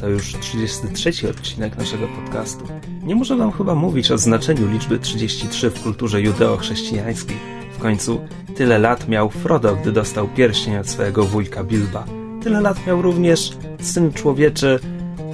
[0.00, 2.64] to już 33 odcinek naszego podcastu.
[3.02, 7.36] Nie muszę wam chyba mówić o znaczeniu liczby 33 w kulturze judeo-chrześcijańskiej.
[7.72, 8.20] W końcu
[8.56, 12.04] tyle lat miał Frodo, gdy dostał pierścień od swojego wujka Bilba.
[12.42, 14.80] Tyle lat miał również syn człowieczy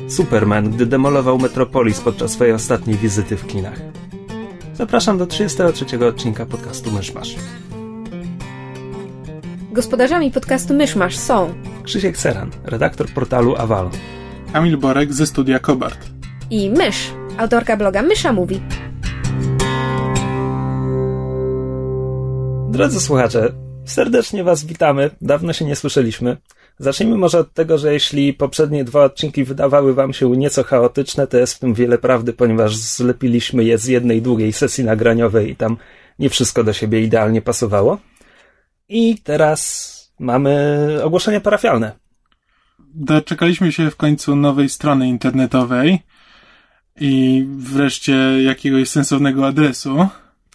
[0.09, 3.81] Superman, gdy demolował Metropolis podczas swojej ostatniej wizyty w kinach.
[4.75, 7.37] Zapraszam do 33 odcinka podcastu Myszmasz.
[9.73, 14.22] Gospodarzami podcastu Myszmasz są Krzysiek Seran, redaktor portalu Avalon.
[14.53, 15.99] Kamil Borek ze studia Kobart.
[16.51, 18.61] i Mysz, autorka bloga Mysza Mówi.
[22.71, 23.53] Drodzy słuchacze,
[23.85, 25.11] serdecznie Was witamy.
[25.21, 26.37] Dawno się nie słyszeliśmy.
[26.79, 31.37] Zacznijmy może od tego, że jeśli poprzednie dwa odcinki wydawały Wam się nieco chaotyczne, to
[31.39, 35.77] jest w tym wiele prawdy, ponieważ zlepiliśmy je z jednej długiej sesji nagraniowej i tam
[36.19, 37.99] nie wszystko do siebie idealnie pasowało.
[38.89, 42.02] I teraz mamy ogłoszenie parafialne.
[42.95, 46.03] Doczekaliśmy się w końcu nowej strony internetowej
[47.01, 50.09] i wreszcie jakiegoś sensownego adresu.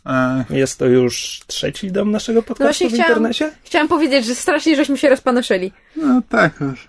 [0.05, 3.51] E, Jest to już trzeci dom naszego podcastu właśnie w chciałam- internecie?
[3.63, 5.71] Chciałam powiedzieć, że strasznie żeśmy się rozpanoszyli.
[5.95, 6.87] no tak, już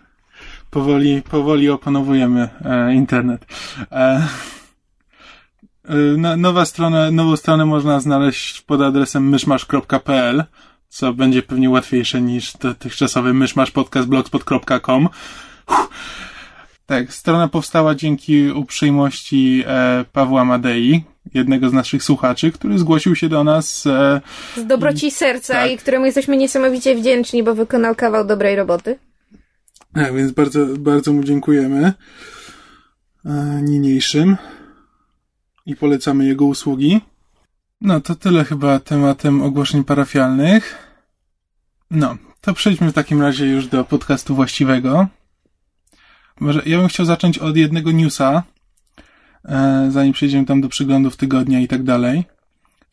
[0.70, 3.46] powoli, powoli opanowujemy e, internet.
[3.92, 3.96] E,
[5.88, 10.44] e, no, nowa strona, nową stronę można znaleźć pod adresem myszmasz.pl,
[10.88, 15.08] co będzie pewnie łatwiejsze niż dotychczasowy myszmaszpodcastblogspot.com.
[15.68, 15.88] Uff.
[16.86, 23.28] Tak, strona powstała dzięki uprzejmości e, Pawła Madei, jednego z naszych słuchaczy, który zgłosił się
[23.28, 24.20] do nas e,
[24.56, 25.70] Z dobroci serca Tak.
[25.70, 28.98] i któremu jesteśmy niesamowicie wdzięczni, bo wykonał kawał dobrej roboty.
[29.94, 31.92] Tak, więc bardzo, bardzo mu dziękujemy
[33.24, 34.36] e, niniejszym
[35.66, 37.00] i polecamy jego usługi.
[37.80, 40.88] No, to tyle chyba tematem ogłoszeń parafialnych.
[41.90, 45.06] No, to przejdźmy w takim razie już do podcastu właściwego.
[46.40, 48.42] Może ja bym chciał zacząć od jednego newsa,
[49.44, 52.24] e, zanim przejdziemy tam do przeglądów tygodnia i tak dalej.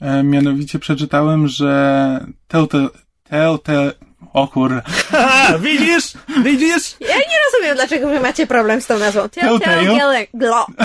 [0.01, 2.89] E, mianowicie przeczytałem, że Telltale,
[3.23, 3.93] Telltale,
[4.33, 4.81] o kur,
[5.63, 6.13] widzisz?
[6.43, 6.95] Widzisz?
[7.01, 7.24] Ja
[7.65, 9.29] nie rozumiem, dlaczego wy macie problem z tą nazwą.
[9.29, 9.59] Telltale?
[9.85, 10.65] Telltale Glo.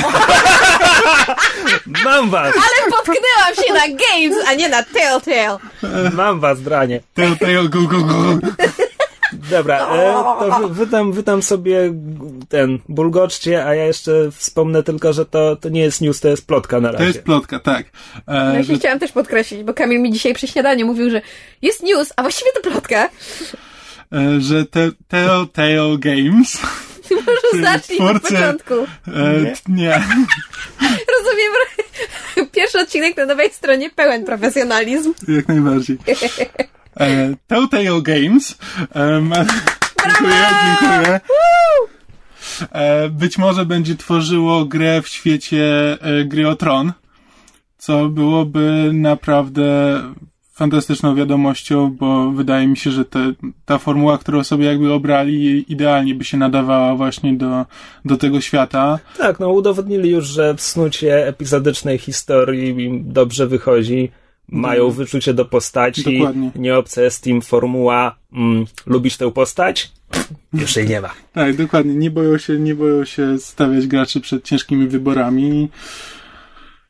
[2.04, 2.54] Mam was!
[2.54, 5.58] Ale potknęłam się na Games, a nie na Telltale.
[6.12, 7.00] Mam was, dranie.
[7.14, 8.38] Telltale, gu, gu, gu.
[9.50, 10.12] Dobra, e,
[10.50, 11.92] to wy, wy, tam, wy tam sobie
[12.48, 16.46] ten bulgoczcie, a ja jeszcze wspomnę tylko, że to, to nie jest news, to jest
[16.46, 17.04] plotka na To razie.
[17.06, 17.86] jest plotka, tak.
[17.86, 17.90] E,
[18.26, 21.22] No że, się chciałam też podkreślić, bo Kamil mi dzisiaj przy śniadaniu mówił, że
[21.62, 23.08] jest news, a właściwie to plotka.
[24.12, 26.58] E, że te, Telltale Games.
[27.26, 28.74] Może zacznij od twórcy- początku.
[29.06, 29.54] E, Nie?
[29.68, 29.90] nie.
[31.16, 31.52] Rozumiem.
[32.54, 35.14] Pierwszy odcinek na nowej stronie pełen profesjonalizm.
[35.28, 35.98] jak najbardziej.
[37.00, 38.58] E, Telltale Games.
[38.94, 39.36] E, ma,
[40.04, 40.34] dziękuję,
[40.80, 41.20] dziękuję.
[42.72, 45.64] E, być może będzie tworzyło grę w świecie
[46.00, 46.92] e, gry o Tron,
[47.78, 49.62] co byłoby naprawdę
[50.60, 53.32] fantastyczną wiadomością, bo wydaje mi się, że te,
[53.64, 57.66] ta formuła, którą sobie jakby obrali, idealnie by się nadawała właśnie do,
[58.04, 58.98] do tego świata.
[59.18, 64.10] Tak, no udowodnili już, że snucie epizodycznej historii im dobrze wychodzi.
[64.48, 66.18] Mają wyczucie do postaci.
[66.18, 66.50] Dokładnie.
[66.54, 69.92] Nie obca jest im formuła mm, lubisz tę postać?
[70.52, 71.10] Już jej nie ma.
[71.32, 71.94] Tak, dokładnie.
[71.94, 75.68] Nie boją się, nie boją się stawiać graczy przed ciężkimi wyborami.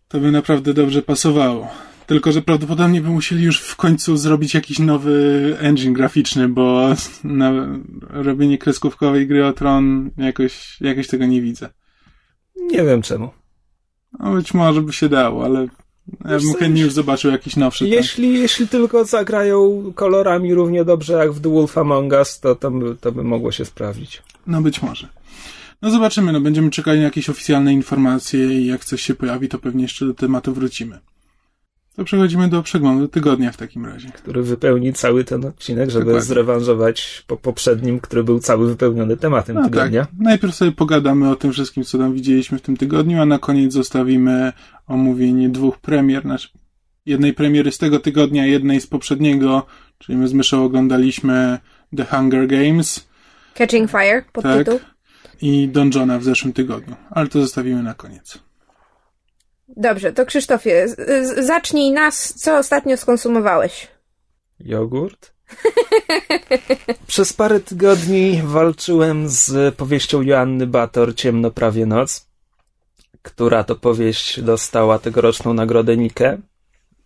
[0.08, 1.89] To by naprawdę dobrze pasowało.
[2.10, 6.94] Tylko, że prawdopodobnie by musieli już w końcu zrobić jakiś nowy engine graficzny, bo
[7.24, 7.52] na
[8.08, 11.68] robienie kreskówkowej gry o Tron jakoś, jakoś tego nie widzę.
[12.56, 13.30] Nie wiem czemu.
[14.18, 15.68] No być może by się dało, ale
[16.24, 17.84] ja bym chętnie już zobaczył jakiś nowszy.
[17.84, 17.92] tak.
[17.92, 22.70] Jeśli, jeśli tylko zagrają kolorami równie dobrze jak w The Wolf Among Us, to, to,
[22.70, 24.22] by, to by mogło się sprawdzić.
[24.46, 25.08] No być może.
[25.82, 29.58] No zobaczymy, no będziemy czekali na jakieś oficjalne informacje i jak coś się pojawi, to
[29.58, 30.98] pewnie jeszcze do tematu wrócimy.
[32.00, 34.08] To przechodzimy do przeglądu tygodnia w takim razie.
[34.08, 36.26] Który wypełni cały ten odcinek, żeby Dokładnie.
[36.26, 40.06] zrewanżować po poprzednim, który był cały wypełniony tematem No tak, tygodnia.
[40.18, 43.72] najpierw sobie pogadamy o tym wszystkim, co tam widzieliśmy w tym tygodniu, a na koniec
[43.72, 44.52] zostawimy
[44.86, 46.48] omówienie dwóch premier, znaczy
[47.06, 49.66] jednej premiery z tego tygodnia, jednej z poprzedniego,
[49.98, 51.58] czyli my z Myszą oglądaliśmy
[51.96, 53.08] The Hunger Games
[53.54, 54.78] Catching Fire, podtytuł.
[54.78, 55.42] Tak.
[55.42, 58.49] i Donjona w zeszłym tygodniu, ale to zostawimy na koniec.
[59.76, 60.86] Dobrze, to Krzysztofie,
[61.38, 63.88] zacznij nas, co ostatnio skonsumowałeś.
[64.60, 65.32] Jogurt?
[67.06, 72.26] Przez parę tygodni walczyłem z powieścią Joanny Bator Ciemno prawie noc,
[73.22, 76.38] która to powieść dostała tegoroczną nagrodę Nike.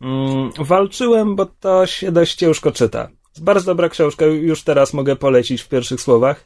[0.01, 3.09] Mm, walczyłem, bo to się dość ciężko czyta.
[3.41, 6.45] Bardzo dobra książka, już teraz mogę polecić w pierwszych słowach.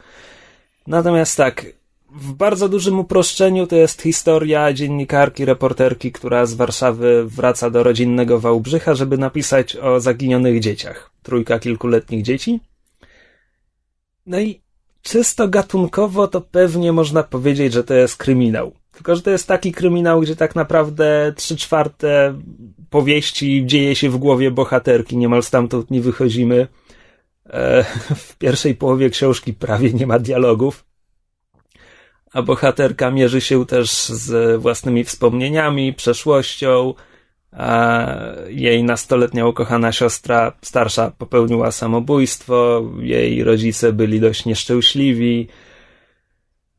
[0.86, 1.66] Natomiast tak,
[2.10, 8.40] w bardzo dużym uproszczeniu to jest historia dziennikarki, reporterki, która z Warszawy wraca do rodzinnego
[8.40, 11.10] Wałbrzycha, żeby napisać o zaginionych dzieciach.
[11.22, 12.60] Trójka kilkuletnich dzieci.
[14.26, 14.60] No i
[15.02, 18.72] czysto gatunkowo to pewnie można powiedzieć, że to jest kryminał.
[18.92, 22.34] Tylko, że to jest taki kryminał, gdzie tak naprawdę trzy czwarte
[22.90, 26.66] powieści dzieje się w głowie bohaterki, niemal stamtąd nie wychodzimy.
[27.46, 27.84] E,
[28.28, 30.87] w pierwszej połowie książki prawie nie ma dialogów
[32.32, 36.94] a bohaterka mierzy się też z własnymi wspomnieniami, przeszłością.
[37.52, 38.06] A
[38.48, 45.48] jej nastoletnia ukochana siostra starsza popełniła samobójstwo, jej rodzice byli dość nieszczęśliwi.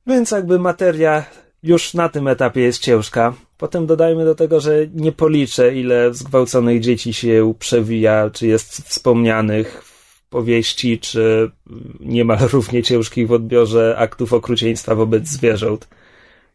[0.08, 1.26] Więc jakby materia
[1.64, 3.34] już na tym etapie jest ciężka.
[3.58, 9.89] Potem dodajmy do tego, że nie policzę, ile zgwałconych dzieci się przewija, czy jest wspomnianych
[10.30, 11.52] powieści, czy
[12.00, 15.88] niemal równie ciężkich w odbiorze aktów okrucieństwa wobec zwierząt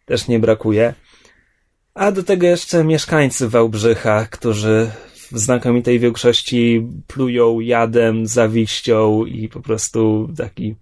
[0.04, 0.94] też nie brakuje.
[1.94, 4.90] A do tego jeszcze mieszkańcy Wałbrzycha, którzy
[5.32, 10.74] w znakomitej większości plują jadem, zawiścią i po prostu taki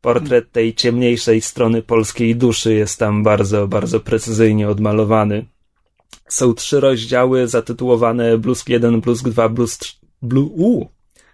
[0.00, 5.46] portret tej ciemniejszej strony polskiej duszy jest tam bardzo, bardzo precyzyjnie odmalowany.
[6.28, 10.86] Są trzy rozdziały zatytułowane Blusk 1, Blusk 2, Blusk 3, Blue, u,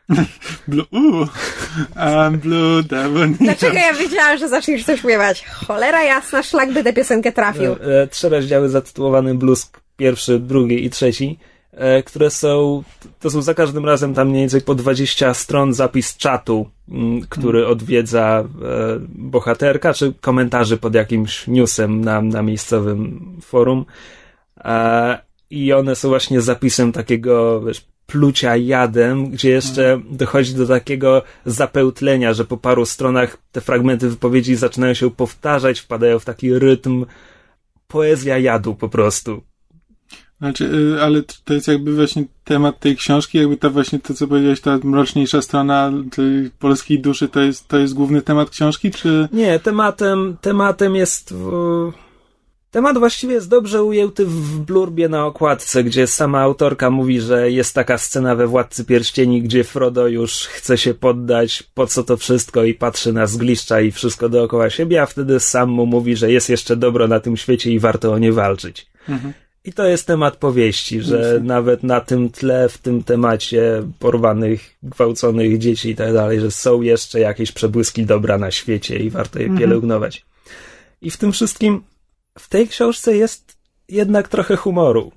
[0.69, 1.29] Blue, uh,
[1.97, 2.83] I'm blue,
[3.41, 5.45] Dlaczego ja wiedziałam, że zaczniesz coś śpiewać?
[5.45, 7.73] Cholera jasna, szlak by tę piosenkę trafił.
[7.73, 11.39] E, e, trzy rozdziały zatytułowane Blusk, pierwszy, drugi i trzeci,
[11.73, 12.83] e, które są,
[13.21, 17.59] to są za każdym razem tam mniej więcej po 20 stron zapis czatu, mm, który
[17.59, 17.73] hmm.
[17.73, 18.45] odwiedza
[19.09, 23.85] bohaterka, czy komentarzy pod jakimś newsem na, na miejscowym forum.
[25.51, 30.17] I one są właśnie zapisem takiego, wiesz, plucia jadem, gdzie jeszcze mhm.
[30.17, 36.19] dochodzi do takiego zapełtlenia, że po paru stronach te fragmenty wypowiedzi zaczynają się powtarzać, wpadają
[36.19, 37.07] w taki rytm
[37.89, 39.43] poezja jadu po prostu.
[40.39, 44.29] Znaczy, y, ale to jest jakby właśnie temat tej książki, jakby ta właśnie to, co
[44.29, 49.29] powiedziałeś, ta mroczniejsza strona tej polskiej duszy, to jest, to jest główny temat książki, czy...
[49.33, 51.35] Nie, tematem, tematem jest...
[52.75, 57.75] Temat właściwie jest dobrze ujęty w blurbie na okładce, gdzie sama autorka mówi, że jest
[57.75, 62.65] taka scena we Władcy Pierścieni, gdzie Frodo już chce się poddać, po co to wszystko
[62.65, 66.49] i patrzy na zgliszcza i wszystko dookoła siebie, a wtedy sam mu mówi, że jest
[66.49, 68.87] jeszcze dobro na tym świecie i warto o nie walczyć.
[69.09, 69.33] Mhm.
[69.65, 75.59] I to jest temat powieści, że nawet na tym tle, w tym temacie porwanych, gwałconych
[75.59, 79.45] dzieci i tak dalej, że są jeszcze jakieś przebłyski dobra na świecie i warto je
[79.45, 79.61] mhm.
[79.61, 80.25] pielęgnować.
[81.03, 81.83] I w tym wszystkim
[82.39, 83.57] w tej książce jest
[83.89, 85.13] jednak trochę humoru.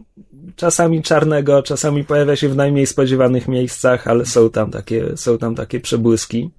[0.56, 5.56] Czasami czarnego, czasami pojawia się w najmniej spodziewanych miejscach, ale są tam takie, są tam
[5.56, 6.50] takie przebłyski.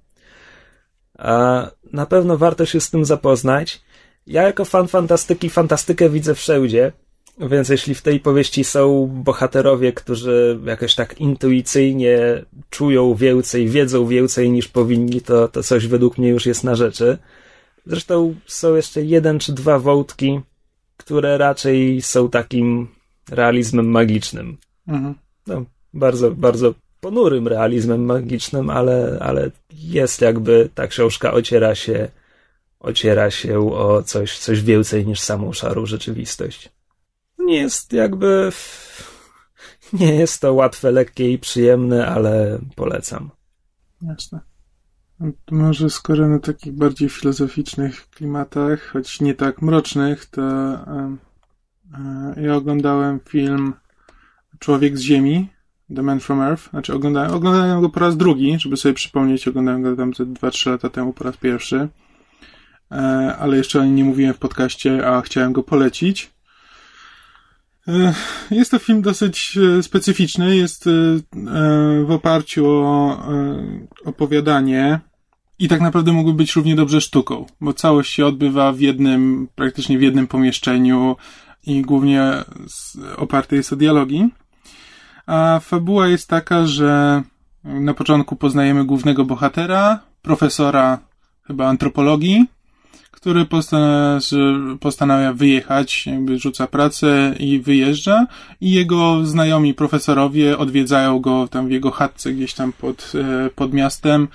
[1.17, 3.81] A na pewno warto się z tym zapoznać.
[4.27, 6.91] Ja jako fan fantastyki fantastykę widzę wszędzie,
[7.39, 14.49] więc jeśli w tej powieści są bohaterowie, którzy jakoś tak intuicyjnie czują więcej, wiedzą więcej
[14.49, 17.17] niż powinni, to, to coś według mnie już jest na rzeczy.
[17.89, 20.41] Zresztą są jeszcze jeden czy dwa wątki,
[20.97, 22.87] które raczej są takim
[23.29, 24.57] realizmem magicznym.
[24.87, 25.15] Mhm.
[25.47, 32.09] No, bardzo, bardzo ponurym realizmem magicznym, ale, ale jest jakby ta książka ociera się,
[32.79, 36.69] ociera się o coś, coś więcej niż samą szarą rzeczywistość.
[37.39, 38.51] Nie jest jakby,
[39.93, 43.29] nie jest to łatwe, lekkie i przyjemne, ale polecam.
[44.01, 44.39] Jasne.
[45.51, 51.17] Może skoro na takich bardziej filozoficznych klimatach, choć nie tak mrocznych, to e,
[52.37, 53.73] ja oglądałem film
[54.59, 55.47] Człowiek z Ziemi,
[55.95, 56.69] The Man from Earth.
[56.69, 60.89] Znaczy oglądałem, oglądałem go po raz drugi, żeby sobie przypomnieć, oglądałem go tam 2-3 lata
[60.89, 61.87] temu po raz pierwszy.
[62.91, 62.95] E,
[63.39, 66.31] ale jeszcze o nim nie mówiłem w podcaście, a chciałem go polecić.
[67.87, 68.13] E,
[68.51, 70.55] jest to film dosyć specyficzny.
[70.55, 70.85] Jest
[72.05, 73.23] w oparciu o
[74.05, 74.99] opowiadanie
[75.59, 79.97] i tak naprawdę mógłby być równie dobrze sztuką, bo całość się odbywa w jednym, praktycznie
[79.97, 81.15] w jednym pomieszczeniu
[81.67, 82.43] i głównie
[83.17, 84.29] oparty jest o dialogi.
[85.25, 87.23] A fabuła jest taka, że
[87.63, 90.99] na początku poznajemy głównego bohatera, profesora
[91.47, 92.45] chyba antropologii,
[93.11, 93.45] który
[94.79, 98.27] postanawia, wyjechać, jakby rzuca pracę i wyjeżdża
[98.61, 103.73] i jego znajomi profesorowie odwiedzają go tam w jego chatce gdzieś tam pod, e, pod
[103.73, 104.27] miastem,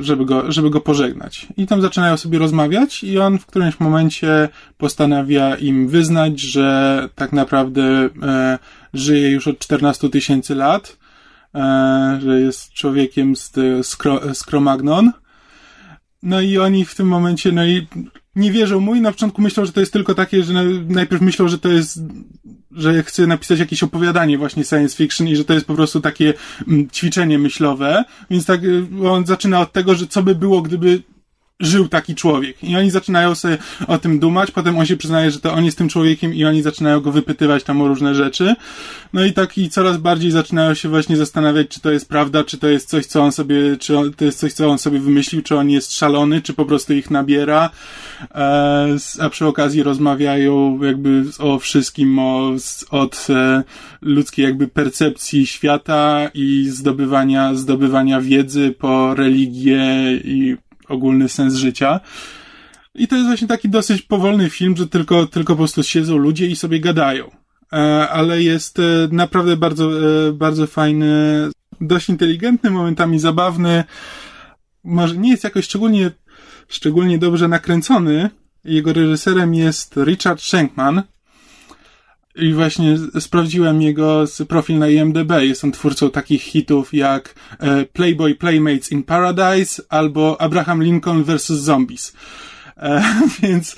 [0.00, 1.46] żeby go, żeby go pożegnać.
[1.56, 7.32] I tam zaczynają sobie rozmawiać i on w którymś momencie postanawia im wyznać, że tak
[7.32, 7.82] naprawdę
[8.22, 8.58] e,
[8.94, 10.96] żyje już od 14 tysięcy lat,
[12.18, 13.52] że jest człowiekiem z,
[14.32, 15.10] z Cro-Magnon,
[16.22, 17.86] no i oni w tym momencie, no i
[18.36, 20.52] nie wierzą mu i na początku myślą, że to jest tylko takie, że
[20.88, 22.00] najpierw myślą, że to jest,
[22.78, 26.34] że chce napisać jakieś opowiadanie właśnie science fiction i że to jest po prostu takie
[26.68, 31.02] mm, ćwiczenie myślowe, więc tak y, on zaczyna od tego, że co by było, gdyby
[31.60, 32.64] żył taki człowiek.
[32.64, 35.78] I oni zaczynają sobie o tym dumać, potem on się przyznaje, że to on jest
[35.78, 38.54] tym człowiekiem i oni zaczynają go wypytywać tam o różne rzeczy.
[39.12, 42.58] No i tak i coraz bardziej zaczynają się właśnie zastanawiać, czy to jest prawda, czy
[42.58, 45.42] to jest coś, co on sobie, czy on, to jest coś, co on sobie wymyślił,
[45.42, 47.70] czy on jest szalony, czy po prostu ich nabiera.
[48.34, 52.52] E, a przy okazji rozmawiają jakby o wszystkim, o,
[52.90, 53.62] od e,
[54.02, 59.84] ludzkiej jakby percepcji świata i zdobywania, zdobywania wiedzy po religię
[60.24, 60.56] i
[60.88, 62.00] ogólny sens życia.
[62.94, 66.46] I to jest właśnie taki dosyć powolny film, że tylko, tylko po prostu siedzą ludzie
[66.46, 67.30] i sobie gadają.
[67.72, 69.90] E, ale jest e, naprawdę bardzo,
[70.28, 73.84] e, bardzo fajny, dość inteligentny, momentami zabawny.
[74.84, 76.10] Może nie jest jakoś szczególnie,
[76.68, 78.30] szczególnie dobrze nakręcony.
[78.64, 81.02] Jego reżyserem jest Richard Schenkman,
[82.38, 85.32] i właśnie sprawdziłem jego profil na IMDb.
[85.40, 91.46] Jest on twórcą takich hitów jak e, Playboy Playmates in Paradise albo Abraham Lincoln vs.
[91.46, 92.16] Zombies.
[92.76, 93.02] E,
[93.42, 93.76] więc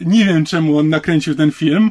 [0.00, 1.90] nie wiem, czemu on nakręcił ten film.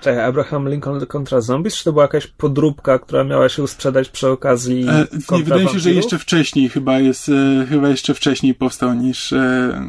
[0.00, 1.76] Czekaj, Abraham Lincoln kontra Zombies?
[1.76, 5.06] Czy to była jakaś podróbka, która miała się sprzedać przy okazji e,
[5.36, 9.32] Nie, wydaje mi się, że jeszcze wcześniej chyba jest, e, chyba jeszcze wcześniej powstał niż
[9.32, 9.82] e,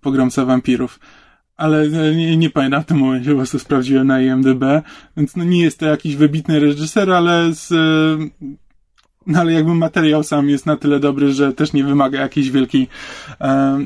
[0.00, 0.98] Pogromca Wampirów
[1.56, 4.64] ale nie, nie pamiętam w tym momencie, po prostu sprawdziłem na IMDb,
[5.16, 7.70] więc no nie jest to jakiś wybitny reżyser, ale z,
[9.26, 12.88] no ale jakby materiał sam jest na tyle dobry, że też nie wymaga jakiejś wielkiej,
[13.40, 13.78] e,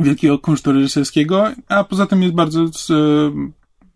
[0.00, 2.92] wielkiego kunsztu reżyserskiego, a poza tym jest bardzo, z,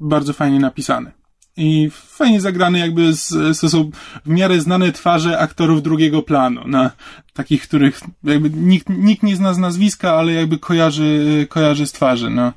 [0.00, 1.15] bardzo fajnie napisany
[1.56, 3.90] i fajnie zagrany jakby z, to są
[4.25, 6.90] w miarę znane twarze aktorów drugiego planu, na
[7.32, 12.30] takich, których jakby nikt, nikt nie zna z nazwiska, ale jakby kojarzy, kojarzy z twarzy,
[12.30, 12.52] no.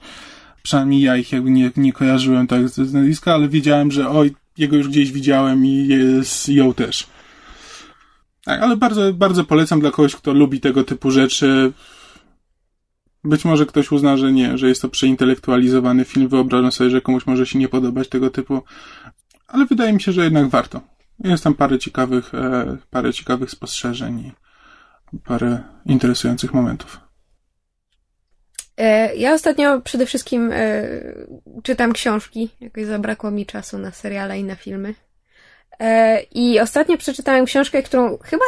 [0.63, 4.75] Przynajmniej ja ich jakby nie, nie kojarzyłem tak z nazwiska, ale wiedziałem, że oj, jego
[4.75, 7.07] już gdzieś widziałem i jest ją też.
[8.45, 11.71] Tak, ale bardzo, bardzo polecam dla kogoś, kto lubi tego typu rzeczy.
[13.23, 16.27] Być może ktoś uzna, że nie, że jest to przeintelektualizowany film.
[16.27, 18.61] Wyobrażam sobie, że komuś może się nie podobać tego typu,
[19.47, 20.81] ale wydaje mi się, że jednak warto.
[21.19, 24.31] Jest tam parę ciekawych, e, parę ciekawych spostrzeżeń
[25.13, 26.99] i parę interesujących momentów.
[28.77, 30.83] E, ja ostatnio przede wszystkim e,
[31.63, 32.49] czytam książki.
[32.61, 34.93] Jakoś zabrakło mi czasu na seriale i na filmy.
[35.79, 38.45] E, I ostatnio przeczytałem książkę, którą chyba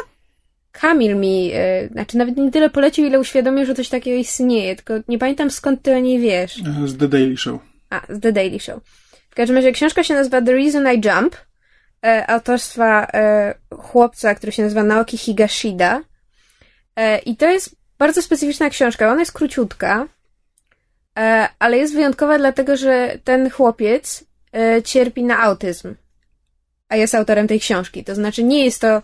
[0.72, 4.94] Kamil mi, e, znaczy nawet nie tyle polecił, ile uświadomił, że coś takiego istnieje, tylko
[5.08, 6.62] nie pamiętam skąd ty o niej wiesz.
[6.86, 7.62] Z The Daily Show.
[7.90, 8.80] A, z The Daily Show.
[9.30, 11.36] W każdym razie książka się nazywa The Reason I Jump,
[12.06, 16.02] e, autorstwa e, chłopca, który się nazywa Naoki Higashida.
[16.96, 19.12] E, I to jest bardzo specyficzna książka.
[19.12, 20.08] Ona jest króciutka,
[21.20, 24.24] e, ale jest wyjątkowa dlatego, że ten chłopiec
[24.54, 25.96] e, cierpi na autyzm,
[26.90, 28.04] a jest autorem tej książki.
[28.04, 29.02] To znaczy nie jest to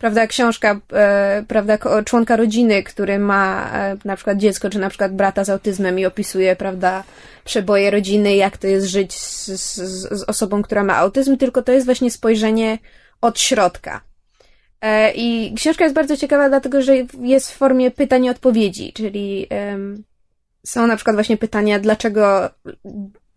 [0.00, 5.14] prawda, książka, e, prawda, członka rodziny, który ma e, na przykład dziecko, czy na przykład
[5.14, 7.04] brata z autyzmem i opisuje, prawda,
[7.44, 9.74] przeboje rodziny, jak to jest żyć z, z,
[10.10, 12.78] z osobą, która ma autyzm, tylko to jest właśnie spojrzenie
[13.20, 14.00] od środka.
[14.80, 19.48] E, I książka jest bardzo ciekawa, dlatego że jest w formie pytań i odpowiedzi, czyli
[20.66, 22.50] są na przykład właśnie pytania, dlaczego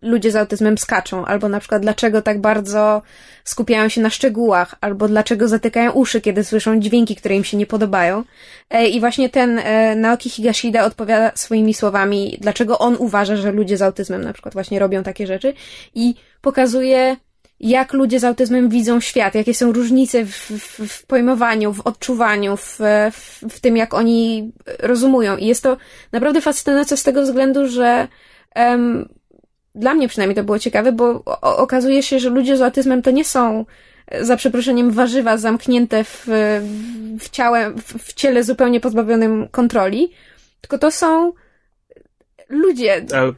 [0.04, 3.02] ludzie z autyzmem skaczą, albo na przykład dlaczego tak bardzo
[3.44, 7.66] skupiają się na szczegółach, albo dlaczego zatykają uszy, kiedy słyszą dźwięki, które im się nie
[7.66, 8.24] podobają.
[8.70, 13.78] E, I właśnie ten e, Naoki Higashida odpowiada swoimi słowami, dlaczego on uważa, że ludzie
[13.78, 15.54] z autyzmem na przykład właśnie robią takie rzeczy
[15.96, 17.18] i pokazuje,
[17.60, 22.58] jak ludzie z autyzmem widzą świat, jakie są różnice w, w, w pojmowaniu, w odczuwaniu,
[22.58, 22.80] w,
[23.50, 25.38] w, tym, jak oni rozumują.
[25.38, 25.78] I jest to
[26.12, 28.08] naprawdę fascynujące z tego względu, że
[28.56, 29.10] um,
[29.76, 33.26] dla mnie przynajmniej to było ciekawe, bo okazuje się, że ludzie z autyzmem to nie
[33.26, 33.66] są
[34.22, 36.26] za przeproszeniem warzywa zamknięte w,
[37.20, 40.12] w, ciele, w ciele zupełnie pozbawionym kontroli,
[40.62, 41.34] tylko to są
[42.50, 43.06] ludzie.
[43.14, 43.34] Ale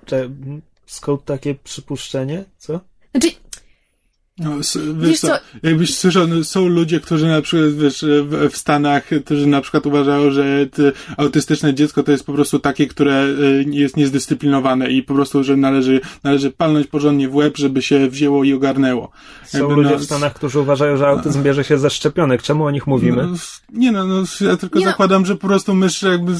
[0.85, 2.43] skąd takie przypuszczenie?
[2.57, 2.79] Co?
[3.11, 3.27] Znaczy,
[4.39, 8.49] No, wiesz, wiesz co, co, jakbyś słyszał, no, są ludzie, którzy na przykład, wiesz, w,
[8.51, 10.67] w Stanach, którzy na przykład uważają, że
[11.17, 15.57] autystyczne dziecko to jest po prostu takie, które y, jest niezdyscyplinowane i po prostu, że
[15.57, 19.11] należy, należy palnąć porządnie w łeb, żeby się wzięło i ogarnęło.
[19.45, 22.41] Są Jakby, ludzie no, w Stanach, którzy uważają, że autyzm bierze się ze szczepionek.
[22.41, 23.23] Czemu o nich mówimy?
[23.23, 23.37] No,
[23.73, 26.31] nie no, no ja tylko nie zakładam, że po prostu mysz jakby...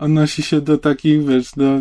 [0.00, 1.80] Odnosi się do takich, wiesz, do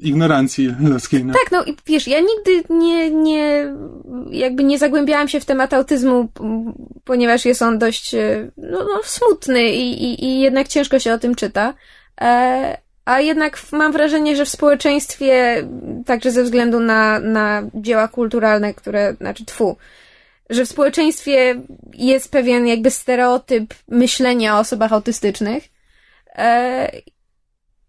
[0.00, 1.24] ignorancji ludzkiej.
[1.24, 1.32] No.
[1.32, 3.74] Tak, no i wiesz, ja nigdy nie, nie,
[4.30, 6.28] jakby nie zagłębiałam się w temat autyzmu,
[7.04, 11.18] ponieważ jest on dość, e, no, no smutny i, i, i jednak ciężko się o
[11.18, 11.74] tym czyta.
[12.20, 15.64] E, a jednak mam wrażenie, że w społeczeństwie,
[16.06, 19.76] także ze względu na, na dzieła kulturalne, które, znaczy tfu,
[20.50, 21.54] że w społeczeństwie
[21.94, 25.75] jest pewien jakby stereotyp myślenia o osobach autystycznych,
[26.36, 26.90] e,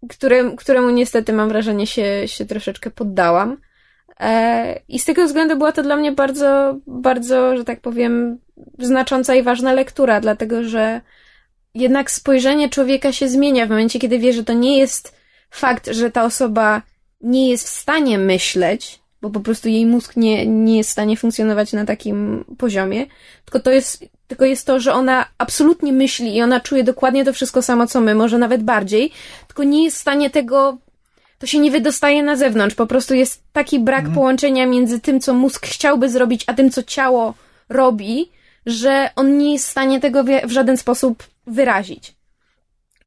[0.08, 3.56] którym, któremu niestety mam wrażenie się, się troszeczkę poddałam.
[4.20, 8.38] E, I z tego względu była to dla mnie bardzo, bardzo, że tak powiem,
[8.78, 11.00] znacząca i ważna lektura, dlatego że
[11.74, 15.18] jednak spojrzenie człowieka się zmienia w momencie, kiedy wie, że to nie jest
[15.50, 16.82] fakt, że ta osoba
[17.20, 21.16] nie jest w stanie myśleć, bo po prostu jej mózg nie, nie jest w stanie
[21.16, 23.06] funkcjonować na takim poziomie,
[23.44, 27.32] tylko to jest tylko jest to, że ona absolutnie myśli i ona czuje dokładnie to
[27.32, 29.12] wszystko samo, co my, może nawet bardziej,
[29.46, 30.78] tylko nie jest w stanie tego,
[31.38, 32.74] to się nie wydostaje na zewnątrz.
[32.74, 34.14] Po prostu jest taki brak mhm.
[34.14, 37.34] połączenia między tym, co mózg chciałby zrobić, a tym, co ciało
[37.68, 38.30] robi,
[38.66, 42.14] że on nie jest w stanie tego w żaden sposób wyrazić.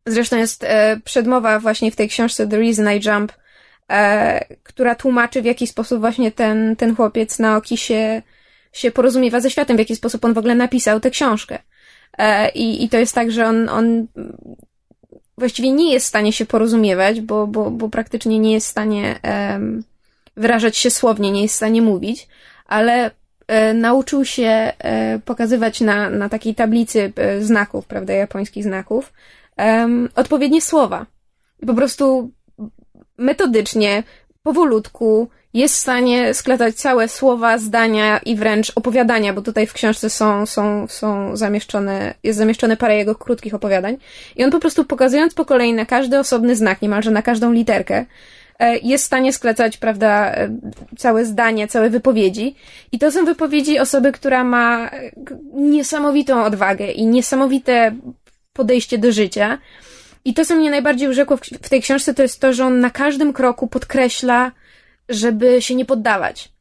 [0.05, 3.31] Zresztą jest e, przedmowa właśnie w tej książce The Reason I Jump,
[3.89, 7.77] e, która tłumaczy, w jaki sposób właśnie ten, ten chłopiec na oki
[8.71, 11.59] się porozumiewa ze światem, w jaki sposób on w ogóle napisał tę książkę.
[12.17, 14.07] E, I, i to jest tak, że on, on
[15.37, 19.19] właściwie nie jest w stanie się porozumiewać, bo, bo, bo praktycznie nie jest w stanie
[19.23, 19.83] um,
[20.37, 22.27] wyrażać się słownie, nie jest w stanie mówić,
[22.65, 23.11] ale
[23.47, 24.47] e, nauczył się
[24.79, 29.13] e, pokazywać na, na takiej tablicy znaków, prawda, japońskich znaków,
[30.15, 31.05] odpowiednie słowa.
[31.67, 32.31] Po prostu
[33.17, 34.03] metodycznie,
[34.43, 40.09] powolutku, jest w stanie składać całe słowa, zdania i wręcz opowiadania, bo tutaj w książce
[40.09, 43.97] są, są, są zamieszczone, jest zamieszczone parę jego krótkich opowiadań.
[44.35, 48.05] I on po prostu pokazując po kolei na każdy osobny znak, niemalże na każdą literkę,
[48.59, 50.49] e, jest w stanie składać, prawda, e,
[50.97, 52.55] całe zdanie, całe wypowiedzi.
[52.91, 55.11] I to są wypowiedzi osoby, która ma e,
[55.53, 57.95] niesamowitą odwagę i niesamowite
[58.53, 59.57] podejście do życia.
[60.25, 62.89] I to, co mnie najbardziej urzekło w tej książce, to jest to, że on na
[62.89, 64.51] każdym kroku podkreśla,
[65.09, 66.51] żeby się nie poddawać.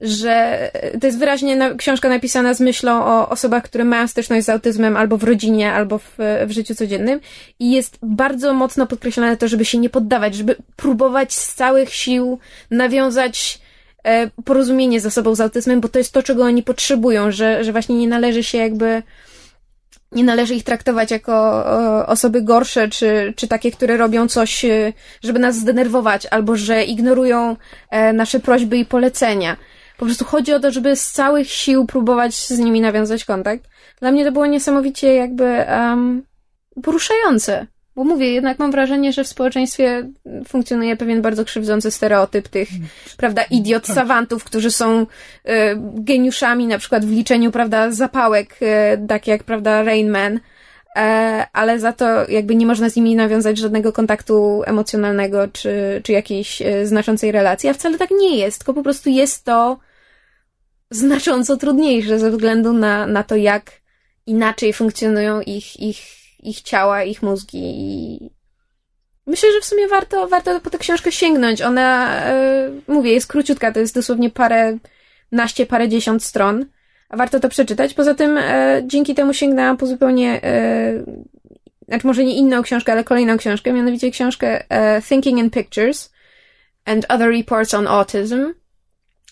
[0.00, 4.48] Że to jest wyraźnie na, książka napisana z myślą o osobach, które mają styczność z
[4.48, 7.20] autyzmem albo w rodzinie, albo w, w życiu codziennym.
[7.58, 12.38] I jest bardzo mocno podkreślone to, żeby się nie poddawać, żeby próbować z całych sił
[12.70, 13.60] nawiązać
[14.04, 17.72] e, porozumienie z osobą z autyzmem, bo to jest to, czego oni potrzebują, że, że
[17.72, 19.02] właśnie nie należy się jakby
[20.12, 21.64] nie należy ich traktować jako
[22.06, 24.92] osoby gorsze, czy, czy takie, które robią coś, e,
[25.22, 27.56] żeby nas zdenerwować, albo że ignorują
[27.90, 29.56] e, nasze prośby i polecenia.
[29.98, 33.64] Po prostu chodzi o to, żeby z całych sił próbować z nimi nawiązać kontakt.
[34.00, 36.22] Dla mnie to było niesamowicie jakby um,
[36.82, 37.66] poruszające.
[37.96, 40.08] Bo mówię, jednak mam wrażenie, że w społeczeństwie
[40.48, 42.68] funkcjonuje pewien bardzo krzywdzący stereotyp tych,
[43.16, 43.94] prawda, idiot tak.
[43.94, 45.06] savantów, którzy są y,
[45.94, 50.40] geniuszami na przykład w liczeniu, prawda, zapałek, y, tak jak, prawda, Rain Man,
[50.96, 56.12] e, ale za to jakby nie można z nimi nawiązać żadnego kontaktu emocjonalnego czy, czy
[56.12, 59.78] jakiejś y, znaczącej relacji, a wcale tak nie jest, tylko po prostu jest to
[60.90, 63.72] znacząco trudniejsze ze względu na, na to, jak
[64.26, 68.30] inaczej funkcjonują ich, ich ich ciała, ich mózgi i
[69.26, 71.62] myślę, że w sumie warto, warto po tę książkę sięgnąć.
[71.62, 74.78] Ona, e, mówię, jest króciutka, to jest dosłownie parę
[75.32, 76.66] naście, parę dziesiąt stron,
[77.08, 77.94] a warto to przeczytać.
[77.94, 80.92] Poza tym e, dzięki temu sięgnęłam po zupełnie e,
[81.88, 84.64] znaczy może nie inną książkę, ale kolejną książkę, mianowicie książkę
[85.08, 86.12] Thinking in Pictures
[86.84, 88.54] and Other Reports on Autism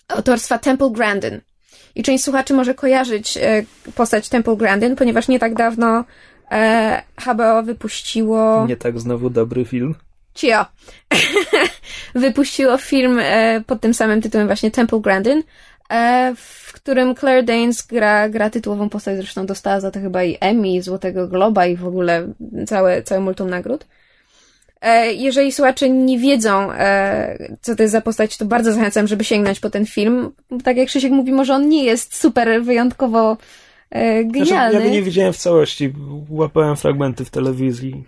[0.09, 1.41] autorstwa Temple Grandin.
[1.95, 3.39] I część słuchaczy może kojarzyć
[3.95, 6.05] postać Temple Grandin, ponieważ nie tak dawno
[6.51, 8.67] E, HBO wypuściło...
[8.67, 9.95] Nie tak znowu dobry film?
[10.35, 10.67] Cio.
[12.15, 15.43] wypuściło film e, pod tym samym tytułem właśnie Temple Grandin,
[15.91, 20.37] e, w którym Claire Danes gra, gra tytułową postać, zresztą dostała za to chyba i
[20.41, 22.27] Emmy, Złotego Globa i w ogóle
[22.67, 23.87] całe, całe multum nagród.
[24.85, 29.25] E, jeżeli słuchacze nie wiedzą, e, co to jest za postać, to bardzo zachęcam, żeby
[29.25, 30.31] sięgnąć po ten film.
[30.65, 33.37] Tak jak Krzysiek mówi, może on nie jest super wyjątkowo
[34.25, 34.47] genialny.
[34.47, 35.93] Znaczy, ja go nie widziałem w całości,
[36.29, 38.05] łapałem fragmenty w telewizji.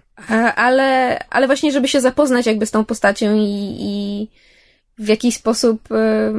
[0.56, 4.28] Ale, ale właśnie, żeby się zapoznać jakby z tą postacią i, i
[4.98, 6.32] w jakiś sposób e,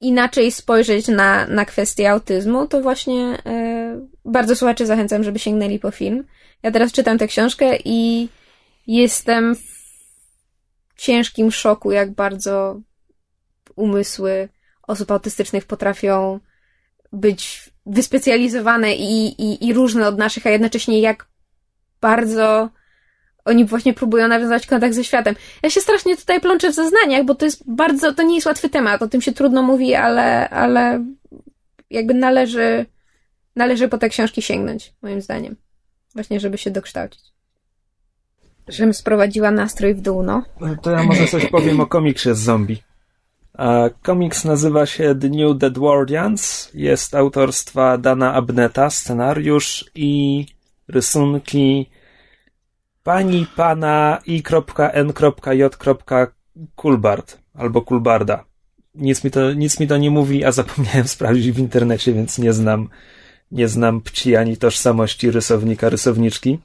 [0.00, 5.90] inaczej spojrzeć na, na kwestię autyzmu, to właśnie e, bardzo słuchaczy zachęcam, żeby sięgnęli po
[5.90, 6.24] film.
[6.62, 8.28] Ja teraz czytam tę książkę i
[8.86, 9.72] jestem w
[10.96, 12.80] ciężkim szoku, jak bardzo
[13.76, 14.48] umysły
[14.86, 16.40] osób autystycznych potrafią
[17.12, 21.26] być wyspecjalizowane i, i, i różne od naszych, a jednocześnie jak
[22.00, 22.70] bardzo
[23.44, 25.34] oni właśnie próbują nawiązać kontakt ze światem.
[25.62, 28.68] Ja się strasznie tutaj plączę w zeznaniach, bo to jest bardzo, to nie jest łatwy
[28.68, 31.04] temat, o tym się trudno mówi, ale, ale
[31.90, 32.86] jakby należy,
[33.56, 35.56] należy po te książki sięgnąć, moim zdaniem.
[36.14, 37.22] Właśnie, żeby się dokształcić.
[38.68, 40.44] Żebym sprowadziła nastrój w dół, no.
[40.82, 42.82] To ja może coś powiem o komiksie z zombie.
[44.02, 46.70] Komiks nazywa się The New Dead Guardians.
[46.74, 50.46] Jest autorstwa Dana Abneta, scenariusz i
[50.88, 51.90] rysunki
[53.02, 55.72] pani pana i.n.j.
[56.76, 58.44] Kulbard albo Kulbarda.
[58.94, 62.52] Nic mi, to, nic mi to nie mówi, a zapomniałem sprawdzić w internecie, więc nie
[62.52, 62.88] znam,
[63.50, 66.58] nie znam pci ani tożsamości rysownika, rysowniczki.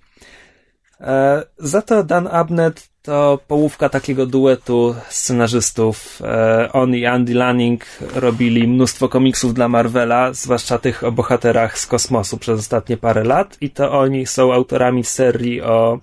[0.99, 6.21] E, za to Dan Abnett to połówka takiego duetu scenarzystów.
[6.21, 11.87] E, on i Andy Lanning robili mnóstwo komiksów dla Marvela, zwłaszcza tych o bohaterach z
[11.87, 15.99] kosmosu przez ostatnie parę lat i to oni są autorami serii o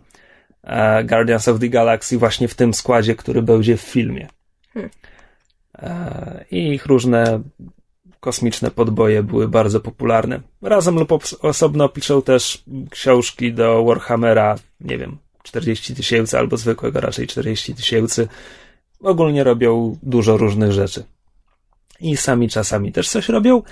[0.63, 4.29] e, Guardians of the Galaxy właśnie w tym składzie, który będzie w filmie.
[4.75, 4.91] Hmm.
[5.79, 7.41] E, I ich różne
[8.21, 10.41] kosmiczne podboje były bardzo popularne.
[10.63, 17.27] Razem lub osobno piszą też książki do Warhammera, nie wiem, 40 tysięcy albo zwykłego raczej
[17.27, 18.29] 40 tysięcy.
[19.01, 21.05] Ogólnie robią dużo różnych rzeczy.
[22.01, 23.63] I sami czasami też coś robią.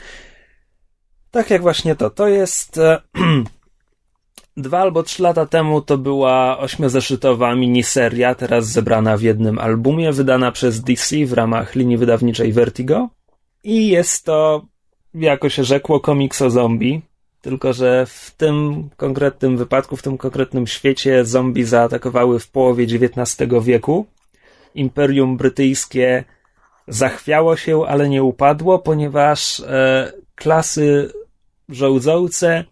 [1.31, 2.11] Tak jak właśnie to.
[2.11, 3.01] To jest e,
[4.57, 10.53] dwa albo trzy lata temu to była ośmiozeszytowa miniseria, teraz zebrana w jednym albumie, wydana
[10.53, 13.09] przez DC w ramach linii wydawniczej Vertigo.
[13.65, 14.67] I jest to,
[15.15, 17.03] jako się rzekło, komiks o zombie.
[17.43, 23.51] Tylko, że w tym konkretnym wypadku, w tym konkretnym świecie zombie zaatakowały w połowie XIX
[23.63, 24.07] wieku.
[24.75, 26.25] Imperium Brytyjskie
[26.89, 31.13] zachwiało się, ale nie upadło, ponieważ e, klasy
[31.69, 32.65] rządzące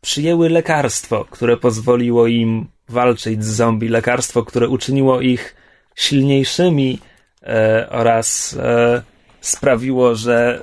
[0.00, 3.88] przyjęły lekarstwo, które pozwoliło im walczyć z zombie.
[3.88, 5.56] Lekarstwo, które uczyniło ich
[5.94, 6.98] silniejszymi
[7.42, 9.02] e, oraz e,
[9.40, 10.62] sprawiło, że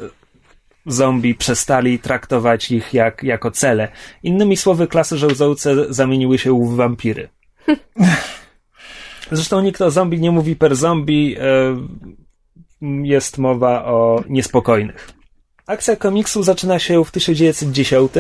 [0.86, 3.88] zombie przestali traktować ich jak, jako cele.
[4.24, 7.30] Innymi słowy, klasy żołdzące zamieniły się w wampiry.
[9.32, 11.36] Zresztą nikt o zombie nie mówi per zombie.
[11.39, 11.76] E,
[13.04, 15.10] jest mowa o niespokojnych.
[15.67, 18.12] Akcja komiksu zaczyna się w 1910.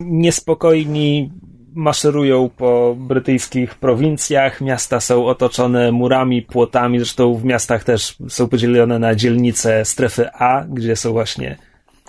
[0.00, 1.30] Niespokojni
[1.74, 4.60] maszerują po brytyjskich prowincjach.
[4.60, 6.98] Miasta są otoczone murami, płotami.
[6.98, 11.56] Zresztą w miastach też są podzielone na dzielnice strefy A, gdzie są właśnie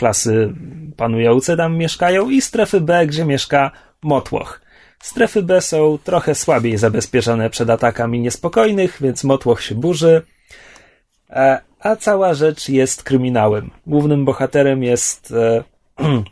[0.03, 0.53] klasy
[0.97, 4.61] panujące tam mieszkają, i strefy B, gdzie mieszka Motłoch.
[4.99, 10.21] Strefy B są trochę słabiej zabezpieczone przed atakami niespokojnych, więc Motłoch się burzy.
[11.29, 13.71] E, a cała rzecz jest kryminałem.
[13.87, 15.63] Głównym bohaterem jest e,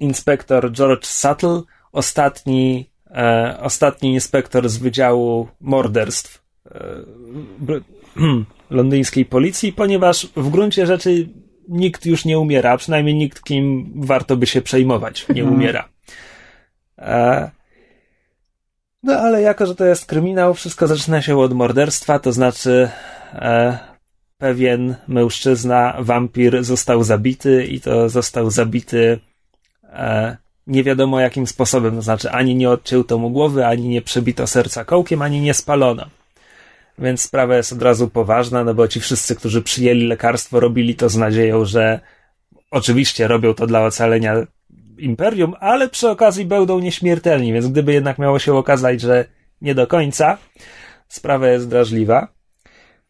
[0.00, 6.80] inspektor George Suttle, ostatni, e, ostatni inspektor z Wydziału Morderstw e,
[8.70, 11.28] londyńskiej policji, ponieważ w gruncie rzeczy
[11.68, 15.56] nikt już nie umiera, przynajmniej nikt, kim warto by się przejmować, nie mhm.
[15.56, 15.88] umiera.
[16.98, 17.50] E,
[19.02, 22.88] no ale jako, że to jest kryminał, wszystko zaczyna się od morderstwa, to znaczy
[23.34, 23.78] e,
[24.38, 29.18] pewien mężczyzna, wampir został zabity i to został zabity
[29.84, 34.46] e, nie wiadomo jakim sposobem, to znaczy ani nie odcięto mu głowy, ani nie przebito
[34.46, 36.06] serca kołkiem, ani nie spalono.
[36.98, 41.08] Więc sprawa jest od razu poważna, no bo ci wszyscy, którzy przyjęli lekarstwo, robili to
[41.08, 42.00] z nadzieją, że
[42.70, 44.46] oczywiście robią to dla ocalenia
[44.98, 49.24] imperium, ale przy okazji będą nieśmiertelni, więc gdyby jednak miało się okazać, że
[49.62, 50.38] nie do końca,
[51.08, 52.28] sprawa jest drażliwa.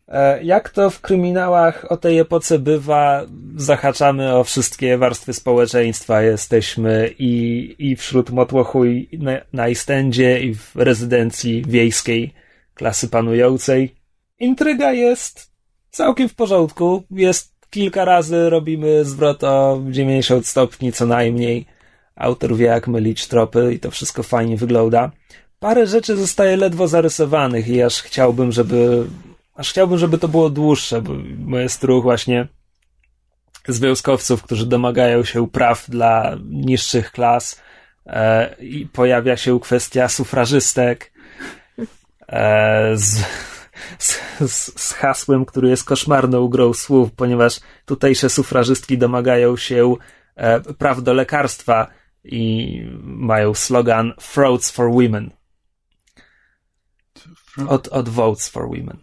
[0.08, 3.22] E, jak to w kryminałach o tej epoce bywa,
[3.56, 6.22] zahaczamy o wszystkie warstwy społeczeństwa.
[6.22, 12.34] Jesteśmy i, i wśród motłochu, i na, na Istendzie, i w rezydencji wiejskiej
[12.78, 13.94] klasy panującej.
[14.38, 15.52] Intryga jest
[15.90, 17.02] całkiem w porządku.
[17.10, 21.66] Jest kilka razy robimy zwrot o 90 stopni co najmniej.
[22.16, 25.10] Autor wie jak mylić tropy i to wszystko fajnie wygląda.
[25.60, 29.06] Parę rzeczy zostaje ledwo zarysowanych i aż chciałbym, żeby
[29.54, 31.02] aż chciałbym, żeby to było dłuższe,
[31.38, 32.48] bo jest ruch właśnie
[33.68, 37.60] związkowców, którzy domagają się praw dla niższych klas
[38.06, 41.12] e, i pojawia się kwestia sufrażystek,
[42.94, 43.24] z,
[43.98, 49.94] z, z, z hasłem, który jest koszmarną grą słów, ponieważ tutejsze sufrażystki domagają się
[50.36, 51.86] e, praw do lekarstwa
[52.24, 55.30] i mają slogan Frauds for Women.
[57.68, 58.96] Od, od Votes for Women.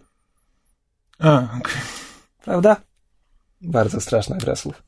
[1.19, 1.81] A, okay.
[2.43, 2.75] Prawda?
[3.61, 4.83] Bardzo straszna gra słów.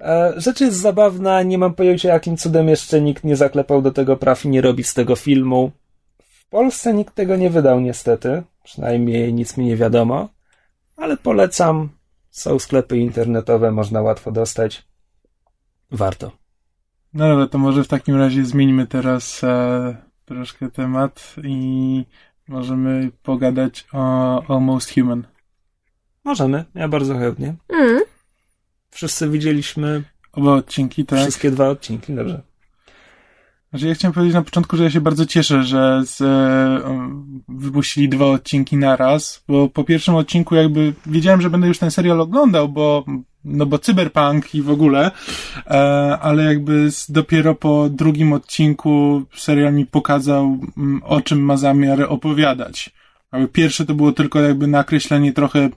[0.00, 4.16] E, rzecz jest zabawna, nie mam pojęcia jakim cudem jeszcze nikt nie zaklepał do tego
[4.16, 5.72] praw i nie robi z tego filmu.
[6.52, 10.28] W Polsce nikt tego nie wydał niestety, przynajmniej nic mi nie wiadomo,
[10.96, 11.88] ale polecam.
[12.30, 14.86] Są sklepy internetowe, można łatwo dostać.
[15.90, 16.32] Warto.
[17.14, 22.04] No dobra, to może w takim razie zmieńmy teraz e, troszkę temat i
[22.48, 25.26] możemy pogadać o Almost Human.
[26.24, 27.54] Możemy, ja bardzo chętnie.
[27.68, 28.02] Mm.
[28.90, 31.18] Wszyscy widzieliśmy Oba odcinki, tak?
[31.18, 32.42] wszystkie dwa odcinki, dobrze.
[33.72, 38.08] Znaczy, ja chciałem powiedzieć na początku, że ja się bardzo cieszę, że z, e, wypuścili
[38.08, 42.68] dwa odcinki naraz, bo po pierwszym odcinku jakby wiedziałem, że będę już ten serial oglądał,
[42.68, 43.04] bo
[43.44, 45.10] no bo cyberpunk i w ogóle,
[45.66, 45.72] e,
[46.20, 51.56] ale jakby z, dopiero po drugim odcinku serial mi pokazał, m, mm, o czym ma
[51.56, 52.90] zamiar opowiadać.
[53.32, 55.68] Jakby pierwsze to było tylko jakby nakreślenie trochę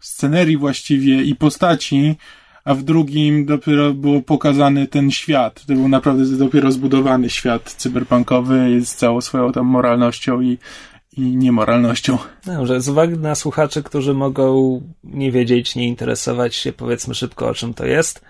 [0.00, 2.16] scenerii właściwie i postaci,
[2.64, 5.64] a w drugim dopiero było pokazany ten świat.
[5.66, 10.58] To był naprawdę dopiero zbudowany świat cyberpunkowy z całą swoją tam moralnością i,
[11.16, 12.18] i niemoralnością.
[12.46, 17.54] Dobrze, z uwagi na słuchaczy, którzy mogą nie wiedzieć, nie interesować się, powiedzmy szybko o
[17.54, 18.24] czym to jest.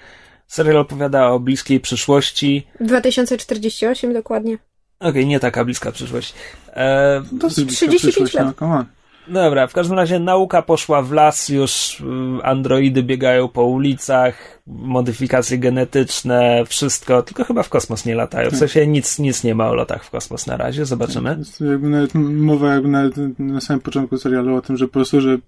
[0.46, 2.66] Serial opowiada o bliskiej przyszłości.
[2.80, 4.54] 2048 dokładnie.
[4.54, 6.34] Okej, okay, nie taka bliska przyszłość.
[6.68, 8.60] E, Dosyć 35 lat.
[8.60, 8.84] No,
[9.28, 12.04] Dobra, w każdym razie nauka poszła w las, już y,
[12.42, 18.50] androidy biegają po ulicach, modyfikacje genetyczne, wszystko, tylko chyba w kosmos nie latają.
[18.50, 21.36] W sensie nic, nic nie ma o lotach w kosmos na razie, zobaczymy.
[21.38, 25.20] Jest jakby nawet mowa jakby nawet na samym początku serialu o tym, że po prostu,
[25.20, 25.38] że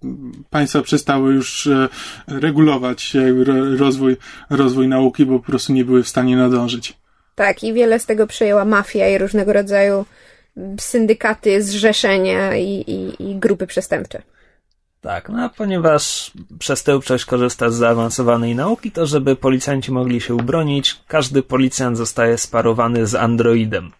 [0.50, 1.88] państwa przestały już e,
[2.28, 3.12] regulować
[3.78, 4.16] rozwój,
[4.50, 6.96] rozwój nauki, bo po prostu nie były w stanie nadążyć.
[7.34, 10.04] Tak, i wiele z tego przejęła mafia i różnego rodzaju
[10.80, 14.22] syndykaty, zrzeszenia i, i, i grupy przestępcze.
[15.00, 20.96] Tak, no a ponieważ przestępczość korzysta z zaawansowanej nauki, to żeby policjanci mogli się ubronić,
[21.08, 23.92] każdy policjant zostaje sparowany z androidem.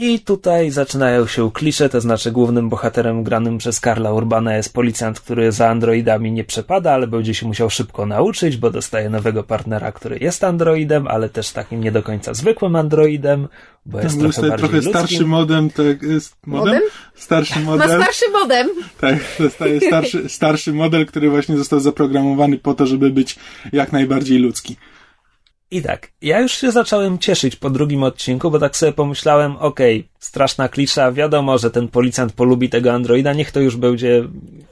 [0.00, 5.20] I tutaj zaczynają się klisze, to znaczy głównym bohaterem granym przez Karla Urbana jest policjant,
[5.20, 9.92] który za androidami nie przepada, ale będzie się musiał szybko nauczyć, bo dostaje nowego partnera,
[9.92, 13.48] który jest androidem, ale też takim nie do końca zwykłym androidem,
[13.86, 14.92] bo jest trochę bardziej trochę ludzkim.
[14.92, 16.74] starszy modem, tak jest modem?
[16.74, 16.82] Modem?
[17.14, 17.88] Starszy model.
[17.88, 18.68] Ma starszy modem.
[19.00, 23.36] Tak, dostaje starszy, starszy model, który właśnie został zaprogramowany po to, żeby być
[23.72, 24.76] jak najbardziej ludzki.
[25.70, 30.00] I tak, ja już się zacząłem cieszyć po drugim odcinku, bo tak sobie pomyślałem, okej,
[30.00, 34.24] okay, straszna klisza, wiadomo, że ten policjant polubi tego androida, niech to już będzie,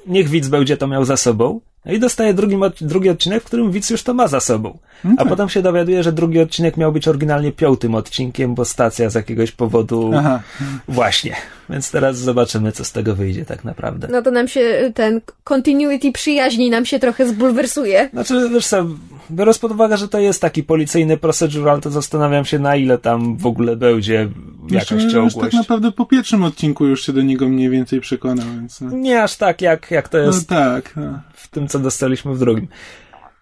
[0.07, 1.61] niech widz będzie to miał za sobą.
[1.87, 4.79] No i dostaje drugi, drugi odcinek, w którym widz już to ma za sobą.
[5.05, 5.17] Okay.
[5.19, 9.15] A potem się dowiaduje, że drugi odcinek miał być oryginalnie piątym odcinkiem, bo stacja z
[9.15, 10.11] jakiegoś powodu.
[10.15, 10.41] Aha.
[10.89, 11.37] Właśnie.
[11.71, 14.09] Więc teraz zobaczymy, co z tego wyjdzie tak naprawdę.
[14.11, 18.09] No to nam się ten continuity przyjaźni nam się trochę zbulwersuje.
[18.13, 18.87] Znaczy, wiesz co,
[19.31, 23.37] biorąc pod uwagę, że to jest taki policyjny procedural, to zastanawiam się, na ile tam
[23.37, 24.29] w ogóle będzie
[24.71, 25.37] jakaś znaczy, ciągłość.
[25.41, 28.81] tak naprawdę po pierwszym odcinku już się do niego mniej więcej przekonał, więc...
[28.81, 28.91] No.
[28.91, 31.19] Nie aż tak, jak, jak to jest no tak, no.
[31.37, 32.69] W tym, co dostaliśmy w drugim.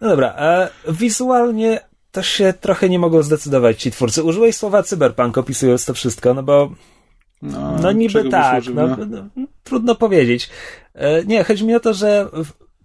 [0.00, 1.80] No dobra, e, wizualnie
[2.12, 4.22] to się trochę nie mogą zdecydować ci twórcy.
[4.22, 6.70] Użyłeś słowa cyberpunk opisując to wszystko, no bo
[7.42, 10.50] no, no niby tak, no, no, trudno powiedzieć.
[10.94, 12.28] E, nie, chodzi mi o to, że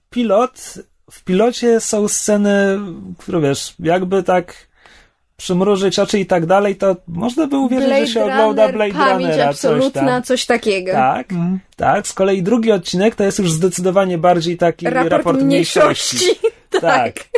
[0.09, 0.73] pilot,
[1.11, 2.79] w pilocie są sceny,
[3.17, 4.68] które wiesz, jakby tak
[5.39, 8.93] przymrużyć oczy i tak dalej, to można by uwierzyć, Blade że się Runner, ogląda Blade
[8.93, 10.23] pamięć Runnera, absolutna, coś tam.
[10.23, 10.91] coś takiego.
[10.91, 11.59] Tak, mm.
[11.75, 12.07] tak.
[12.07, 16.15] Z kolei drugi odcinek to jest już zdecydowanie bardziej taki raport, raport mniejszości.
[16.15, 16.47] mniejszości.
[16.69, 16.81] tak.
[16.81, 17.29] tak.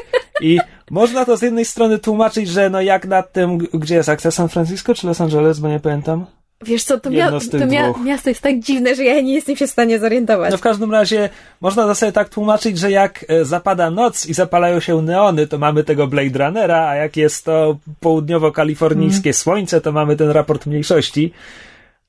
[0.41, 0.59] I
[0.91, 4.49] można to z jednej strony tłumaczyć, że no jak nad tym, gdzie jest akcja San
[4.49, 6.25] Francisco czy Los Angeles, bo nie pamiętam.
[6.63, 9.67] Wiesz co, to, mia to mia miasto jest tak dziwne, że ja nie jestem się
[9.67, 10.52] w stanie zorientować.
[10.52, 11.30] No w każdym razie
[11.62, 15.58] można to sobie tak tłumaczyć, że jak e, zapada noc i zapalają się neony, to
[15.58, 19.34] mamy tego Blade Runnera, a jak jest to południowo-kalifornijskie hmm.
[19.34, 21.34] słońce, to mamy ten raport mniejszości.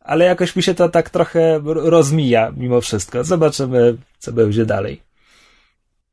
[0.01, 3.25] Ale jakoś mi się to tak trochę rozmija mimo wszystko.
[3.25, 5.01] Zobaczymy, co będzie dalej.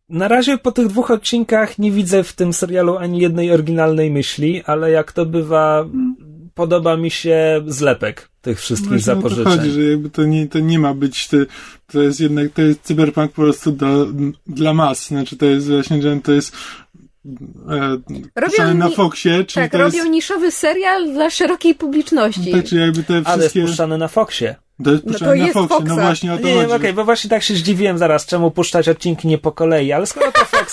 [0.10, 4.63] Na razie po tych dwóch odcinkach nie widzę w tym serialu ani jednej oryginalnej myśli,
[4.65, 5.86] ale jak to bywa,
[6.55, 9.47] podoba mi się zlepek tych wszystkich Właśnie zapożyczeń.
[9.47, 11.38] O to chodzi, że jakby to nie, to nie ma być, to,
[11.88, 14.07] to jest jednak, to jest cyberpunk po prostu do,
[14.47, 16.55] dla mas, znaczy to jest właśnie, że to jest
[17.69, 17.97] e,
[18.35, 20.09] robią na Foxie, czyli tak, robią jest...
[20.09, 22.51] niszowy serial dla szerokiej publiczności.
[22.51, 23.31] Tak, czyli jakby te wszystkie...
[23.31, 24.55] Ale jest puszczany na Foxie.
[24.83, 25.95] To jest, No to na jest Foxie, Foxa.
[25.95, 26.73] no właśnie o to Nie, nie, chodzi.
[26.73, 30.31] okej, bo właśnie tak się zdziwiłem zaraz, czemu puszczać odcinki nie po kolei, ale skoro
[30.31, 30.71] to Fox,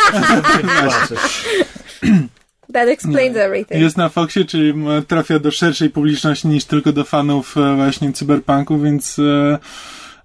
[1.08, 2.28] to się.
[2.76, 3.80] That explains everything.
[3.80, 4.74] Jest na Foxie, czyli
[5.08, 9.58] trafia do szerszej publiczności niż tylko do fanów e, właśnie cyberpunku, więc, e,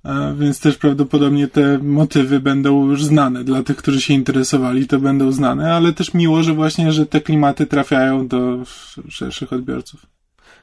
[0.06, 3.44] e, więc też prawdopodobnie te motywy będą już znane.
[3.44, 7.22] Dla tych, którzy się interesowali, to będą znane, ale też miło, że właśnie, że te
[7.22, 10.06] klimaty trafiają do sz- szerszych odbiorców.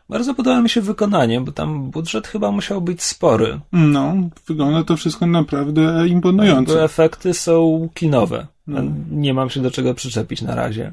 [0.09, 3.61] Bardzo podoba mi się wykonanie, bo tam budżet chyba musiał być spory.
[3.72, 4.14] No,
[4.46, 6.85] wygląda to wszystko naprawdę Bo imponująco.
[6.85, 8.46] efekty są kinowe.
[8.66, 8.81] No.
[9.11, 10.92] Nie mam się do czego przyczepić na razie.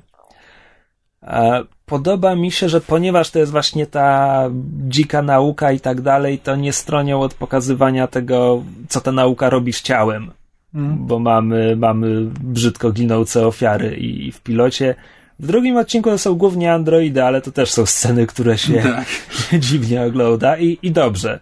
[1.26, 4.50] E, Podoba mi się, że ponieważ to jest właśnie ta
[4.88, 9.74] dzika nauka i tak dalej, to nie stronią od pokazywania tego, co ta nauka robi
[9.74, 10.32] z ciałem.
[10.76, 11.08] Mm.
[11.08, 14.96] Bo mamy, mamy brzydko ginące ofiary i, i w pilocie.
[15.40, 19.08] W drugim odcinku to są głównie androidy, ale to też są sceny, które się Tak.
[19.66, 21.40] dziwnie ogląda i, i dobrze.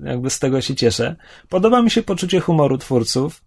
[0.00, 1.16] Jakby z tego się cieszę.
[1.48, 3.40] Podoba mi się poczucie humoru twórców.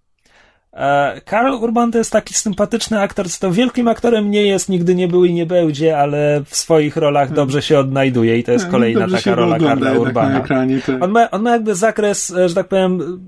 [0.74, 4.96] E, Karl Urban to jest taki sympatyczny aktor, co to wielkim aktorem nie jest, nigdy
[4.96, 8.66] nie był i nie będzie, ale w swoich rolach dobrze się odnajduje i to jest
[8.66, 10.30] Tak, kolejna dobrze taka rola Karla Urbana.
[10.30, 11.04] Na ekranie, tak.
[11.04, 13.22] On ma, on ma jakby zakres, e, że tak powiem,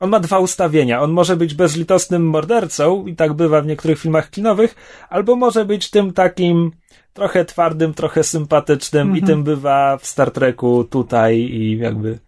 [0.00, 1.02] on ma dwa ustawienia.
[1.02, 4.74] On może być bezlitosnym mordercą, i tak bywa w niektórych filmach kinowych,
[5.10, 6.70] albo może być tym takim
[7.12, 9.26] trochę twardym, trochę sympatycznym, i Mhm.
[9.26, 12.18] tym bywa w Star Treku tutaj i jakby.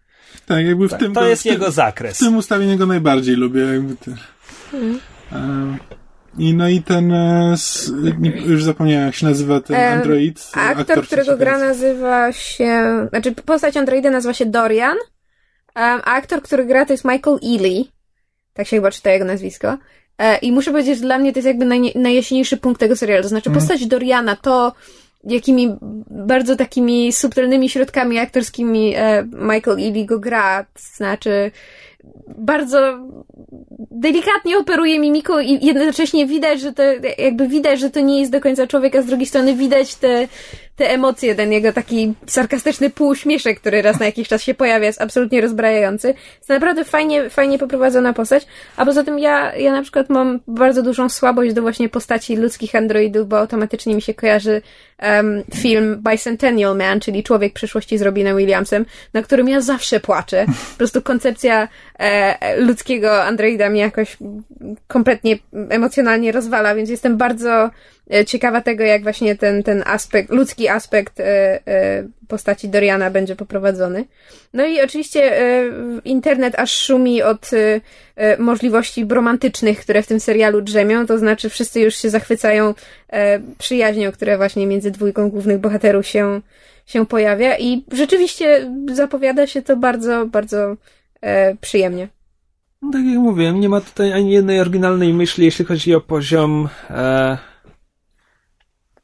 [0.47, 2.19] Tak, jakby w Tak, tym to jest w tym- jego W zakres.
[2.19, 3.61] tym ustawieniu go najbardziej lubię.
[3.61, 3.95] Jakby.
[5.33, 5.77] E,
[6.39, 10.51] I no i ten, e, s, nie, już zapomniałem jak się nazywa ten android.
[10.55, 13.07] A aktor, którego gra nazywa się.
[13.11, 14.97] Znaczy, postać Androida nazywa się Dorian.
[15.77, 17.85] Um, a aktor, który gra, to jest Michael Ealy.
[18.55, 19.79] Tak się chyba czyta jego nazwisko.
[20.19, 23.23] E, I muszę powiedzieć, że dla mnie to jest jakby naj, najjaśniejszy punkt tego serialu.
[23.23, 24.73] To znaczy, postać Doriana to
[25.27, 25.77] jakimi
[26.11, 30.67] bardzo takimi subtelnymi środkami aktorskimi e, Michael Ealy go gra.
[30.79, 31.51] Znaczy,
[32.39, 32.99] bardzo
[33.91, 36.83] delikatnie operuje mimiką i jednocześnie widać, że to
[37.19, 40.29] jakby widać, że to nie jest do końca człowiek, a z drugiej strony widać te,
[40.77, 45.03] te emocje, ten jego taki sarkastyczny półśmieszek, który raz na jakiś czas się pojawia, jest
[45.03, 46.15] absolutnie rozbrajający.
[46.37, 50.83] Jest naprawdę fajnie, fajnie poprowadzona postać, a poza tym ja, ja na przykład mam bardzo
[50.83, 54.63] dużą słabość do właśnie postaci ludzkich androidów, bo automatycznie mi się kojarzy
[55.03, 60.47] um, film Bicentennial Man, czyli Człowiek przyszłości z Robinem Williamsem, na którym ja zawsze płaczę.
[60.47, 64.17] Po prostu koncepcja e, ludzkiego androida mnie jakoś
[64.89, 67.71] kompletnie emocjonalnie rozwala, więc jestem bardzo
[68.15, 71.25] e, ciekawa tego, jak właśnie ten, ten aspekt, ludzki aspekt e,
[71.67, 74.05] e, postaci Doriana będzie poprowadzony.
[74.55, 75.65] No i oczywiście e,
[76.05, 77.51] internet aż szumi od
[78.39, 82.75] możliwości bromantycznych, które w tym serialu drzemią, to znaczy wszyscy już się zachwycają
[83.59, 86.41] przyjaźnią, która właśnie między dwójką głównych bohaterów się,
[86.87, 90.77] się pojawia i rzeczywiście zapowiada się to bardzo, bardzo
[91.61, 92.09] przyjemnie.
[92.83, 96.69] No, tak jak mówiłem, nie ma tutaj ani jednej oryginalnej myśli, jeśli chodzi o poziom.
[96.91, 97.39] E,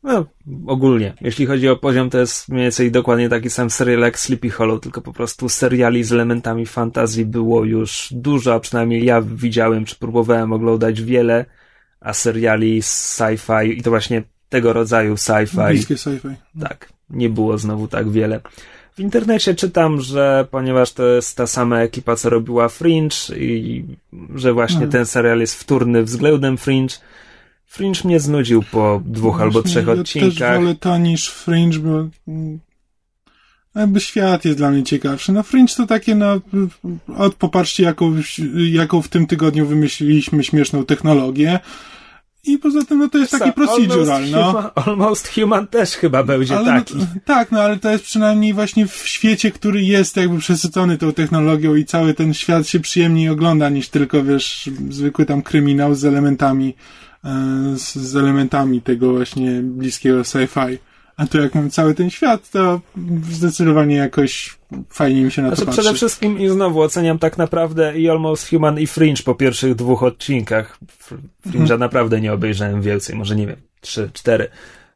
[0.02, 0.26] no,
[0.66, 1.14] ogólnie.
[1.20, 4.80] Jeśli chodzi o poziom, to jest mniej więcej dokładnie taki sam serial jak Sleepy Hollow,
[4.80, 9.96] tylko po prostu seriali z elementami fantazji było już dużo, a przynajmniej ja widziałem, czy
[9.96, 11.44] próbowałem oglądać wiele,
[12.00, 15.68] a seriali z sci-fi i to właśnie tego rodzaju sci-fi.
[15.68, 16.34] Bliskie sci-fi.
[16.60, 18.40] Tak, nie było znowu tak wiele.
[18.94, 23.84] W internecie czytam, że ponieważ to jest ta sama ekipa, co robiła Fringe i
[24.34, 26.94] że właśnie ten serial jest wtórny względem Fringe,
[27.72, 30.38] Fringe mnie znudził po dwóch albo Właśnie trzech ja odcinkach.
[30.38, 32.58] też wolę to niż Fringe, bo mm,
[33.74, 35.32] jakby świat jest dla mnie ciekawszy.
[35.32, 36.40] No Fringe to takie, no,
[37.16, 38.14] od popatrzcie jaką,
[38.54, 41.60] jaką w tym tygodniu wymyśliliśmy śmieszną technologię.
[42.44, 44.52] I poza tym, no to jest taki Sa- procedural, Almost no.
[44.52, 46.96] Human, Almost Human też chyba będzie Ale taki.
[46.96, 51.12] No, tak, no ale to jest przynajmniej właśnie w świecie, który jest jakby przesycony tą
[51.12, 56.04] technologią i cały ten świat się przyjemniej ogląda niż tylko, wiesz, zwykły tam kryminał z
[56.04, 56.74] elementami,
[57.76, 60.78] z, z elementami tego właśnie bliskiego sci-fi.
[61.16, 62.80] A tu jak mam cały ten świat, to
[63.30, 64.58] zdecydowanie jakoś
[64.88, 65.80] fajnie mi się na Znaczy, to patrzy.
[65.82, 70.02] przede wszystkim i znowu oceniam tak naprawdę i Almost Human i Fringe po pierwszych dwóch
[70.02, 70.78] odcinkach.
[71.08, 71.80] Fr- Fringe'a Mhm.
[71.80, 74.48] naprawdę nie obejrzałem więcej, może nie wiem, trzy, cztery.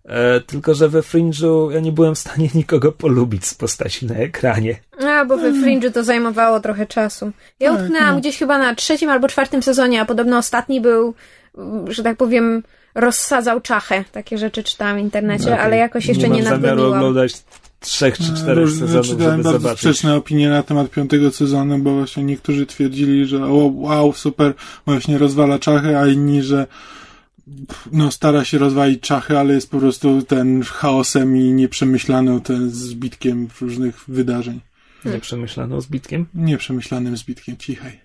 [0.08, 4.14] E, tylko, że we Fringe'u ja nie byłem w stanie nikogo polubić z postaci na
[4.14, 4.76] ekranie.
[5.06, 7.30] A, bo we Fringe'u to zajmowało trochę czasu.
[7.60, 8.20] Ja Tak, utknęłam no.
[8.20, 11.14] gdzieś chyba na trzecim albo czwartym sezonie, a podobno ostatni był,
[11.88, 12.62] że tak powiem,
[12.94, 14.04] rozsadzał czachę.
[14.12, 15.58] Takie rzeczy czytałam w internecie, Okej.
[15.58, 16.98] ale jakoś jeszcze nie, mam zamiaru nadgoniłam.
[16.98, 17.32] oglądać
[17.80, 19.78] trzech czy czterech Różne- sezonów, czytałem żeby bardzo zobaczyć.
[19.80, 24.54] sprzeczne opinie na temat piątego sezonu, bo właśnie niektórzy twierdzili, że o, wow, super,
[24.86, 26.66] właśnie rozwala czachy, a inni, że
[27.92, 33.48] no stara się rozwalić czachy, ale jest po prostu ten chaosem i nieprzemyślaną ten zbitkiem
[33.60, 34.60] różnych wydarzeń.
[35.04, 36.26] Nieprzemyślaną zbitkiem?
[36.34, 38.00] Nieprzemyślanym zbitkiem, cichaj.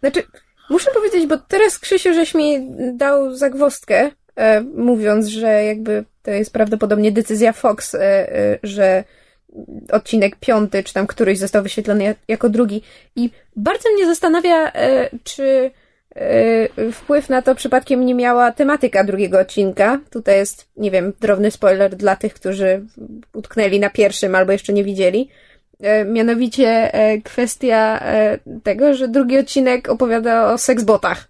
[0.00, 0.22] Znaczy,
[0.70, 2.58] muszę powiedzieć, bo teraz Krzysiu żeś mi
[2.94, 9.04] dał zagwostkę, e, mówiąc, że jakby to jest prawdopodobnie decyzja Fox, e, e, że
[9.92, 12.82] odcinek piąty, czy tam któryś został wyświetlony jako drugi.
[13.16, 15.70] I bardzo mnie zastanawia, e, czy
[16.92, 20.00] wpływ na to przypadkiem nie miała tematyka drugiego odcinka.
[20.10, 22.82] Tutaj jest, nie wiem, drobny spoiler dla tych, którzy
[23.32, 25.28] utknęli na pierwszym albo jeszcze nie widzieli.
[25.80, 28.04] E, Mianowicie e, kwestia
[28.62, 31.28] tego, że drugi odcinek opowiada o seksbotach.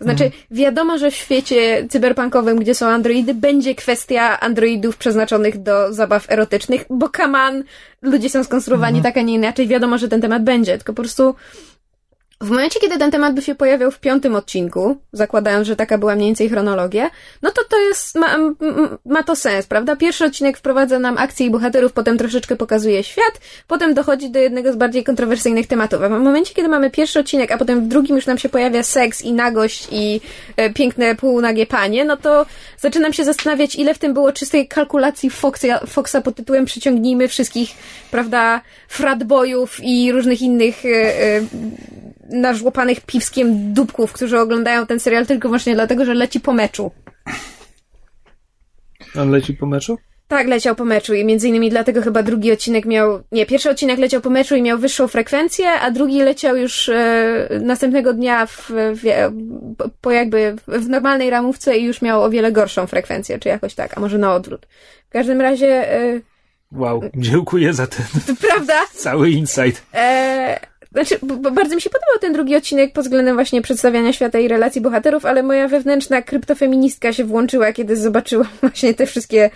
[0.00, 5.92] To znaczy, wiadomo, że w świecie cyberpunkowym, gdzie są androidy, będzie kwestia androidów przeznaczonych do
[5.92, 7.64] zabaw erotycznych, bo kaman,
[8.02, 9.68] ludzie są skonstruowani tak, a nie inaczej.
[9.68, 11.34] Wiadomo, że ten temat będzie, tylko po prostu
[12.40, 16.14] w momencie, kiedy ten temat by się pojawiał w piątym odcinku, zakładając, że taka była
[16.14, 17.10] mniej więcej chronologia,
[17.42, 18.36] no to to jest, ma,
[19.04, 19.96] ma to sens, prawda?
[19.96, 24.72] Pierwszy odcinek wprowadza nam akcje i bohaterów, potem troszeczkę pokazuje świat, potem dochodzi do jednego
[24.72, 26.02] z bardziej kontrowersyjnych tematów.
[26.02, 28.82] A w momencie, kiedy mamy pierwszy odcinek, a potem w drugim już nam się pojawia
[28.82, 30.20] seks i nagość i
[30.56, 32.46] e, piękne półnagie panie, no to
[32.78, 37.70] zaczynam się zastanawiać, ile w tym było czystej kalkulacji Foxa, Foxa pod tytułem przyciągnijmy wszystkich,
[38.10, 41.40] prawda, fratbojów i różnych innych e, e,
[42.32, 46.90] nażłopanych piwskiem dupków, którzy oglądają ten serial tylko właśnie dlatego, że leci po meczu.
[49.18, 49.98] On leci po meczu?
[50.28, 53.98] Tak, leciał po meczu i między innymi dlatego chyba drugi odcinek miał, nie, pierwszy odcinek
[53.98, 58.70] leciał po meczu i miał wyższą frekwencję, a drugi leciał już e, następnego dnia w,
[58.70, 59.30] w,
[60.00, 63.98] po jakby w normalnej ramówce i już miał o wiele gorszą frekwencję, czy jakoś tak,
[63.98, 64.66] a może na odwrót.
[65.08, 66.20] W każdym razie, e,
[66.72, 68.06] Wow, dziękuję za ten
[68.48, 68.86] prawda?
[68.92, 69.82] cały insight.
[69.94, 70.29] E,
[70.92, 71.18] znaczy,
[71.52, 75.24] bardzo mi się podobał ten drugi odcinek pod względem właśnie przedstawiania świata i relacji bohaterów,
[75.26, 79.50] ale moja wewnętrzna kryptofeministka się włączyła, kiedy zobaczyłam właśnie te wszystkie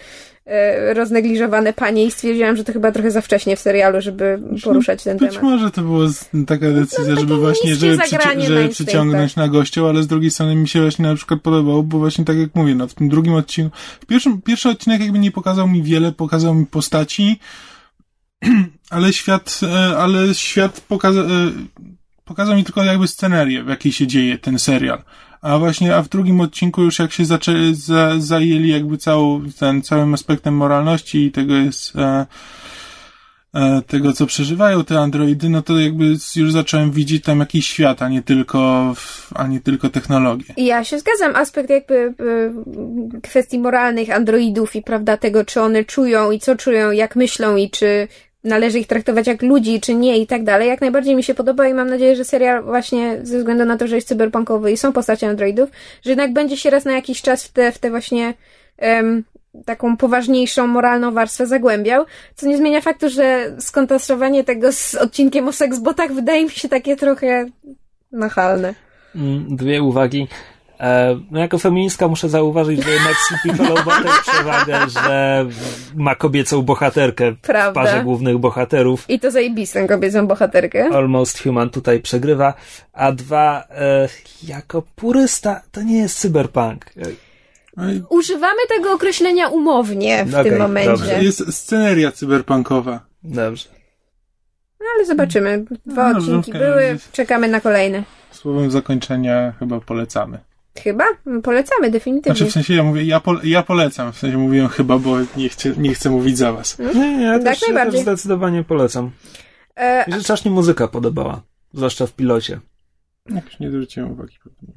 [0.47, 5.03] e, roznegliżowane panie i stwierdziłam, że to chyba trochę za wcześnie w serialu, żeby poruszać
[5.03, 5.43] ten Być temat.
[5.43, 6.07] może to była
[6.47, 8.71] taka decyzja, takie żeby właśnie, żeby, przyci- na żeby instynktach.
[8.71, 12.25] przyciągnąć na gością, ale z drugiej strony mi się właśnie na przykład podobało, bo właśnie
[12.25, 15.69] tak jak mówię, no w tym drugim odcinku, w pierwszym, pierwszy odcinek jakby nie pokazał
[15.69, 17.39] mi wiele, pokazał mi postaci,
[18.91, 21.25] ale świat, e, ale świat pokazał,
[22.25, 25.03] pokazał mi tylko jakby scenerię, w jakiej się dzieje ten serial.
[25.45, 29.83] A właśnie, a w drugim odcinku już jak się zaczęli, za, zajęli jakby całą, ten,
[29.83, 32.27] całym aspektem moralności i tego jest, e,
[33.55, 36.05] e, tego, co przeżywają te androidy, no to jakby
[36.37, 38.95] już zacząłem widzieć tam jakiś świat, a nie tylko,
[39.35, 40.55] a nie tylko technologię.
[40.57, 41.95] Ja się zgadzam, aspekt jakby
[43.15, 47.57] y, kwestii moralnych androidów i prawda tego, czy one czują i co czują, jak myślą
[47.57, 48.09] i czy
[48.45, 50.69] należy ich traktować jak ludzi, czy nie i tak dalej.
[50.69, 53.87] Jak najbardziej mi się podoba i mam nadzieję, że serial właśnie ze względu na to,
[53.87, 55.71] że jest cyberpunkowy i są postacie androidów,
[56.03, 58.35] że jednak będzie się raz na jakiś czas w te, w te właśnie
[58.79, 59.25] em,
[59.65, 65.53] taką poważniejszą, moralną warstwę zagłębiał, co nie zmienia faktu, że skontrastowanie tego z odcinkiem o
[65.53, 67.47] seksbotach wydaje mi się takie trochę
[68.13, 68.75] nachalne.
[69.17, 70.29] Mm, Dwie uwagi.
[70.81, 75.47] E, No jako feministka muszę zauważyć, że jednak Sleepy Hollow ma tę przewagę, że
[75.95, 77.81] ma kobiecą bohaterkę w Prawda.
[77.81, 79.05] parze głównych bohaterów.
[79.11, 80.89] I to zajebistą kobiecą bohaterkę.
[80.93, 82.55] Almost Human tutaj przegrywa.
[82.93, 84.09] A dwa, e,
[84.43, 86.85] jako purysta, to nie jest cyberpunk.
[88.09, 90.91] Używamy tego określenia umownie w Okej, tym momencie.
[90.91, 91.25] dobrze.
[91.25, 93.01] Jest sceneria cyberpunkowa.
[93.25, 93.69] Dobrze.
[94.81, 95.65] No, ale zobaczymy.
[95.87, 98.03] Dwa No, odcinki żółwka były, czekamy na kolejne.
[98.31, 100.39] Słowem zakończenia chyba polecamy.
[100.83, 101.05] Chyba?
[101.43, 102.37] Polecamy, definitywnie.
[102.37, 105.49] Znaczy w sensie ja mówię, ja, pole, ja polecam, w sensie mówiłem chyba, bo nie
[105.49, 106.79] chcę, nie chcę mówić za was.
[106.79, 108.03] Nie, nie, ja Tak też, ja też najbardziej.
[108.03, 109.11] zdecydowanie polecam.
[109.77, 111.43] E, Mi się strasznie muzyka podobała.
[111.73, 112.61] Zwłaszcza w pilocie.
[113.35, 114.39] Jakoś nie zwróciłem uwagi.
[114.45, 114.75] pewnie.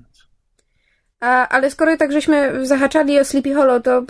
[1.19, 4.03] a, ale skoro tak żeśmy zahaczali o Sleepy Hollow, to e,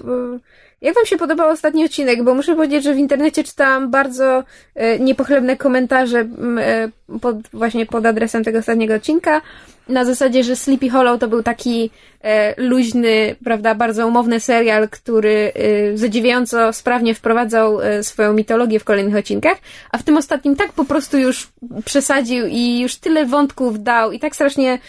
[0.82, 2.24] jak wam się podobał ostatni odcinek?
[2.24, 4.44] Bo muszę powiedzieć, że w internecie czytałam bardzo
[4.76, 6.28] e, niepochlebne komentarze
[6.60, 6.90] e,
[7.22, 9.42] pod, właśnie pod adresem tego ostatniego odcinka.
[9.90, 11.90] Na zasadzie, że Sleepy Hollow to był taki
[12.22, 15.52] e, luźny, prawda, bardzo umowny serial, który
[15.96, 19.58] zadziwiająco sprawnie wprowadzał swoją mitologię w kolejnych odcinkach,
[19.92, 21.48] a w tym ostatnim tak po prostu już
[21.86, 24.80] przesadził i już tyle wątków dał i tak strasznie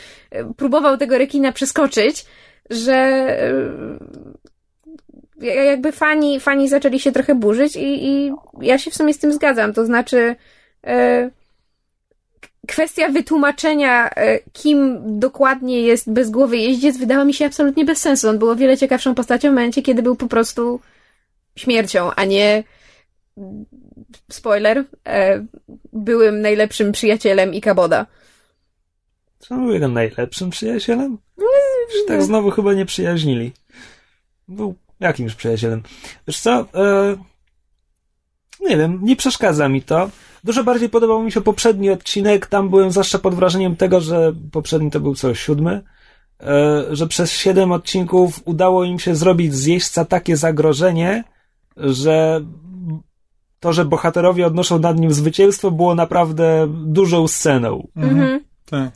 [0.57, 2.26] próbował tego rekina przeskoczyć,
[2.70, 3.26] że
[5.41, 9.32] jakby fani, fani zaczęli się trochę burzyć i, i ja się w sumie z tym
[9.32, 9.72] zgadzam.
[9.72, 10.36] To znaczy,
[10.86, 11.30] e,
[12.66, 18.28] kwestia wytłumaczenia, e, kim dokładnie jest bezgłowy jeździec, wydała mi się absolutnie bez sensu.
[18.28, 20.80] On był o wiele ciekawszą postacią w momencie, kiedy był po prostu
[21.57, 22.64] śmiercią, a nie
[24.30, 25.45] spoiler, e,
[25.93, 28.07] byłym najlepszym przyjacielem Ikaboda.
[29.39, 31.18] Co był jego najlepszym przyjacielem?
[31.39, 33.53] Już tak znowu chyba nie przyjaźnili.
[34.49, 35.82] Był jakimś przyjacielem.
[36.26, 36.66] Wiesz co?
[36.74, 37.16] E,
[38.61, 40.11] nie wiem, nie przeszkadza mi to.
[40.44, 42.46] Dużo bardziej podobał mi się poprzedni odcinek.
[42.46, 45.82] Tam byłem zwłaszcza pod wrażeniem tego, że poprzedni to był co, siódmy?
[46.40, 51.24] E, że przez siedem odcinków udało im się zrobić z jeźdźca takie zagrożenie,
[51.76, 52.40] że
[53.61, 57.88] to, że bohaterowie odnoszą nad nim zwycięstwo, było naprawdę dużą sceną.
[57.96, 58.40] Mhm.
[58.70, 58.90] Tak.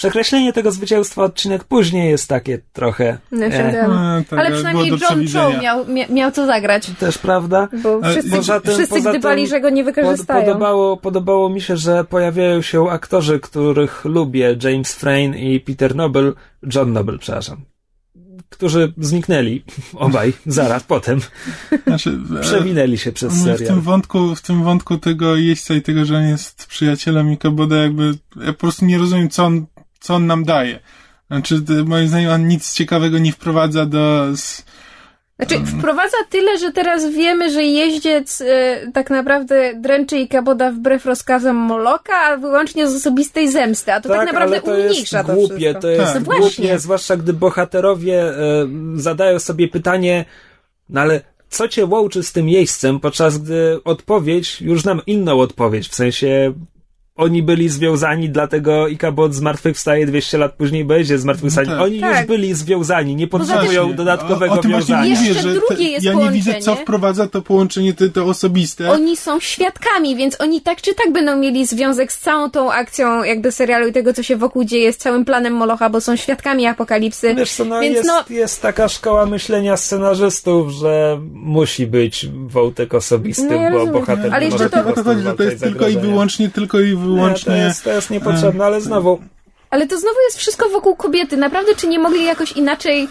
[0.00, 3.18] Przekreślenie tego zwycięstwa odcinek później jest takie trochę.
[3.32, 3.88] No, E.
[3.88, 7.68] No, tak, Ale przynajmniej John Cho miał, mia, miał co zagrać, też prawda.
[7.82, 10.44] bo Ale wszyscy, poza tym- wszyscy poza gdybali, tym że go nie Pod, wykorzystają.
[10.46, 14.56] podobało, podobało mi się, że pojawiają się aktorzy, których lubię.
[14.62, 16.32] James Frayne i Peter Noble,
[16.74, 17.56] John Noble, przepraszam.
[18.48, 19.62] Którzy zniknęli
[19.94, 21.20] obaj zaraz potem.
[21.86, 26.04] Znaczy, e, Przewinęli się przez w tym wątku, w tym wątku tego jeźdźca i tego,
[26.04, 29.66] że on jest przyjacielem Ikaboda, jakby ja po prostu nie rozumiem, co on,
[30.00, 30.78] co on nam daje.
[31.30, 34.26] Znaczy, moim zdaniem on nic ciekawego nie wprowadza do...
[35.36, 41.06] Znaczy, wprowadza tyle, że teraz wiemy, że jeździec e, tak naprawdę dręczy i kaboda wbrew
[41.06, 43.92] rozkazom Moloka, a wyłącznie z osobistej zemsty.
[43.92, 45.80] A to tak, naprawdę ale to umniejsza jest to głupie, wszystko.
[45.80, 46.14] to jest Tak.
[46.14, 46.78] No głupie, właśnie.
[46.78, 48.34] zwłaszcza gdy bohaterowie e,
[48.94, 50.24] zadają sobie pytanie,
[50.88, 55.88] no ale co cię łączy z tym jeźdźcem, podczas gdy odpowiedź, już znam inną odpowiedź,
[55.88, 56.52] w sensie
[57.20, 61.68] oni byli związani, dlatego Ikabot zmartwychwstaje 200 lat później, będzie zmartwychwstanie.
[61.68, 61.82] No tak.
[61.84, 62.26] Oni już Tak.
[62.26, 63.94] byli związani, nie potrzebują Właśnie.
[63.94, 65.14] dodatkowego o, o tym właśnie wiązania.
[65.14, 68.22] mówię, Jeszcze że te- drugie jest ja nie widzę, co wprowadza to połączenie te, te
[68.24, 68.90] osobiste.
[68.90, 73.24] Oni są świadkami, więc oni tak czy tak będą mieli związek z całą tą akcją
[73.24, 76.66] jakby serialu i tego, co się wokół dzieje, z całym planem Molocha, bo są świadkami
[76.66, 77.34] apokalipsy.
[77.34, 82.94] Wiesz co, no Więc jest, no- jest taka szkoła myślenia scenarzystów, że musi być wątek
[82.94, 85.96] osobisty, No ja bo bohater Ale nie jeszcze może to- to to jest tylko i
[85.98, 87.52] wyłącznie, tylko i Nie, wyłącznie...
[87.52, 89.20] to, jest, to jest niepotrzebne, ale znowu
[89.70, 91.36] Ale to znowu jest wszystko wokół kobiety.
[91.36, 93.08] Naprawdę, czy nie mogli jakoś inaczej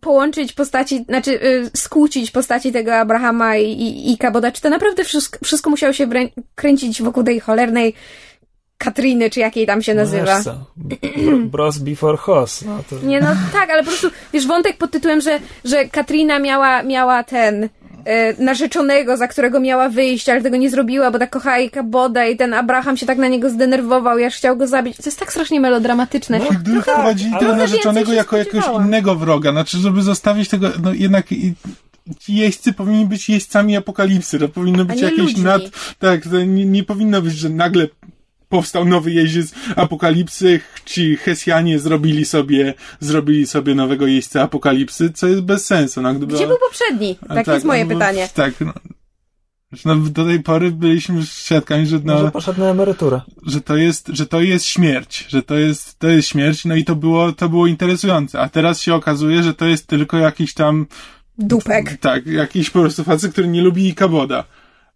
[0.00, 4.52] połączyć postaci, znaczy y, skłócić postaci tego Abrahama i, i, i Kaboda?
[4.52, 7.94] Czy to naprawdę wszystko, wszystko musiało się wrę- kręcić wokół tej cholernej
[8.78, 10.38] Katriny, czy jakiej tam się nazywa?
[10.38, 12.62] No, co, br- bros before hoss.
[12.62, 13.06] No, to...
[13.06, 17.24] Nie, no tak, ale po prostu, wiesz, wątek pod tytułem, że, że Katrina miała, miała
[17.24, 17.68] ten e,
[18.38, 22.36] narzeczonego, za którego miała wyjść, ale tego nie zrobiła, bo tak kochała jej Kaboda i
[22.36, 24.96] ten Abraham się tak na niego zdenerwował i aż chciał go zabić.
[24.96, 26.38] To jest tak strasznie melodramatyczne.
[26.38, 31.32] No, Gdyby wprowadzili tego narzeczonego jako jakiegoś innego wroga, znaczy, żeby zostawić tego, no jednak
[31.32, 31.54] i,
[32.18, 35.42] ci jeźdźcy powinni być jeźdźcami apokalipsy, to powinno być jakieś ludźmi.
[35.42, 35.62] nad...
[35.98, 37.88] Tak, nie, nie powinno być, że nagle
[38.50, 45.40] powstał nowy jeździec apokalipsy, ci Hesjanie zrobili sobie, zrobili sobie nowego jeźdźca apokalipsy, co jest
[45.40, 46.02] bez sensu.
[46.02, 47.18] No, gdyby Gdzie był poprzedni?
[47.28, 48.28] A Tak jest moje no, pytanie.
[48.34, 48.72] Tak, no.
[49.84, 53.20] No, do tej pory byliśmy świadkami, że, no, Może poszedł na emeryturę.
[53.46, 56.84] że to jest, że to jest śmierć, że to jest, to jest śmierć, no i
[56.84, 58.40] to było, to było interesujące.
[58.40, 60.86] A teraz się okazuje, że to jest tylko jakiś tam,
[61.38, 61.98] Dupek.
[62.00, 64.44] tak, jakiś po prostu facet, który nie lubi Ikaboda.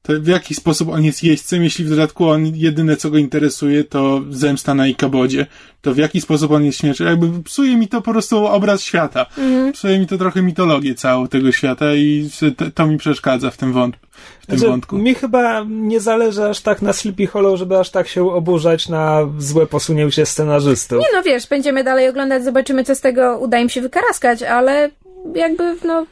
[0.07, 3.85] To w jaki sposób on jest jeźdźcem, jeśli w dodatku on jedyne co go interesuje
[3.85, 5.47] to zemsta na Ikabodzie,
[5.83, 7.03] to w jaki sposób on jest śmierci?
[7.05, 9.27] Jakby psuje mi to po prostu obraz świata.
[9.73, 13.73] Psuje mi to trochę mitologię całą tego świata i to, to mi przeszkadza w tym,
[13.73, 13.97] wąt,
[14.41, 14.99] w tym Znaczy, wątku.
[14.99, 19.21] mi chyba nie zależy aż tak na Sleepy Hollow, żeby aż tak się oburzać na
[19.39, 20.99] złe posunięcie scenarzystów.
[20.99, 24.91] Nie no wiesz, będziemy dalej oglądać, zobaczymy co z tego uda im się wykaraskać, ale
[25.35, 26.07] jakby no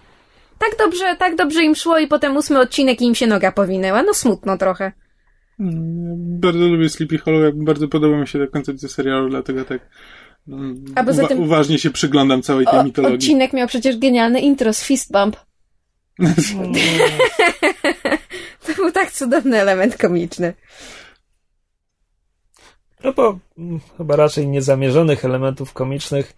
[0.70, 4.02] tak dobrze, tak dobrze im szło i potem ósmy odcinek i im się noga powinęła.
[4.02, 4.92] No smutno trochę.
[6.38, 9.80] Bardzo lubię Sleepy Hollow, bardzo podoba mi się ta koncepcja serialu, dlatego tak
[10.48, 13.16] mm, A poza uwa- tym- uważnie się przyglądam całej tej O, mitologii.
[13.18, 15.36] odcinek miał przecież genialne intro z Fist Bump.
[18.66, 20.54] To był tak cudowny element komiczny.
[23.04, 26.32] No bo mm, chyba raczej niezamierzonych elementów komicznych,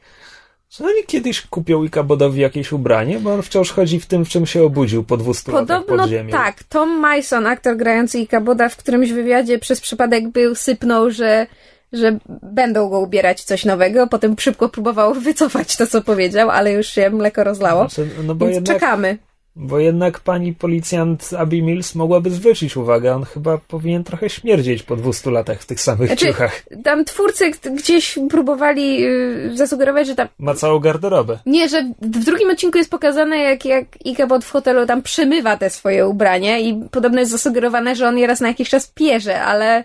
[0.79, 4.47] że oni kiedyś kupią Ikabodowi jakieś ubranie, bo on wciąż chodzi w tym, w czym
[4.47, 6.31] się obudził po 200 latach Podobno pod ziemią.
[6.31, 11.47] tak, Tom Mason, aktor grający Ikaboda w którymś wywiadzie przez przypadek był, sypnął, że,
[11.93, 16.87] że będą go ubierać coś nowego, potem szybko próbował wycofać to, co powiedział, ale już
[16.87, 17.89] się mleko rozlało.
[17.89, 19.19] Znaczy, no bo Więc jednak, czekamy.
[19.57, 24.97] Bo jednak pani policjant Abby Mills mogłaby zwrócić uwagę, on chyba powinien trochę śmierdzieć po
[24.97, 26.63] 200 latach w tych samych Znaczy, ciuchach.
[26.85, 31.39] tam twórcy gdzieś próbowali yy, zasugerować, że tam Ma całą garderobę.
[31.47, 35.71] Nie, że w drugim odcinku jest pokazane, jak, jak Ikebot w hotelu tam przemywa te
[35.71, 39.85] swoje ubrania i podobno jest zasugerowane, że on je raz na jakiś czas pierze, ale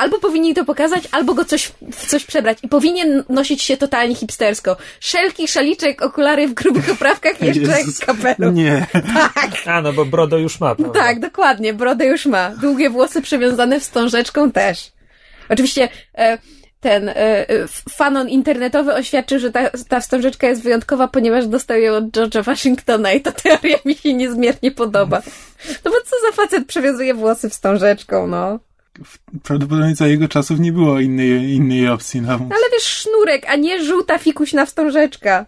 [0.00, 2.58] albo powinni to pokazać, albo go coś, w coś przebrać.
[2.62, 4.76] I powinien nosić się totalnie hipstersko.
[5.00, 8.54] Szelki, szaliczek, okulary w grubych oprawkach jeszcze kapelusz.
[8.54, 8.86] Nie.
[8.92, 11.00] Tak, A, no bo Brodo już ma, prawda?
[11.00, 11.74] tak, dokładnie.
[11.74, 12.50] Brodę już ma.
[12.50, 14.92] Długie włosy przywiązane wstążeczką też.
[15.48, 15.88] Oczywiście
[16.18, 16.38] e,
[16.80, 21.94] ten y, y, fanon internetowy oświadczył, że ta, ta wstążeczka jest wyjątkowa, ponieważ dostał ją
[21.94, 25.22] od George'a Washingtona i ta teoria mi się niezmiernie podoba.
[25.84, 28.58] No bo co za facet przewiązuje włosy wstążeczką, no.
[29.42, 32.20] Prawdopodobnie za jego czasów nie było innej, innej opcji.
[32.20, 32.32] No.
[32.32, 35.46] Ale wiesz, sznurek, a nie żółta fikuśna wstążeczka.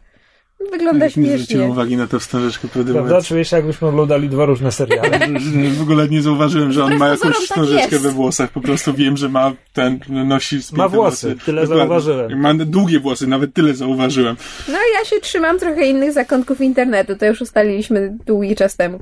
[0.71, 1.73] Wygląda Jak nie zwróciłem śmiesznie.
[1.73, 3.23] uwagi na tę wstążeczkę Prawda?
[3.23, 5.19] Czuję się, jakbyśmy oglądali dwa różne seriale.
[5.79, 8.03] W ogóle nie zauważyłem, że on ma jakąś tak wstążeczkę jest.
[8.03, 8.51] we włosach.
[8.51, 11.81] Po prostu wiem, że ma ten, nosi Ma włosy, tyle Dokładnie.
[11.81, 12.41] zauważyłem.
[12.41, 14.37] Ma długie włosy, nawet tyle zauważyłem.
[14.69, 19.01] No ja się trzymam trochę innych zakątków internetu, to już ustaliliśmy długi czas temu.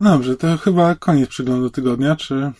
[0.00, 2.52] Dobrze, to chyba koniec przeglądu tygodnia, czy...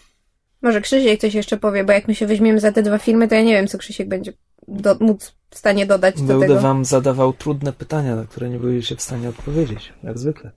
[0.66, 3.34] Może Krzysiek coś jeszcze powie, bo jak my się weźmiemy za te dwa filmy, to
[3.34, 4.32] ja nie wiem, co Krzysiek będzie
[4.68, 6.60] do, móc w stanie dodać do Będę tego.
[6.60, 10.50] wam zadawał trudne pytania, na które nie byliście w stanie odpowiedzieć, jak zwykle.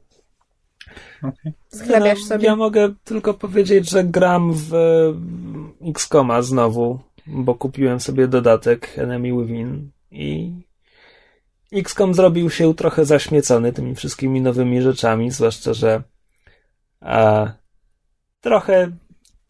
[1.73, 2.45] Schlebiasz No, sobie.
[2.45, 9.31] Ja mogę tylko powiedzieć, że gram w e, X-Koma znowu, bo kupiłem sobie dodatek Enemy
[9.31, 10.51] Within i
[11.73, 16.03] XCOM zrobił się trochę zaśmiecony tymi wszystkimi nowymi rzeczami, zwłaszcza, że
[17.01, 17.47] a,
[18.41, 18.91] trochę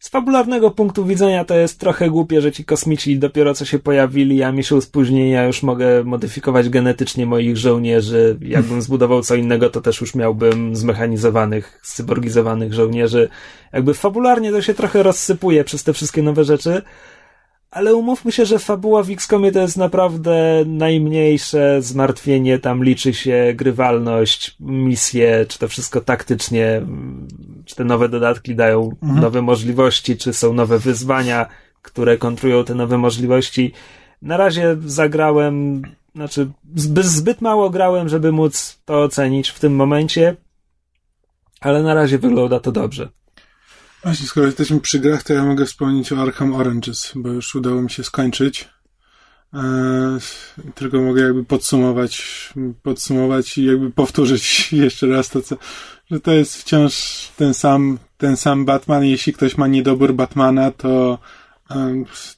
[0.00, 4.42] z fabularnego punktu widzenia to jest trochę głupie, że ci kosmici dopiero co się pojawili,
[4.42, 8.38] a miesiąc później ja już mogę modyfikować genetycznie moich żołnierzy.
[8.42, 13.28] Jakbym zbudował co innego, to też już miałbym zmechanizowanych, cyborgizowanych żołnierzy.
[13.72, 16.82] Jakby fabularnie to się trochę rozsypuje przez te wszystkie nowe rzeczy.
[17.70, 22.58] Ale umówmy się, że fabuła w XCOMie to jest naprawdę najmniejsze zmartwienie.
[22.58, 26.86] Tam liczy się grywalność, misje, czy to wszystko taktycznie,
[27.70, 29.20] czy te nowe dodatki dają Mhm.
[29.20, 31.46] nowe możliwości, czy są nowe wyzwania,
[31.82, 33.72] które kontrują te nowe możliwości.
[34.22, 35.82] Na razie zagrałem,
[36.14, 40.36] znaczy zbyt, zbyt mało grałem, żeby móc to ocenić w tym momencie,
[41.60, 43.08] ale na razie wygląda to dobrze.
[44.02, 47.82] Właśnie, skoro jesteśmy przy grach, to ja mogę wspomnieć o Arkham Oranges, bo już udało
[47.82, 48.68] mi się skończyć.
[49.54, 50.20] Eee,
[50.74, 55.56] tylko mogę jakby podsumować, podsumować i jakby powtórzyć jeszcze raz to, co,
[56.10, 59.04] że to jest wciąż ten sam, ten sam Batman.
[59.04, 61.18] Jeśli ktoś ma niedobór Batmana, to,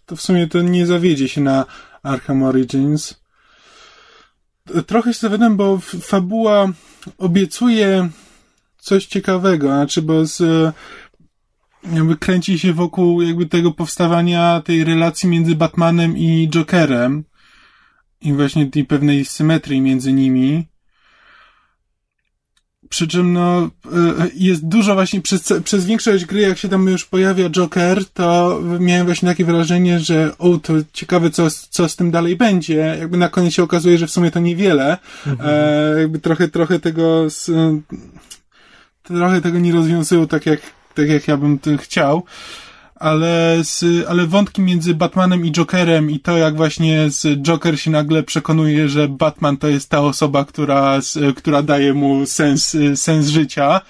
[0.06, 1.66] to w sumie to nie zawiedzie się na
[2.02, 3.14] Arkham Origins.
[4.86, 6.72] Trochę się zawiodłem, bo fabuła
[7.18, 8.08] obiecuje
[8.78, 10.42] coś ciekawego, znaczy, bo z,
[11.93, 17.24] jakby kręci się wokół jakby tego powstawania tej relacji między Batmanem i Jokerem
[18.20, 20.66] i właśnie tej pewnej symetrii między nimi.
[22.89, 27.05] Przy czym no, e, jest dużo właśnie przez, przez większość gry, jak się tam już
[27.05, 32.11] pojawia Joker, to miałem właśnie takie wrażenie, że o, to ciekawe, co, co z tym
[32.11, 32.74] dalej będzie.
[32.74, 34.99] Jakby na koniec się okazuje, że w sumie to niewiele.
[35.41, 37.51] E, jakby trochę, trochę tego, z,
[39.03, 40.61] trochę tego nie rozwiązują tak jak,
[40.95, 42.22] tak jak ja bym chciał.
[42.95, 47.90] Ale, z, ale wątki między Batmanem i Jokerem i to, jak właśnie z Joker się
[47.90, 53.28] nagle przekonuje, że Batman to jest ta osoba, która, z, która daje mu sens, sens
[53.28, 53.80] życia,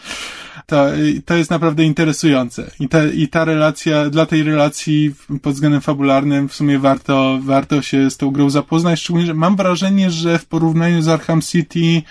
[0.67, 0.87] to,
[1.25, 2.71] to jest naprawdę interesujące.
[2.81, 7.83] I ta, I ta relacja, dla tej relacji pod względem fabularnym w sumie warto, warto
[7.83, 12.03] się z tą grą zapoznać, szczególnie, że mam wrażenie, że w porównaniu z Arkham City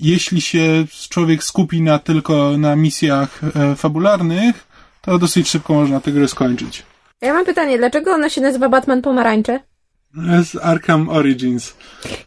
[0.00, 4.66] jeśli się człowiek skupi na tylko na misjach e, fabularnych,
[5.02, 6.82] to dosyć szybko można tę grę skończyć.
[7.20, 9.60] Ja mam pytanie, dlaczego ona się nazywa Batman Pomarańcze?
[10.44, 11.76] Z Arkham Origins.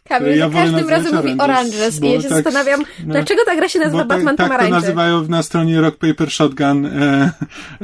[0.08, 3.44] Kamil Ja za każdym razem mówi Oranges, i bo ja się tak- zastanawiam, no, dlaczego
[3.44, 6.86] ta gra się nazywa Bo Batman tak, tak to nazywają na stronie Rock Paper Shotgun.
[6.86, 7.32] E,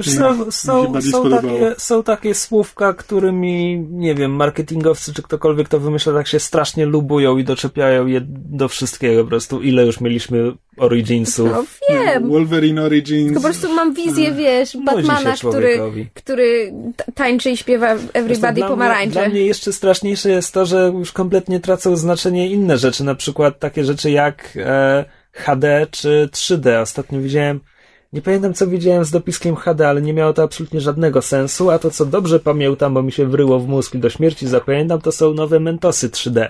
[0.03, 6.13] są, są, są, takie, są takie słówka, którymi, nie wiem, marketingowcy czy ktokolwiek to wymyśla,
[6.13, 9.23] tak się strasznie lubują i doczepiają je do wszystkiego.
[9.23, 11.51] Po prostu ile już mieliśmy Originsów.
[11.53, 13.27] No wiem, Wolverine Origins.
[13.27, 15.79] tylko po prostu mam wizję, wiesz, Batmana, który,
[16.15, 19.21] który ta- tańczy i śpiewa Zresztą Everybody dla Pomarańcze.
[19.21, 23.15] Mnie, dla mnie jeszcze straszniejsze jest to, że już kompletnie tracą znaczenie inne rzeczy, na
[23.15, 26.81] przykład takie rzeczy jak e, HD czy 3D.
[26.83, 27.61] Ostatnio widziałem,
[28.13, 31.79] nie pamiętam co widziałem z dopiskiem HD, ale nie miało to absolutnie żadnego sensu, a
[31.79, 35.13] to co dobrze pamiętam, bo mi się wryło w mózg i do śmierci zapamiętam, to
[35.13, 36.49] są nowe Mentosy 3D,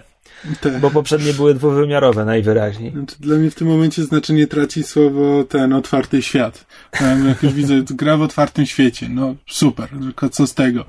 [0.61, 0.79] Te.
[0.81, 2.93] bo poprzednie były dwuwymiarowe najwyraźniej.
[2.93, 6.67] Znaczy, dla mnie w tym momencie znaczenie traci słowo ten otwarty świat.
[7.27, 9.09] Jak już widzę, gra w otwartym świecie.
[9.09, 10.85] No super, tylko co z tego?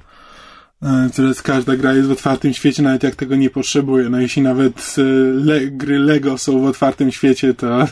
[0.84, 4.10] E, Teraz każda gra jest w otwartym świecie, nawet jak tego nie potrzebuje.
[4.10, 5.02] No jeśli nawet e,
[5.44, 7.88] le, gry Lego są w otwartym świecie, to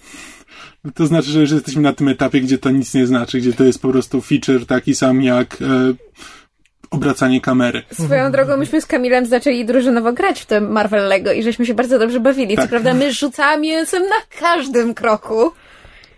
[0.94, 3.64] to znaczy, że już jesteśmy na tym etapie, gdzie to nic nie znaczy, gdzie to
[3.64, 5.94] jest po prostu feature taki sam jak e,
[6.92, 7.82] obracanie kamery.
[7.92, 11.74] Swoją drogą myśmy z Kamilem zaczęli drużynowo grać w tym Marvel Lego i żeśmy się
[11.74, 12.56] bardzo dobrze bawili.
[12.56, 12.70] Co Tak.
[12.70, 15.52] prawda my rzucamy mięsem na każdym kroku.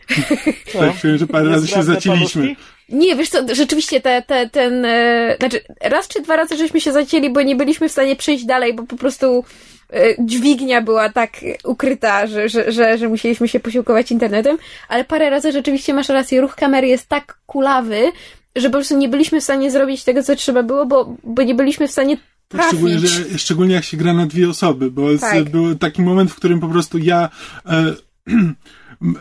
[0.72, 2.56] Tak, czuję, że parę razy się zacięliśmy.
[2.88, 6.92] Nie, wiesz co, rzeczywiście te, te, ten, e, znaczy raz czy dwa razy żeśmy się
[6.92, 9.44] zacięli, bo nie byliśmy w stanie przejść dalej, bo po prostu
[9.92, 11.32] e, dźwignia była tak
[11.64, 14.58] ukryta, że, że, że, że musieliśmy się posiłkować internetem,
[14.88, 18.12] ale parę razy rzeczywiście masz rację, ruch kamery jest tak kulawy,
[18.56, 21.54] że po prostu nie byliśmy w stanie zrobić tego, co trzeba było, bo, bo nie
[21.54, 22.16] byliśmy w stanie
[22.48, 22.70] trafić.
[22.70, 25.48] Szczególnie, że, szczególnie jak się gra na dwie osoby, bo Tak.
[25.48, 27.28] z, był taki moment, w którym po prostu ja
[27.66, 27.94] e,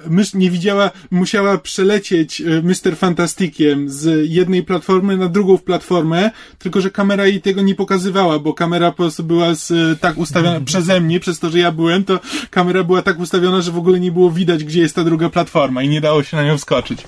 [0.10, 2.98] mysz nie widziała, musiała przelecieć e, Mr.
[2.98, 8.54] Fantastikiem z jednej platformy na drugą platformę, tylko że kamera jej tego nie pokazywała, bo
[8.54, 12.20] kamera po prostu była z, tak ustawiona przeze mnie, przez to, że ja byłem, to
[12.50, 15.84] kamera była tak ustawiona, że w ogóle nie było widać, gdzie jest ta druga platforma
[15.84, 17.04] i nie dało się na nią wskoczyć.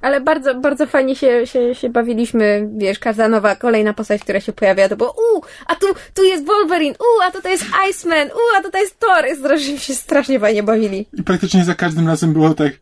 [0.00, 4.52] Ale bardzo, bardzo fajnie się, się, się bawiliśmy, wiesz, każda nowa, kolejna postać, która się
[4.52, 8.58] pojawia, to było u, a tu, tu jest Wolverine, u, a tutaj jest Iceman, u,
[8.58, 9.24] a tutaj jest Thor.
[9.38, 11.06] Strasznie się strasznie fajnie bawili.
[11.12, 12.72] I praktycznie za każdym razem było tak,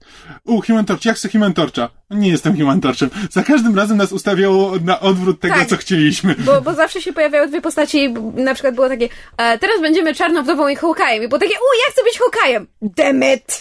[0.45, 1.89] u, Human Torch, jak chcę Human Torcha?
[2.11, 3.11] Nie jestem Human Torchem.
[3.31, 5.69] Za każdym razem nas ustawiało na odwrót tego, Tak.
[5.69, 6.35] co chcieliśmy.
[6.39, 10.69] Bo, bo zawsze się pojawiały dwie postaci, na przykład było takie, e, teraz będziemy Czarnowdową
[10.69, 11.25] i Hawkeye'em.
[11.25, 12.67] I było takie, u, ja chcę być Hawkeye'em!
[12.83, 13.61] Damn it!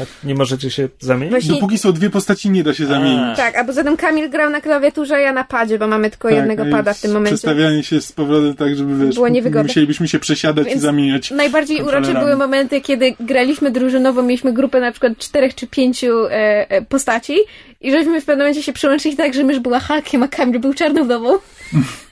[0.00, 1.30] A nie możecie się zamienić?
[1.30, 3.36] Właśnie- Dopóki są dwie postaci, nie da się zamienić.
[3.36, 6.28] Tak, a poza tym Kamil grał na klawiaturze, a ja na padzie, bo mamy tylko
[6.28, 7.36] Tak, jednego i pada w tym momencie.
[7.36, 9.62] Przestawianie się z powrotem tak, żeby wiesz, Było niewygodne.
[9.68, 11.30] musielibyśmy się przesiadać i Więc zamieniać.
[11.30, 16.30] Najbardziej urocze były momenty, kiedy graliśmy drużynowo, mieliśmy grupę na przykład czterech czy pięciu e,
[16.70, 17.36] e, postaci
[17.80, 20.74] i żeśmy w pewnym momencie się przyłączyli tak, że mysz była Hulkiem, a Kamil był
[20.74, 21.38] Czarnowdową.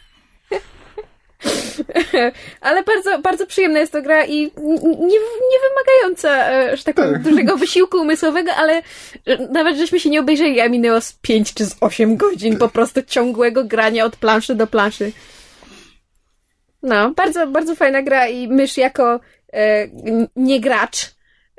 [2.60, 4.40] Ale bardzo, bardzo przyjemna jest to gra i
[4.84, 5.18] nie,
[5.50, 7.22] nie wymagająca, e, że tak Tak.
[7.22, 8.82] dużego wysiłku umysłowego, ale
[9.50, 13.02] nawet żeśmy się nie obejrzeli, a minęło z 5 czy z 8 godzin po prostu
[13.02, 15.12] ciągłego grania od planszy do planszy.
[16.82, 19.20] No, bardzo, bardzo fajna gra i mysz jako
[19.52, 19.88] e,
[20.36, 20.96] nie gracz,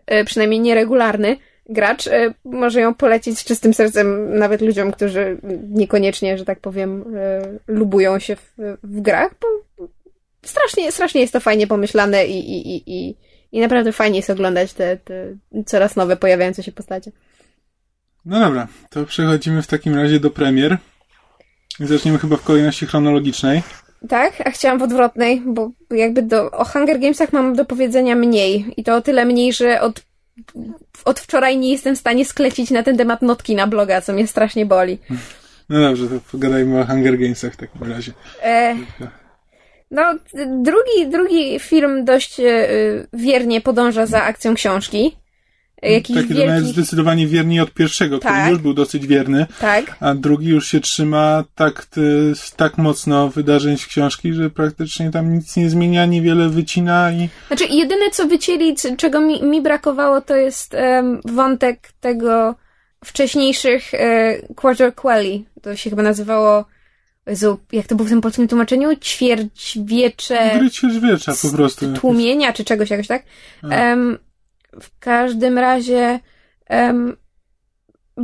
[0.06, 1.38] e, przynajmniej nieregularny
[1.70, 5.38] gracz, e, może ją polecić z czystym sercem nawet ludziom, którzy
[5.70, 8.54] niekoniecznie, że tak powiem, e, lubują się w,
[8.84, 9.48] w grach, bo
[10.46, 13.16] strasznie, strasznie jest to fajnie pomyślane i, i, i, i,
[13.52, 15.36] i naprawdę fajnie jest oglądać te, te
[15.66, 17.12] coraz nowe pojawiające się postacie.
[18.26, 20.78] No dobra, to przechodzimy w takim razie do premier.
[21.80, 23.62] Zaczniemy chyba w kolejności chronologicznej.
[24.10, 28.74] Tak, a chciałam w odwrotnej, bo jakby do, o Hunger Gamesach mam do powiedzenia mniej.
[28.78, 30.02] I to o tyle mniej, że od,
[31.06, 34.28] od wczoraj nie jestem w stanie sklecić na ten temat notki na bloga, co mnie
[34.28, 34.98] strasznie boli.
[35.70, 38.12] No dobrze, to pogadajmy o Hunger Gamesach w takim razie.
[38.44, 38.76] E,
[39.92, 40.16] no,
[40.48, 42.44] drugi, drugi film dość e,
[43.14, 45.18] wiernie podąża za akcją książki.
[45.84, 46.68] E, Jakiś Taki wielki...
[46.68, 48.50] zdecydowanie wierniej od pierwszego, który Tak.
[48.50, 49.96] już był dosyć wierny, Tak.
[50.00, 55.34] a drugi już się trzyma tak, ty, tak mocno wydarzeń z książki, że praktycznie tam
[55.34, 60.36] nic nie zmienia, niewiele wycina i Znaczy, jedyne co wycięli, czego mi, mi brakowało, to
[60.36, 62.56] jest em, wątek tego
[63.06, 65.46] wcześniejszych e, Quarter Quelli.
[65.62, 66.66] To się chyba nazywało,
[67.28, 68.96] Jezu, jak to było w tym polskim tłumaczeniu?
[68.96, 71.94] Ćwierćwiecze gry ćwierćwiecza po prostu.
[71.94, 73.24] tłumienia, czy czegoś jakoś tak.
[73.64, 74.18] Em,
[74.82, 76.20] w każdym razie,
[76.66, 77.18] em,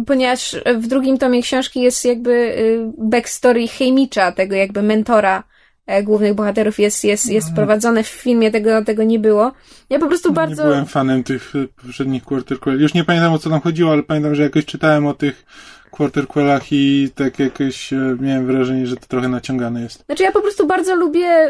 [0.08, 5.44] ponieważ w drugim tomie książki jest jakby y, backstory Hejmicza, tego jakby mentora
[5.86, 9.52] e, głównych bohaterów jest, jest, jest wprowadzone w filmie, tego, tego nie było.
[9.90, 10.64] Ja po prostu bardzo...
[10.64, 12.58] Nie byłem fanem tych poprzednich Quarter.
[12.80, 15.46] Już nie pamiętam o co tam chodziło, ale pamiętam, że jakoś czytałem o tych
[16.00, 20.06] Quarter Quellach i tak jakoś e, miałem wrażenie, że to trochę naciągane jest.
[20.06, 21.50] Znaczy ja po prostu bardzo lubię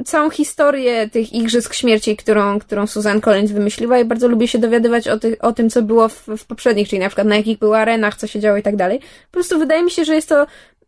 [0.00, 4.58] y, całą historię tych Igrzysk Śmierci, którą, którą Susan Collins wymyśliła i bardzo lubię się
[4.58, 7.58] dowiadywać o, tych, o tym, co było w, w poprzednich, czyli na przykład na jakich
[7.58, 8.98] były arenach, co się działo i tak dalej.
[8.98, 10.46] Po prostu wydaje mi się, że jest to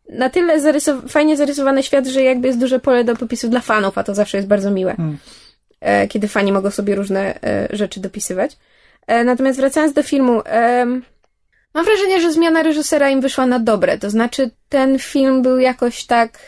[0.08, 3.98] na tyle zarysow- fajnie zarysowany świat, że jakby jest duże pole do popisu dla fanów,
[3.98, 4.94] a to zawsze jest bardzo miłe.
[4.96, 5.18] Hmm.
[5.80, 8.56] E, kiedy fani mogą sobie różne e, rzeczy dopisywać.
[9.06, 10.42] E, natomiast wracając do filmu,
[11.74, 13.98] mam wrażenie, że zmiana reżysera im wyszła na dobre.
[13.98, 16.38] To znaczy, ten film był jakoś tak.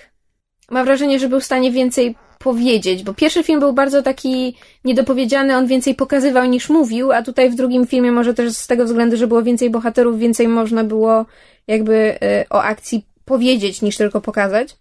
[0.71, 5.57] Mam wrażenie, że był w stanie więcej powiedzieć, bo pierwszy film był bardzo taki niedopowiedziany,
[5.57, 9.17] on więcej pokazywał niż mówił, a tutaj w drugim filmie może też z tego względu,
[9.17, 11.27] że było więcej bohaterów, więcej można było
[11.67, 14.77] jakby y, o akcji powiedzieć niż tylko pokazać.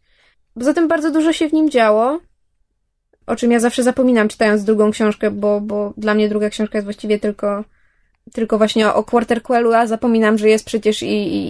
[0.53, 2.19] Poza tym bardzo dużo się w nim działo,
[3.27, 6.85] o czym ja zawsze zapominam czytając drugą książkę, bo, bo dla mnie druga książka jest
[6.85, 7.63] właściwie tylko
[8.31, 11.07] tylko właśnie o, o Quarter Quellu, a zapominam, że jest przecież i,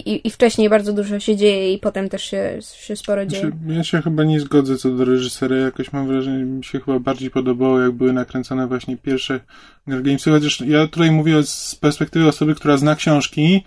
[0.10, 3.42] i, i wcześniej bardzo dużo się dzieje i potem też się, się sporo dzieje.
[3.42, 5.56] Znaczy, ja się chyba nie zgodzę co do reżysera.
[5.56, 9.40] Jakoś mam wrażenie, mi się chyba bardziej podobało, jak były nakręcone właśnie pierwsze
[9.88, 10.32] Gamesy.
[10.32, 13.64] Chociaż ja tutaj mówię z perspektywy osoby, która zna książki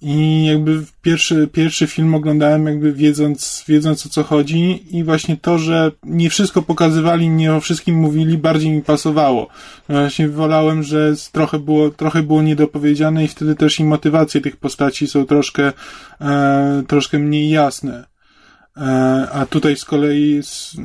[0.00, 5.58] I jakby pierwszy, pierwszy film oglądałem jakby wiedząc, wiedząc o co chodzi i właśnie to,
[5.58, 9.48] że nie wszystko pokazywali, nie o wszystkim mówili, bardziej mi pasowało.
[9.88, 15.06] Właśnie wolałem, że trochę było, trochę było niedopowiedziane i wtedy też i motywacje tych postaci
[15.06, 15.72] są troszkę,
[16.20, 18.06] e, troszkę mniej jasne.
[18.76, 20.42] E, a tutaj z kolei...
[20.42, 20.76] Z...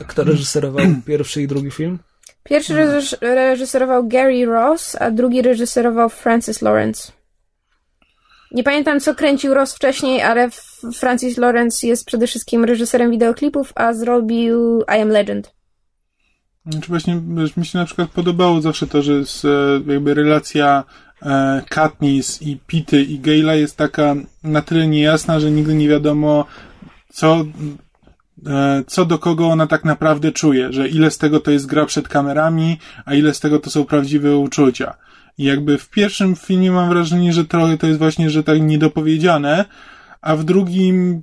[0.00, 1.98] A kto reżyserował pierwszy i drugi film?
[2.44, 2.74] Pierwszy
[3.20, 7.12] reżyserował Gary Ross, a drugi reżyserował Francis Lawrence.
[8.50, 10.50] Nie pamiętam, co kręcił Ross wcześniej, ale
[10.94, 15.56] Francis Lawrence jest przede wszystkim reżyserem wideoklipów, a zrobił I Am Legend.
[16.66, 17.20] Znaczy właśnie,
[17.56, 19.46] mi się na przykład podobało zawsze to, że jest
[19.86, 20.84] jakby relacja
[21.22, 26.44] e, Katniss i Pity i Gale'a jest taka na tyle niejasna, że nigdy nie wiadomo,
[27.12, 27.44] co,
[28.46, 31.86] e, co do kogo ona tak naprawdę czuje, że ile z tego to jest gra
[31.86, 34.94] przed kamerami, a ile z tego to są prawdziwe uczucia.
[35.38, 39.64] I jakby w pierwszym filmie mam wrażenie, że trochę to jest właśnie, że tak niedopowiedziane,
[40.20, 41.22] a w drugim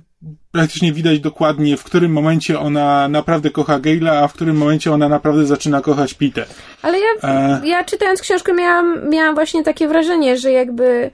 [0.52, 5.08] praktycznie widać dokładnie, w którym momencie ona naprawdę kocha Gale'a, a w którym momencie ona
[5.08, 6.44] naprawdę zaczyna kochać Pitę.
[6.82, 7.60] Ale ja, e...
[7.64, 11.10] ja czytając książkę miałam, miałam właśnie takie wrażenie, że jakby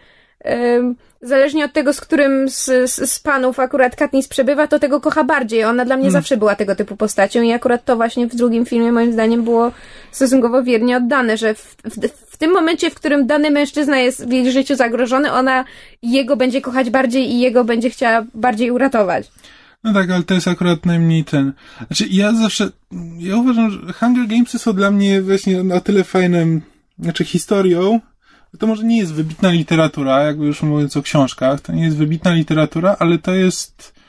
[1.23, 5.25] zależnie od tego, z którym z, z, z, panów akurat Katniss przebywa, to tego kocha
[5.25, 5.65] bardziej.
[5.65, 6.23] Ona dla mnie hmm.
[6.23, 9.73] zawsze była tego typu postacią i akurat to właśnie w drugim filmie moim zdaniem było
[10.11, 14.33] stosunkowo wiernie oddane, że w, w, w tym momencie, w którym dany mężczyzna jest w
[14.33, 15.65] jej życiu zagrożony, ona
[16.03, 19.31] jego będzie kochać bardziej i jego będzie chciała bardziej uratować.
[19.85, 21.53] No tak, ale to jest akurat najmniej ten.
[21.87, 22.71] Znaczy, ja zawsze,
[23.19, 26.63] ja uważam, że Hunger Gamesy są dla mnie właśnie na tyle fajnym,
[26.99, 28.01] znaczy historią,
[28.59, 32.33] to może nie jest wybitna literatura, jakby już mówiąc o książkach, to nie jest wybitna
[32.33, 34.01] literatura, ale to jest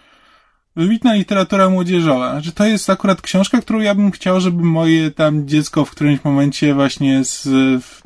[0.75, 2.31] wybitna literatura młodzieżowa.
[2.31, 6.23] Znaczy, to jest akurat książka, którą ja bym chciał, żeby moje tam dziecko w którymś
[6.23, 7.47] momencie właśnie z,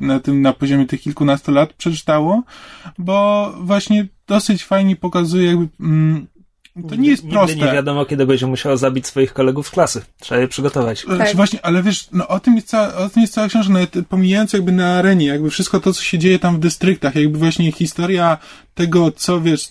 [0.00, 2.42] na tym, na poziomie tych kilkunastu lat przeczytało,
[2.98, 6.26] bo właśnie dosyć fajnie pokazuje jakby, mm,
[6.88, 7.54] to nie jest proste.
[7.54, 10.02] Nigdy nie wiadomo, kiedy będzie musiała zabić swoich kolegów z klasy.
[10.20, 11.04] Trzeba je przygotować.
[11.10, 11.36] E, tak.
[11.36, 14.52] Właśnie, ale wiesz, no o tym jest cała, o tym jest cała książka, nawet pomijając
[14.52, 18.38] jakby na arenie, jakby wszystko to, co się dzieje tam w dystryktach, jakby właśnie historia
[18.74, 19.70] tego, co wiesz,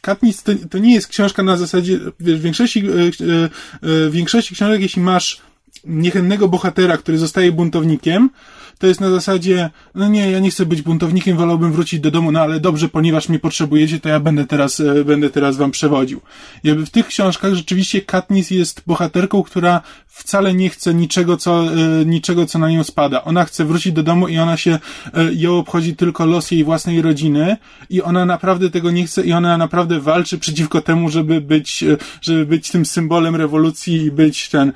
[0.00, 3.48] Katniss to, to nie jest książka na zasadzie, wiesz, w większości, e, e,
[3.80, 5.40] w większości książek, jeśli masz
[5.84, 8.30] niechętnego bohatera, który zostaje buntownikiem,
[8.78, 12.32] to jest na zasadzie, no nie, ja nie chcę być buntownikiem, wolałbym wrócić do domu,
[12.32, 16.20] no ale dobrze, ponieważ mnie potrzebujecie, to ja będę teraz, e, będę teraz wam przewodził.
[16.64, 19.82] Jakby w tych książkach rzeczywiście Katniss jest bohaterką, która
[20.16, 23.24] wcale nie chce niczego, co, e, niczego, co na nią spada.
[23.24, 24.78] Ona chce wrócić do domu i ona się,
[25.14, 27.56] e, ją obchodzi tylko los jej własnej rodziny
[27.90, 31.84] i ona naprawdę tego nie chce i ona naprawdę walczy przeciwko temu, żeby być,
[32.20, 34.72] żeby być tym symbolem rewolucji i być ten,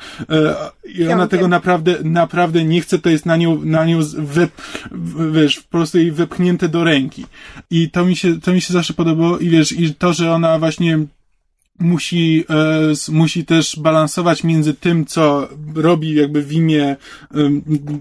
[0.95, 4.51] i ona tego naprawdę, naprawdę nie chce, to jest na nią, na nią wep,
[5.33, 7.27] wiesz, po prostu jej wepchnięte do ręki.
[7.71, 10.59] I to mi się, to mi się zawsze podobało i wiesz, i to, że ona
[10.59, 10.99] właśnie
[11.81, 16.97] musi, e, musi też balansować między tym, co robi jakby w imię e,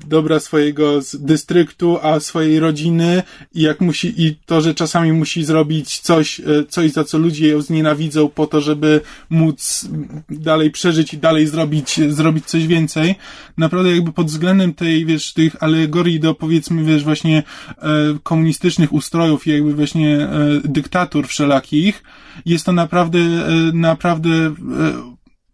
[0.07, 3.23] dobra swojego dystryktu, a swojej rodziny
[3.53, 7.47] i jak musi, i to, że czasami musi zrobić coś, e, coś za co ludzie
[7.47, 9.87] ją znienawidzą po to, żeby móc
[10.29, 13.15] dalej przeżyć i dalej zrobić, zrobić coś więcej.
[13.57, 17.43] Naprawdę jakby pod względem tej, wiesz, tych alegorii do powiedzmy, wiesz, właśnie
[17.77, 17.83] e,
[18.23, 20.29] komunistycznych ustrojów i jakby właśnie e,
[20.63, 22.03] dyktatur wszelakich,
[22.45, 24.53] jest to naprawdę, e, naprawdę e,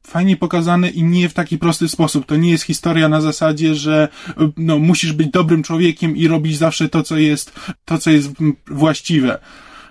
[0.07, 2.25] fajnie pokazane i nie w taki prosty sposób.
[2.25, 6.57] To nie jest historia na zasadzie, że e, no, musisz być dobrym człowiekiem i robić
[6.57, 7.51] zawsze to, co jest,
[7.85, 8.29] to, co jest
[8.67, 9.39] właściwe.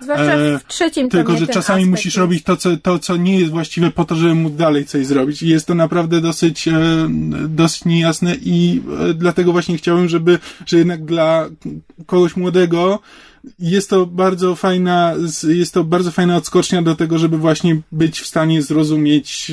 [0.01, 2.17] Zwłaszcza w trzecim Tylko, że czasami musisz jest.
[2.17, 5.43] robić to co, to, co nie jest właściwe po to, żeby móc dalej coś zrobić.
[5.43, 6.69] I jest to naprawdę dosyć,
[7.47, 8.81] dosyć niejasne i
[9.15, 11.49] dlatego właśnie chciałem, żeby, że jednak dla
[12.05, 12.99] kogoś młodego
[13.59, 15.13] jest to bardzo fajna,
[15.47, 19.51] jest to bardzo fajna odskocznia do tego, żeby właśnie być w stanie zrozumieć,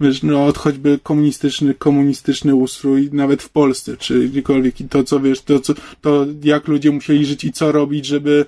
[0.00, 5.20] e, no, od choćby komunistyczny, komunistyczny ustrój, nawet w Polsce, czy gdziekolwiek, i to, co
[5.20, 8.46] wiesz, to, co, to jak ludzie musieli żyć i co robić, żeby,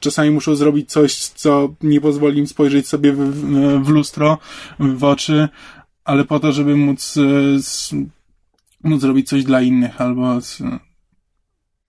[0.00, 3.18] czasami muszą zrobić coś, co nie pozwoli im spojrzeć sobie w,
[3.84, 4.38] w lustro,
[4.78, 5.48] w oczy,
[6.04, 8.00] ale po to, żeby móc, e,
[8.88, 10.40] móc zrobić coś dla innych, albo,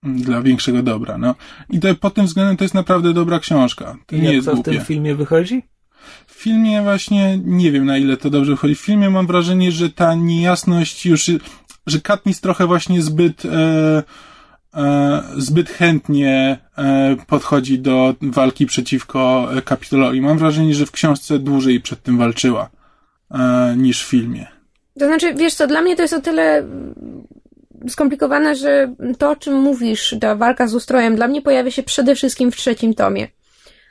[0.02, 1.34] dla większego dobra, no.
[1.70, 3.96] I to, pod tym względem to jest naprawdę dobra książka.
[4.06, 5.62] To I nie jest to w tym filmie wychodzi?
[6.26, 8.74] W filmie właśnie nie wiem na ile to dobrze wychodzi.
[8.74, 11.30] W filmie mam wrażenie, że ta niejasność już,
[11.86, 14.02] że Katniss trochę właśnie zbyt e,
[14.74, 20.20] e, zbyt chętnie e, podchodzi do walki przeciwko Kapitolowi.
[20.20, 22.70] Mam wrażenie, że w książce dłużej przed tym walczyła
[23.30, 24.46] e, niż w filmie.
[24.98, 26.66] To znaczy, wiesz co, dla mnie to jest o tyle
[27.88, 32.14] skomplikowane, że to, o czym mówisz, ta walka z ustrojem, dla mnie pojawia się przede
[32.14, 33.28] wszystkim w trzecim tomie.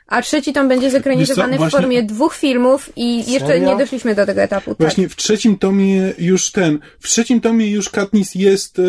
[0.08, 1.78] A trzeci tom będzie zekranizowany Właśnie...
[1.78, 3.72] w formie dwóch filmów i jeszcze Serio?
[3.72, 4.70] nie doszliśmy do tego etapu.
[4.70, 4.78] Tak.
[4.78, 8.82] Właśnie w trzecim tomie już ten, w trzecim tomie już Katniss jest, e,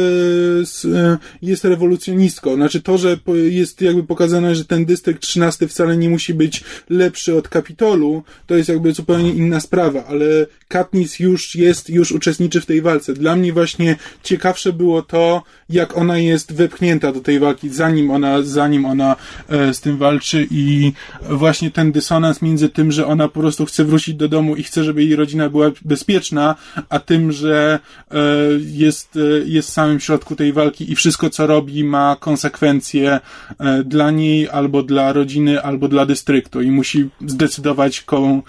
[0.98, 2.56] e, jest rewolucjonistką.
[2.56, 3.18] Znaczy to, że
[3.50, 8.56] jest jakby pokazane, że ten dystrykt 13 wcale nie musi być lepszy od Kapitolu, to
[8.56, 10.26] jest jakby zupełnie inna sprawa, ale
[10.68, 13.14] Katniss już jest, już uczestniczy w tej walce.
[13.14, 18.42] Dla mnie właśnie ciekawsze było to, jak ona jest wepchnięta do tej walki, zanim ona,
[18.42, 19.16] zanim ona
[19.50, 20.94] e, z tym walczy i
[21.30, 24.84] właśnie ten dysonans między tym, że ona po prostu chce wrócić do domu i chce,
[24.84, 26.56] żeby jej rodzina była bezpieczna,
[26.90, 27.80] a tym, że
[28.12, 28.18] e,
[28.60, 33.20] jest, e, jest w samym środku tej walki i wszystko, co robi, ma konsekwencje
[33.60, 38.44] e, dla niej, albo dla rodziny, albo dla dystryktu i musi zdecydować, komu,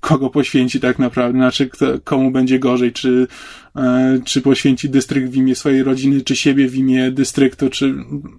[0.00, 1.70] kogo poświęci tak naprawdę, znaczy
[2.04, 3.26] komu będzie gorzej, czy,
[4.24, 7.94] czy poświęci dystrykt w imię swojej rodziny, czy siebie w imię dystryktu, czy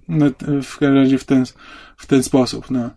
[0.08, 0.26] no,
[0.62, 1.44] w każdym razie w ten,
[1.96, 2.90] w ten sposób, no.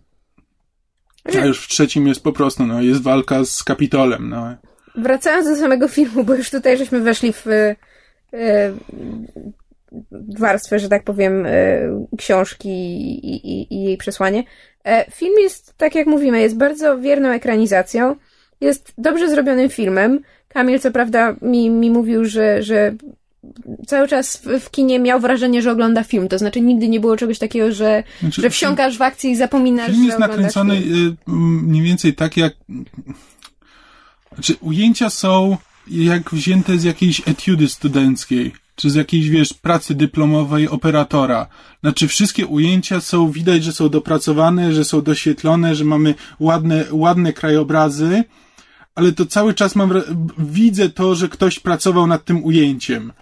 [1.24, 4.56] A już w trzecim jest po prostu, no, jest walka z Kapitolem, no.
[4.94, 7.76] Wracając do samego filmu, bo już tutaj żeśmy weszli w e,
[10.38, 11.80] warstwę, że tak powiem, e,
[12.18, 14.44] książki i, i, i jej przesłanie.
[14.84, 18.16] E, film jest, tak jak mówimy, jest bardzo wierną ekranizacją.
[18.60, 20.20] Jest dobrze zrobionym filmem.
[20.48, 22.94] Kamil, co prawda, mi, mi mówił, że, że
[23.86, 26.28] cały czas w, kinie miał wrażenie, że ogląda film.
[26.28, 29.86] To znaczy, nigdy nie było czegoś takiego, że, Znaczy, że wsiąkasz w akcję i zapominasz,
[29.86, 31.16] Film że jest nakręcony film.
[31.28, 32.52] y, mniej więcej tak jak.
[34.34, 35.56] Znaczy, ujęcia są
[35.90, 41.46] jak wzięte z jakiejś etiudy studenckiej, czy z jakiejś, wiesz, pracy dyplomowej operatora.
[41.80, 47.32] Znaczy, wszystkie ujęcia są, widać, że są dopracowane, że są doświetlone, że mamy ładne, ładne
[47.32, 48.24] krajobrazy,
[48.98, 49.92] ale to cały czas mam,
[50.38, 53.12] widzę to, że ktoś pracował nad tym ujęciem.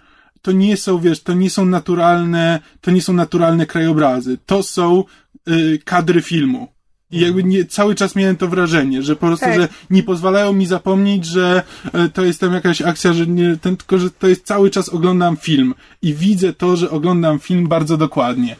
[0.41, 4.37] To nie są, wiesz, to nie są naturalne, to nie są naturalne krajobrazy.
[4.45, 5.03] To są
[5.49, 6.67] y, kadry filmu.
[7.11, 9.55] I jakby nie, cały czas miałem to wrażenie, że po prostu, Tak.
[9.55, 11.63] że nie pozwalają mi zapomnieć, że
[11.93, 14.89] e, to jest tam jakaś akcja, że nie, ten, tylko, że to jest cały czas
[14.89, 18.55] oglądam film i widzę to, że oglądam film bardzo dokładnie.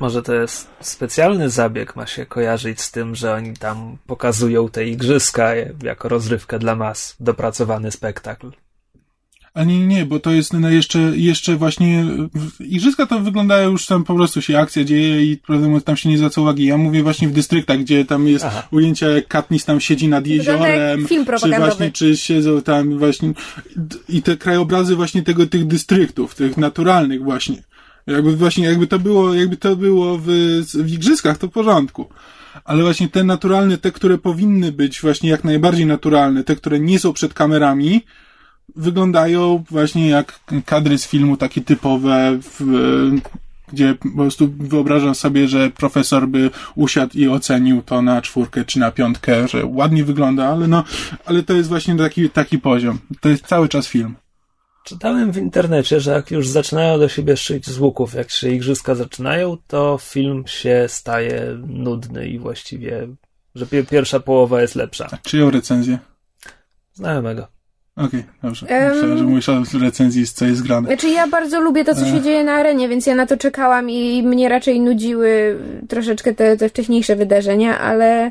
[0.00, 4.86] Może to jest specjalny zabieg, ma się kojarzyć z tym, że oni tam pokazują te
[4.86, 5.50] igrzyska
[5.82, 8.50] jako rozrywkę dla mas, dopracowany spektakl.
[9.54, 12.04] Ale nie, nie, nie, bo to jest no, jeszcze, jeszcze właśnie,
[12.60, 16.18] igrzyska to wyglądają już tam po prostu się akcja dzieje i mówiąc tam się nie
[16.18, 16.64] zwraca uwagi.
[16.66, 18.68] Ja mówię właśnie w dystryktach, gdzie tam jest Aha.
[18.70, 23.32] ujęcia jak Katniss tam siedzi nad jeziorem, film czy właśnie, czy siedzą tam właśnie
[24.08, 27.62] i te krajobrazy właśnie tego, tych dystryktów, tych naturalnych właśnie.
[28.08, 30.26] Jakby właśnie, jakby to było, jakby to było w,
[30.74, 32.08] w igrzyskach, to w porządku.
[32.64, 36.98] Ale właśnie te naturalne, te, które powinny być właśnie jak najbardziej naturalne, te, które nie
[36.98, 38.04] są przed kamerami,
[38.76, 42.60] wyglądają właśnie jak kadry z filmu takie typowe, w,
[43.72, 48.78] gdzie po prostu wyobrażam sobie, że profesor by usiadł i ocenił to na czwórkę czy
[48.78, 50.84] na piątkę, że ładnie wygląda, ale no,
[51.24, 52.98] ale to jest właśnie taki, taki poziom.
[53.20, 54.14] To jest cały czas film.
[54.88, 58.94] Czytałem w internecie, że jak już zaczynają do siebie szyć z łuków, jak się igrzyska
[58.94, 63.08] zaczynają, to film się staje nudny i właściwie,
[63.54, 65.08] że pi- pierwsza połowa jest lepsza.
[65.10, 65.98] A czyją recenzję?
[66.92, 67.46] Znajomego.
[67.96, 68.66] Okej, dobrze.
[68.66, 68.92] Em.
[68.92, 70.88] Myślałem, że mówisz o recenzji, co jest grane.
[70.88, 73.90] Znaczy ja bardzo lubię to, co się dzieje na arenie, więc ja na to czekałam
[73.90, 75.58] i mnie raczej nudziły
[75.88, 78.30] troszeczkę te, te wcześniejsze wydarzenia, ale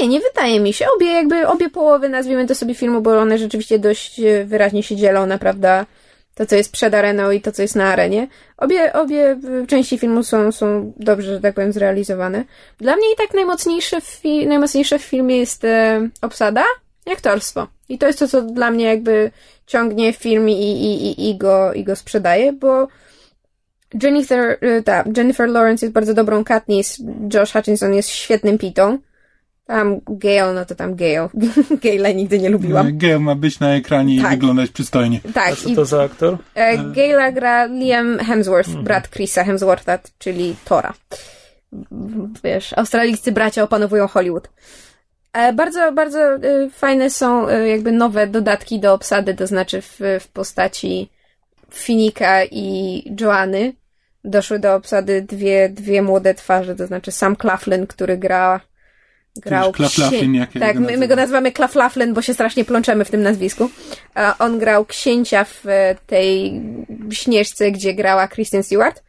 [0.00, 0.86] nie, nie wydaje mi się.
[0.96, 4.96] Obie jakby, obie połowy, nazwijmy to sobie filmu, bo one rzeczywiście dość e, wyraźnie się
[4.96, 5.86] dzielą, naprawdę.
[6.34, 8.28] To, co jest przed areną i to, co jest na arenie.
[8.56, 12.44] Obie, obie e, części filmu są, są dobrze, że tak powiem, zrealizowane.
[12.78, 16.64] Dla mnie i tak najmocniejsze w, fi- najmocniejsze w filmie jest e, obsada
[17.06, 17.66] i aktorstwo.
[17.88, 19.30] I to jest to, co dla mnie jakby
[19.66, 22.88] ciągnie film i, i, i, i, go, i go sprzedaje, bo
[24.02, 27.02] Jennifer, y, ta, Jennifer Lawrence jest bardzo dobrą Katniss,
[27.34, 28.98] Josh Hutchinson jest świetnym Pitą.
[29.66, 31.28] Tam Gale, no to tam Gale.
[31.84, 32.98] Gale'a nigdy nie lubiłam.
[32.98, 34.32] Geo ma być na ekranie Tak.
[34.32, 35.20] i wyglądać przystojnie.
[35.30, 36.38] A Tak, co i to za aktor?
[36.54, 40.94] e, Gale'a gra Liam Hemsworth, brat Chrisa Hemswortha, czyli Tora.
[42.44, 44.48] Wiesz, australijscy bracia opanowują Hollywood.
[45.32, 46.38] E, Bardzo, bardzo e,
[46.70, 51.10] fajne są jakby nowe dodatki do obsady, to znaczy w, w postaci
[51.72, 53.72] Finika i Joanny.
[54.24, 58.60] Doszły do obsady dwie, dwie młode twarze, to znaczy Sam Claflin, który gra
[59.36, 59.72] grał
[60.34, 61.44] jak ja Tak, my, my go nazywam.
[61.44, 63.70] nazywamy Claflin, bo się strasznie plączemy w tym nazwisku.
[64.14, 66.62] A on grał księcia w e, tej
[67.10, 69.02] śnieżce, gdzie grała Kristen Stewart.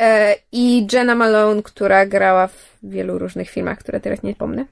[0.00, 4.64] E, I Jenna Malone, która grała w wielu różnych filmach, które teraz nie pomnę,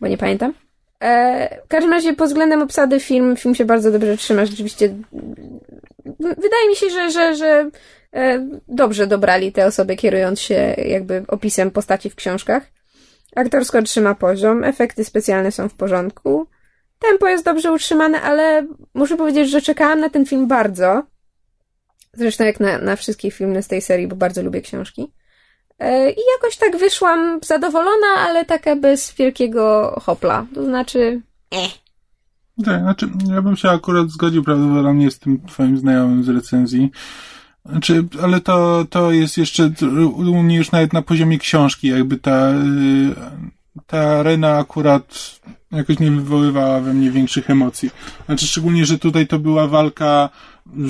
[0.00, 0.54] bo nie pamiętam.
[1.02, 4.46] E, w każdym razie pod względem obsady film, film się bardzo dobrze trzyma.
[4.46, 4.94] Rzeczywiście
[6.18, 7.70] wydaje mi się, że, że, że
[8.68, 12.62] dobrze dobrali te osoby, kierując się jakby opisem postaci w książkach.
[13.36, 16.46] Aktorsko trzyma poziom, efekty specjalne są w porządku.
[16.98, 21.02] Tempo jest dobrze utrzymane, ale muszę powiedzieć, że czekałam na ten film bardzo.
[22.12, 25.12] Zresztą jak na, na wszystkie filmy z tej serii, bo bardzo lubię książki.
[25.78, 30.46] E, I jakoś tak wyszłam zadowolona, ale taka bez wielkiego hopla.
[30.54, 31.20] To znaczy,
[31.50, 31.70] eh.
[32.64, 36.90] Tak, znaczy, ja bym się akurat zgodził prawdopodobnie z tym twoim znajomym z recenzji.
[37.70, 39.70] Znaczy, ale to, to jest jeszcze
[40.16, 43.14] u mnie już nawet na poziomie książki, jakby ta, y,
[43.86, 45.40] ta arena akurat
[45.72, 47.90] jakoś nie wywoływała we mnie większych emocji.
[48.26, 50.28] Znaczy, szczególnie, że tutaj to była walka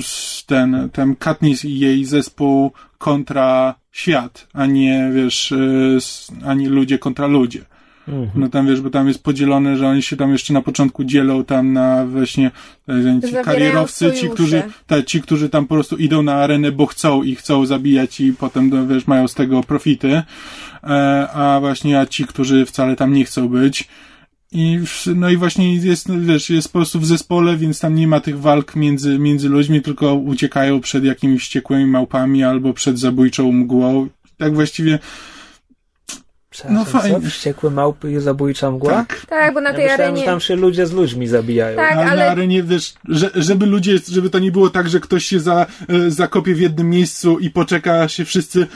[0.01, 5.97] z ten, ten Katniss i jej zespół kontra świat, a nie, wiesz, y,
[6.45, 7.65] a nie ludzie kontra ludzie.
[8.07, 8.29] Mhm.
[8.35, 11.43] No tam wiesz, bo tam jest podzielone, że oni się tam jeszcze na początku dzielą
[11.43, 12.51] tam na właśnie
[13.27, 17.23] ci karierowcy, ci którzy, ta, ci, którzy tam po prostu idą na arenę, bo chcą
[17.23, 20.21] i chcą zabijać i potem, no, wiesz, mają z tego profity,
[20.83, 23.87] e, a właśnie a ci, którzy wcale tam nie chcą być.
[24.51, 24.79] I,
[25.15, 28.39] no i właśnie jest, wiesz, jest po prostu w zespole, więc tam nie ma tych
[28.39, 34.07] walk między, między ludźmi, tylko uciekają przed jakimiś wściekłymi małpami albo przed zabójczą mgłą.
[34.37, 34.99] Tak właściwie
[36.69, 37.21] no fajnie.
[37.21, 37.29] Co?
[37.29, 38.91] Wściekłe małpy i zabójcza mgła?
[38.91, 40.25] Tak, tak bo na tej ja myślałem, arenie...
[40.25, 41.75] że tam się ludzie z ludźmi zabijają.
[41.75, 42.25] Tak, ale, ale...
[42.25, 45.65] na arenie, wiesz, że, żeby ludzie, żeby to nie było tak, że ktoś się za,
[45.89, 48.67] e, zakopie w jednym miejscu i poczeka się wszyscy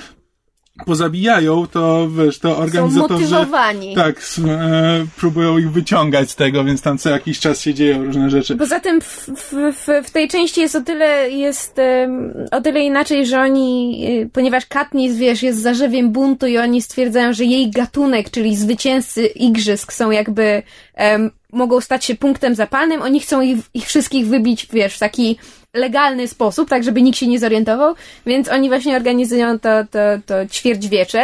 [0.86, 3.28] pozabijają, to wiesz, to organizatorzy...
[3.28, 3.96] Są motywowani.
[3.96, 8.30] Tak, e, próbują ich wyciągać z tego, więc tam co jakiś czas się dzieją różne
[8.30, 8.56] rzeczy.
[8.56, 13.26] Poza tym w, w, w tej części jest o tyle, jest um, o tyle inaczej,
[13.26, 18.30] że oni, y, ponieważ Katniss, wiesz, jest zarzewiem buntu i oni stwierdzają, że jej gatunek,
[18.30, 20.64] czyli zwycięzcy igrzysk są jakby
[20.98, 25.38] um, mogą stać się punktem zapalnym, oni chcą ich, ich wszystkich wybić, wiesz, w taki
[25.74, 27.96] legalny sposób, tak żeby nikt się nie zorientował,
[28.26, 31.24] więc oni właśnie organizują to, to, to ćwierćwiecze.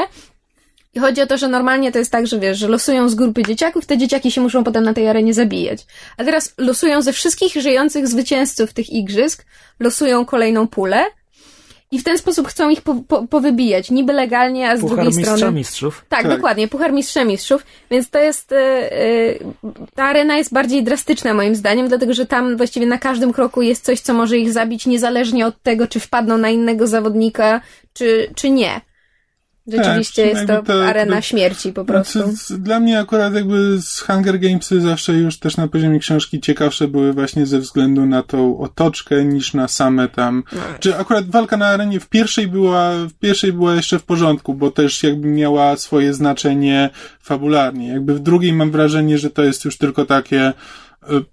[0.93, 3.43] I chodzi o to, że normalnie to jest tak, że wiesz, że losują z grupy
[3.43, 5.85] dzieciaków, te dzieciaki się muszą potem na tej arenie zabijać.
[6.17, 9.45] A teraz losują ze wszystkich żyjących zwycięzców tych igrzysk,
[9.79, 11.05] losują kolejną pulę
[11.91, 15.25] i w ten sposób chcą ich po, po, powybijać, niby legalnie, a z Puchar drugiej
[15.25, 15.51] strony...
[15.51, 16.05] mistrzów.
[16.09, 18.51] Tak, tak, dokładnie, Puchar Mistrza Mistrzów, więc to jest...
[18.51, 23.61] Yy, ta arena jest bardziej drastyczna moim zdaniem, dlatego że tam właściwie na każdym kroku
[23.61, 27.61] jest coś, co może ich zabić, niezależnie od tego, czy wpadną na innego zawodnika,
[27.93, 28.81] czy, czy nie.
[29.67, 32.31] Rzeczywiście tak, jest to, to arena śmierci po prostu.
[32.31, 36.87] Znaczy, dla mnie akurat jakby z Hunger Gamesy zawsze już też na poziomie książki ciekawsze
[36.87, 40.43] były właśnie ze względu na tą otoczkę niż na same tam.
[40.51, 40.61] No.
[40.79, 44.71] Czy akurat walka na arenie w pierwszej była, w pierwszej była jeszcze w porządku, bo
[44.71, 46.89] też jakby miała swoje znaczenie
[47.21, 47.87] fabularnie.
[47.87, 51.23] Jakby w drugiej mam wrażenie, że to jest już tylko takie y, y,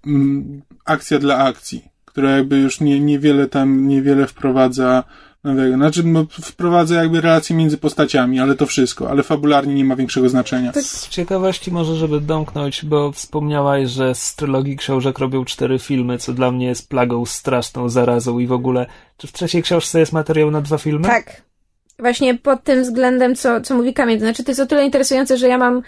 [0.85, 5.03] akcja dla akcji, która jakby już nie, niewiele tam, niewiele wprowadza
[5.45, 5.75] nowego.
[5.75, 10.29] Znaczy, no, wprowadza jakby relacje między postaciami, ale to wszystko, ale fabularnie nie ma większego
[10.29, 10.71] znaczenia.
[10.71, 16.17] Tak z ciekawości może, żeby domknąć, bo wspomniałaś, że z trylogii książek robią cztery filmy,
[16.17, 18.85] co dla mnie jest plagą straszną, zarazą i w ogóle.
[19.17, 21.07] Czy w trzeciej książce jest materiał na dwa filmy?
[21.07, 21.41] Tak.
[21.99, 24.17] Właśnie pod tym względem, co, co mówi Kamil.
[24.17, 25.81] To znaczy, to jest o tyle interesujące, że ja mam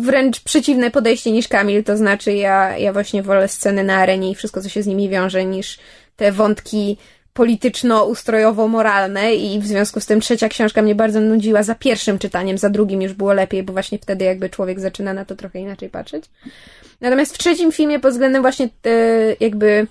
[0.00, 4.34] wręcz przeciwne podejście niż Kamil, to znaczy ja, ja właśnie wolę sceny na arenie i
[4.34, 5.78] wszystko, co się z nimi wiąże, niż
[6.16, 6.96] te wątki
[7.36, 12.70] polityczno-ustrojowo-moralne i w związku z tym trzecia książka mnie bardzo nudziła za pierwszym czytaniem, za
[12.70, 16.24] drugim już było lepiej, bo właśnie wtedy jakby człowiek zaczyna na to trochę inaczej patrzeć.
[17.00, 18.90] Natomiast w trzecim filmie pod względem właśnie te,
[19.40, 19.86] jakby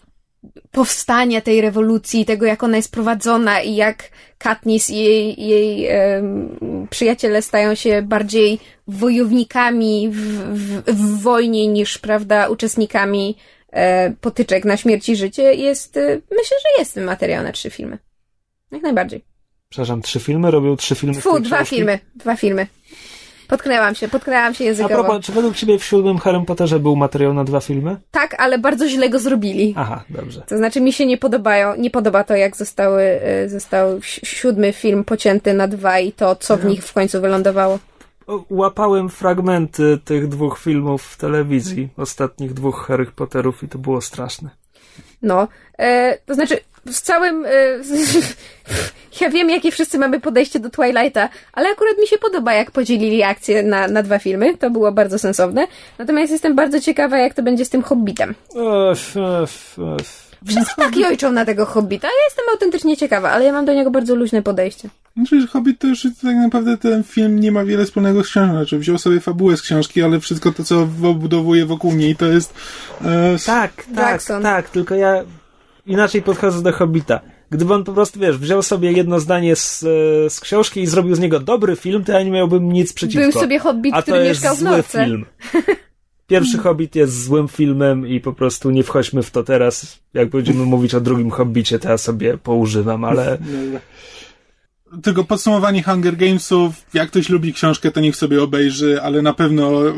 [0.71, 6.87] powstania tej rewolucji, tego jak ona jest prowadzona i jak Katniss i jej, jej um,
[6.89, 10.17] przyjaciele stają się bardziej wojownikami w,
[10.53, 13.54] w, w wojnie niż, prawda, uczestnikami E,
[14.21, 16.01] potyczek na śmierć i życie jest, e,
[16.31, 17.97] myślę, że jest materiał na trzy filmy.
[18.71, 19.25] Jak najbardziej.
[19.69, 20.51] Przepraszam, trzy filmy?
[20.51, 21.21] Robią trzy filmy?
[21.21, 21.75] Fu, dwa książki?
[21.75, 22.67] filmy, dwa filmy.
[23.47, 24.95] Potknęłam się, potknęłam się językowo.
[24.95, 27.97] A propos, czy według Ciebie w siódmym Harry Potterze był materiał na dwa filmy?
[28.11, 29.73] Tak, ale bardzo źle go zrobili.
[29.77, 30.41] Aha, dobrze.
[30.47, 35.03] To znaczy mi się nie podobają, nie podoba to, jak zostały, e, został siódmy film
[35.03, 37.79] pocięty na dwa i to, co w nich w końcu wylądowało
[38.49, 44.49] łapałem fragmenty tych dwóch filmów w telewizji, ostatnich dwóch Harry Potterów i to było straszne.
[45.21, 45.47] No,
[45.79, 47.45] e, to znaczy z całym...
[47.45, 47.49] E,
[49.21, 53.23] ja wiem, jakie wszyscy mamy podejście do Twilighta, ale akurat mi się podoba, jak podzielili
[53.23, 54.57] akcję na, na dwa filmy.
[54.57, 55.67] To było bardzo sensowne.
[55.97, 58.35] Natomiast jestem bardzo ciekawa, jak to będzie z tym Hobbitem.
[58.49, 60.24] Uf, uf, uf.
[60.47, 62.07] Wszyscy tak jojczą na tego Hobbita.
[62.07, 64.89] Ja jestem autentycznie ciekawa, ale ja mam do niego bardzo luźne podejście.
[65.17, 68.55] Znaczy, Hobbit to już tak naprawdę ten film nie ma wiele wspólnego z książką.
[68.55, 72.53] Znaczy, wziął sobie fabułę z książki, ale wszystko to, co obudowuje wokół niej, to jest...
[73.05, 74.43] E, tak, tak, Jackson.
[74.43, 75.23] tak, tylko ja
[75.85, 77.19] inaczej podchodzę do Hobbita.
[77.49, 81.15] Gdyby on po prostu, wiesz, wziął sobie jedno zdanie z, e, z książki i zrobił
[81.15, 83.31] z niego dobry film, to ja nie miałbym nic przeciwko.
[83.31, 85.05] Był sobie Hobbit, A to który jest mieszkał w zły Norce.
[85.05, 85.25] film.
[86.27, 89.99] Pierwszy Hobbit jest złym filmem i po prostu nie wchodźmy w to teraz.
[90.13, 93.37] Jak będziemy mówić o drugim Hobbicie, to ja sobie poużywam, ale
[95.03, 96.73] Tylko podsumowanie Hunger Gamesów.
[96.93, 99.91] Jak ktoś lubi książkę, to niech sobie obejrzy, ale na pewno y,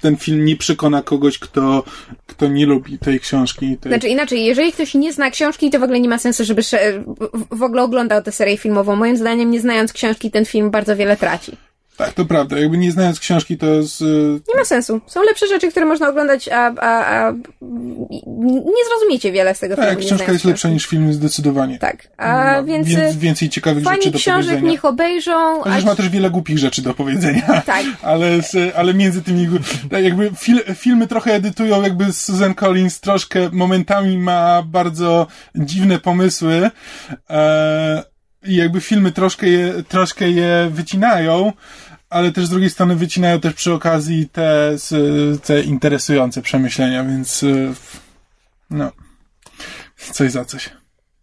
[0.00, 1.84] ten film nie przekona kogoś, kto,
[2.26, 3.78] kto nie lubi tej książki.
[3.78, 3.92] Tej...
[3.92, 6.62] Znaczy inaczej, jeżeli ktoś nie zna książki, to w ogóle nie ma sensu, żeby
[7.50, 8.96] w ogóle oglądał tę serię filmową.
[8.96, 11.52] Moim zdaniem, nie znając książki, ten film bardzo wiele traci.
[11.96, 12.58] Tak, to prawda.
[12.58, 15.00] Jakby nie znając książki, to z, y, Nie ma sensu.
[15.06, 17.32] Są lepsze rzeczy, które można oglądać, a, a, a
[18.42, 20.00] nie zrozumiecie wiele z tego tak, filmu.
[20.00, 21.78] nie książka jest lepsza niż film, zdecydowanie.
[21.78, 24.70] Tak, a No, więc, więc więcej ciekawych rzeczy do książek powiedzenia.
[24.70, 27.42] niech obejrzą, a Chociaż ma też wiele głupich rzeczy do powiedzenia.
[27.66, 27.84] Tak.
[28.02, 29.48] Ale, z, ale między tymi,
[29.90, 36.70] tak jakby fil, filmy trochę edytują jakby Susan Collins troszkę momentami ma bardzo dziwne pomysły
[37.30, 38.11] e,
[38.44, 41.52] i jakby filmy troszkę je, troszkę je wycinają,
[42.10, 44.76] ale też z drugiej strony wycinają też przy okazji te,
[45.44, 47.46] te interesujące przemyślenia, więc e,
[48.70, 48.92] no,
[49.96, 50.70] coś za coś.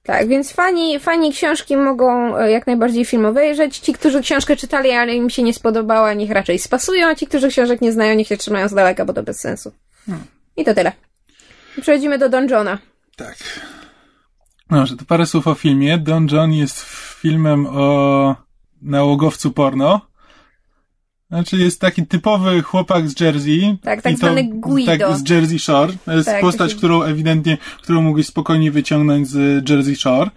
[0.03, 3.77] Tak, więc fani, fani książki mogą e, jak najbardziej film obejrzeć.
[3.77, 7.49] Ci, którzy książkę czytali, ale im się nie spodobała, niech raczej spasują, a ci, którzy
[7.49, 9.71] książek nie znają, niech się trzymają z daleka, bo to bez sensu.
[10.57, 10.91] I to tyle.
[11.81, 12.77] Przechodzimy do Don Johna.
[13.15, 13.35] Tak.
[14.69, 15.97] Dobrze, to parę słów o filmie.
[15.97, 16.85] Don John jest
[17.19, 18.35] filmem o
[18.81, 20.01] nałogowcu porno.
[21.29, 23.77] Znaczy jest taki typowy chłopak z Jersey.
[23.83, 24.97] Tak, tak zwany Guido.
[24.97, 25.93] Tak, z Jersey Shore.
[26.05, 30.31] To jest Tak, postać, taki- którą ewidentnie, którą mógłbyś spokojnie wyciągnąć z Jersey Shore.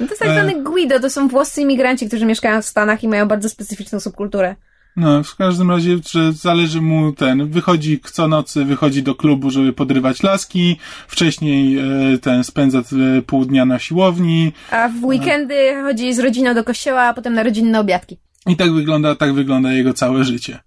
[0.00, 0.32] No to jest tak E.
[0.32, 4.56] zwany Guido, to są włoscy imigranci, którzy mieszkają w Stanach i mają bardzo specyficzną subkulturę.
[4.98, 9.72] No, w każdym razie, że zależy mu ten, wychodzi co nocy, wychodzi do klubu, żeby
[9.72, 10.76] podrywać laski,
[11.08, 16.54] wcześniej e, ten spędza e, pół dnia na siłowni, A w weekendy chodzi z rodziną
[16.54, 18.16] do kościoła, a potem na rodzinne obiadki.
[18.46, 20.58] I tak wygląda, tak wygląda jego całe życie.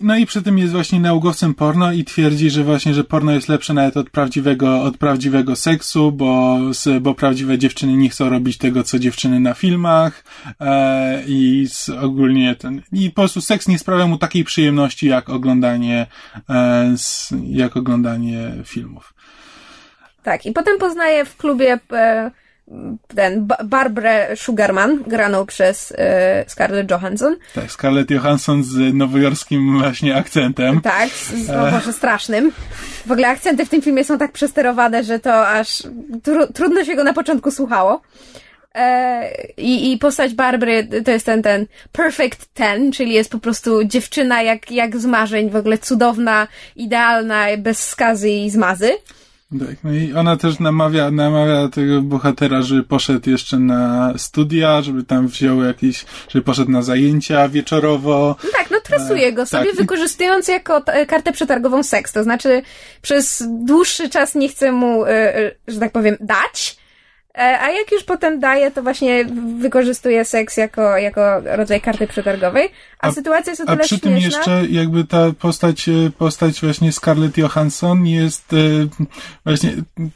[0.00, 3.48] No i przy tym jest właśnie naukowcem porno i twierdzi, że właśnie, że porno jest
[3.48, 6.58] lepsze nawet od prawdziwego, od prawdziwego seksu, bo,
[7.00, 10.24] bo prawdziwe dziewczyny nie chcą robić tego, co dziewczyny na filmach
[10.60, 15.28] e, i s- ogólnie ten, i po prostu seks nie sprawia mu takiej przyjemności jak
[15.30, 16.06] oglądanie,
[16.50, 19.14] e, s, jak oglądanie filmów.
[20.22, 22.30] Tak, i potem poznaje w klubie e,
[23.14, 27.36] ten Ba- Barbrę Sugarman, graną przez e, Scarlett Johansson.
[27.54, 30.80] Tak, Scarlett Johansson z nowojorskim właśnie akcentem.
[30.80, 32.52] Tak, z, z o Boże, strasznym.
[33.06, 35.82] W ogóle akcenty w tym filmie są tak przesterowane, że to aż
[36.22, 38.02] tru, trudno się go na początku słuchało.
[38.74, 43.84] E, i, I postać Barbry to jest ten, ten perfect ten, czyli jest po prostu
[43.84, 48.90] dziewczyna jak, jak z marzeń, w ogóle cudowna, idealna, bez skazy i zmazy.
[49.50, 55.04] Tak, no i ona też namawia, namawia tego bohatera, żeby poszedł jeszcze na studia, żeby
[55.04, 58.36] tam wziął jakieś, żeby poszedł na zajęcia wieczorowo.
[58.44, 59.76] No tak, no tresuje go sobie, tak.
[59.76, 62.12] wykorzystując jako t- kartę przetargową seks.
[62.12, 62.62] To znaczy,
[63.02, 66.76] przez dłuższy czas nie chce mu, e, e, że tak powiem, dać.
[67.36, 69.24] E, A jak już potem daje, to właśnie
[69.58, 72.68] wykorzystuje seks jako, jako rodzaj karty przetargowej.
[73.00, 74.38] A, A- sytuacja jest o A tyle przy tym śmieszna.
[74.38, 78.56] jeszcze jakby ta postać, e, postać właśnie Scarlett Johansson jest e,
[79.44, 79.72] właśnie,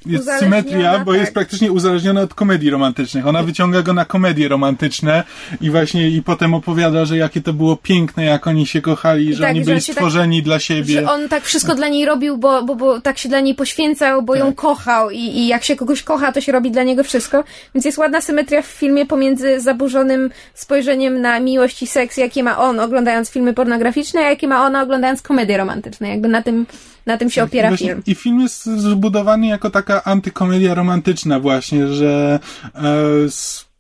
[0.06, 1.20] jest symetria, bo tak.
[1.20, 3.26] jest praktycznie uzależniona od komedii romantycznych.
[3.26, 5.24] Ona wyciąga go na komedie romantyczne
[5.60, 9.40] i właśnie i potem opowiada, że jakie to było piękne, jak oni się kochali, że
[9.42, 10.94] tak, oni że byli tak- stworzeni dla siebie.
[10.94, 14.22] Że on tak wszystko dla niej robił, bo, bo, bo tak się dla niej poświęcał,
[14.22, 14.55] bo ją Tak.
[14.55, 17.44] kochał i, i jak się kogoś kocha, to się robi dla niego wszystko.
[17.74, 22.58] Więc jest ładna symetria w filmie pomiędzy zaburzonym spojrzeniem na miłość i seks, jakie ma
[22.58, 26.08] on oglądając filmy pornograficzne, a jakie ma ona oglądając komedie romantyczne.
[26.08, 26.66] Jakby na tym,
[27.06, 28.02] na tym się opiera Właśnie- film.
[28.06, 32.38] I film jest zbudowany jako taka antykomedia romantyczna właśnie, że
[32.74, 33.70] e, s,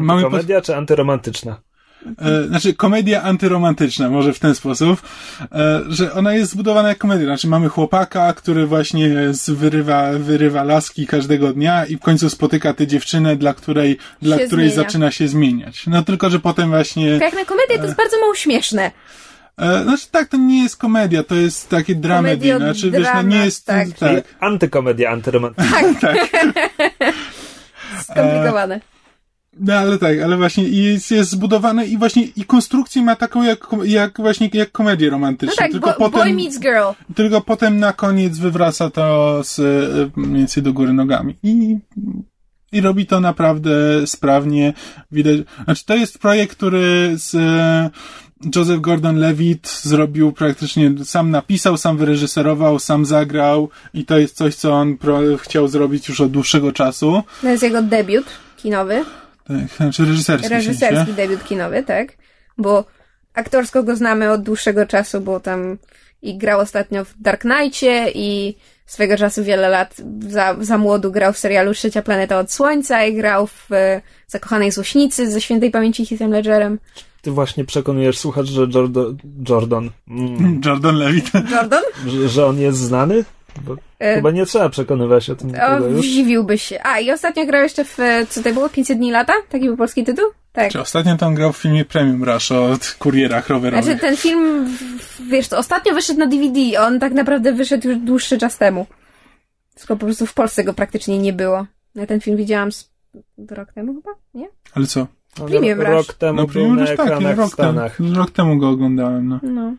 [0.00, 1.60] Mamy Antykomedia czy antyromantyczna?
[2.18, 5.02] E, znaczy komedia antyromantyczna, może w ten sposób,
[5.52, 7.26] e, że ona jest zbudowana jak komedia.
[7.26, 12.74] Znaczy mamy chłopaka, który właśnie z, wyrywa, wyrywa laski każdego dnia i w końcu spotyka
[12.74, 14.82] tę dziewczynę, dla której, dla Się której zmienia.
[14.82, 15.86] zaczyna się zmieniać.
[15.86, 17.18] No tylko, że potem właśnie...
[17.18, 18.90] Tak jak na komedię to jest bardzo mało śmieszne.
[19.58, 22.56] E, znaczy tak, to nie jest komedia, to jest takie dramedy.
[22.56, 23.66] Znaczy wiesz, no nie jest...
[23.66, 23.88] tak.
[23.98, 24.24] Tak.
[24.40, 25.78] antykomedia antyromantyczna.
[28.02, 28.80] Skomplikowane.
[29.60, 33.66] No ale tak, ale właśnie jest, jest zbudowane i właśnie i konstrukcję ma taką jak,
[33.84, 35.54] jak właśnie jak komedię No romantyczną.
[35.58, 37.14] tak, tylko, bo, potem, boy meets girl.
[37.14, 41.36] tylko potem na koniec wywraca to z, e, mniej więcej do góry nogami.
[41.42, 41.78] I,
[42.72, 43.70] I robi to naprawdę
[44.06, 44.72] sprawnie.
[45.12, 47.32] Widać, znaczy to jest projekt, który z,
[48.56, 54.72] Joseph Gordon-Levitt zrobił praktycznie, sam napisał, sam wyreżyserował, sam zagrał i to jest coś, co
[54.72, 57.22] on pro, chciał zrobić już od dłuższego czasu.
[57.40, 58.26] To jest jego debiut
[58.56, 59.04] kinowy.
[59.44, 60.48] Tak, znaczy reżyserski.
[60.48, 61.12] Reżyserski sensie.
[61.12, 62.12] debiut kinowy, tak.
[62.58, 62.84] Bo
[63.34, 65.78] aktorsko go znamy od dłuższego czasu, bo tam
[66.22, 68.54] i grał ostatnio w Dark Knightie i
[68.86, 69.96] swego czasu wiele lat
[70.28, 74.70] za, za młodu grał w serialu Trzecia Planeta od Słońca i grał w e, Zakochanej
[74.70, 76.78] Złośnicy ze świętej pamięci Heathem Ledgerem.
[77.22, 79.16] Ty właśnie przekonujesz słuchacz, że Jordan,
[79.48, 81.30] Jordan mm, Jordan Levitt.
[81.50, 81.82] Jordan?
[82.06, 83.24] że, że on jest znany?
[83.62, 86.78] Bo E, chyba nie trzeba przekonywać o tym o, zdziwiłbyś się.
[86.82, 87.98] A, i ostatnio grał jeszcze w,
[88.28, 89.32] co to było, 500 dni lata?
[89.48, 90.24] Taki był polski tytuł?
[90.52, 90.72] Tak.
[90.72, 93.84] Czy ostatnio tam grał w filmie Premium Rush o kurierach rowerowych.
[93.84, 94.68] Znaczy ten film,
[95.30, 98.86] wiesz, to ostatnio wyszedł na DVD, on tak naprawdę wyszedł już dłuższy czas temu.
[99.74, 101.66] Tylko po prostu w Polsce go praktycznie nie było.
[101.94, 102.90] Ja ten film widziałam z
[103.50, 104.48] rok temu chyba, nie?
[104.74, 105.06] Ale co?
[105.46, 105.88] Premium Rush.
[105.88, 108.00] rok temu No był Premium na Rush tak, rok temu, Stanach.
[108.14, 109.40] rok temu go oglądałem, no.
[109.42, 109.74] No.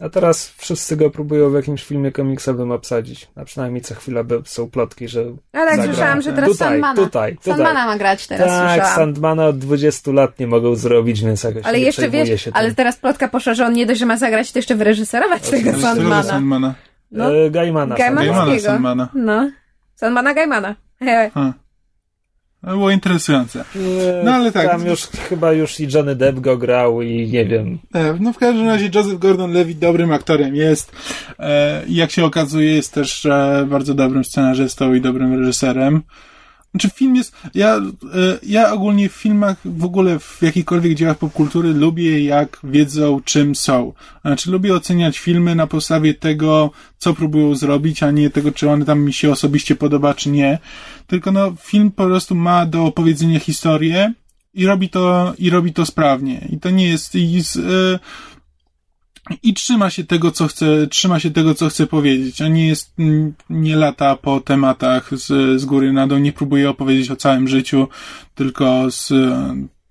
[0.00, 3.28] A teraz wszyscy go próbują w jakimś filmie komiksowym obsadzić.
[3.36, 5.20] A przynajmniej co chwila są plotki, że
[5.52, 5.84] Ale tak Zagra.
[5.94, 6.94] słyszałam, że teraz Tutaj, Sandmana.
[7.02, 7.54] tutaj, tutaj.
[7.54, 8.96] Sandmana ma grać teraz, tak, słyszałam.
[8.96, 12.66] Sandmana od 20 lat nie mogą zrobić, więc jakoś Ale nie jeszcze wiesz, się ale
[12.66, 12.74] tym.
[12.76, 16.22] teraz plotka poszła, że on nie dość, że ma zagrać, to jeszcze wyreżyserować tego Sandmana.
[16.22, 16.74] Sandmana?
[17.10, 17.34] No.
[17.36, 17.96] E, Gaimana.
[17.96, 18.20] Gaimana.
[18.20, 18.24] Sandmana.
[18.26, 18.72] Gaimana Manowskiego.
[18.72, 19.08] Sandmana.
[19.14, 19.50] No.
[19.94, 20.74] Sandmana Gaimana.
[21.00, 21.30] He.
[21.34, 21.52] Ha.
[22.66, 23.64] Było interesujące.
[24.24, 24.66] No, ale tak.
[24.66, 27.78] Tam już chyba już i Johnny Depp go grał i nie wiem.
[27.94, 30.92] E, No w każdym razie Joseph Gordon-Levitt dobrym aktorem jest.
[31.38, 36.02] E, i Jak się okazuje jest też e, bardzo dobrym scenarzystą i dobrym reżyserem.
[36.74, 37.82] Znaczy film jest, ja, e,
[38.42, 43.92] ja ogólnie w filmach, w ogóle w jakichkolwiek dziełach popkultury lubię jak wiedzą czym są.
[44.24, 48.84] Znaczy lubię oceniać filmy na podstawie tego, co próbują zrobić, a nie tego, czy one
[48.84, 50.58] tam mi się osobiście podoba, czy nie.
[51.06, 54.12] Tylko no, film po prostu ma do opowiedzenia historię
[54.54, 56.48] i robi to, i robi to sprawnie.
[56.50, 57.98] I to nie jest, i z, e,
[59.42, 62.94] i trzyma się tego, co chce, trzyma się tego, co chce powiedzieć, a nie jest,
[63.50, 67.88] nie lata po tematach z, z góry na dół, nie próbuje opowiedzieć o całym życiu,
[68.34, 69.12] tylko z,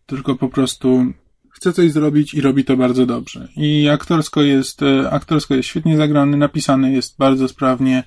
[0.05, 1.05] tylko po prostu
[1.49, 3.47] chce coś zrobić i robi to bardzo dobrze.
[3.55, 4.81] I aktorsko jest,
[5.11, 8.03] aktorsko jest świetnie zagrany, napisany jest bardzo sprawnie,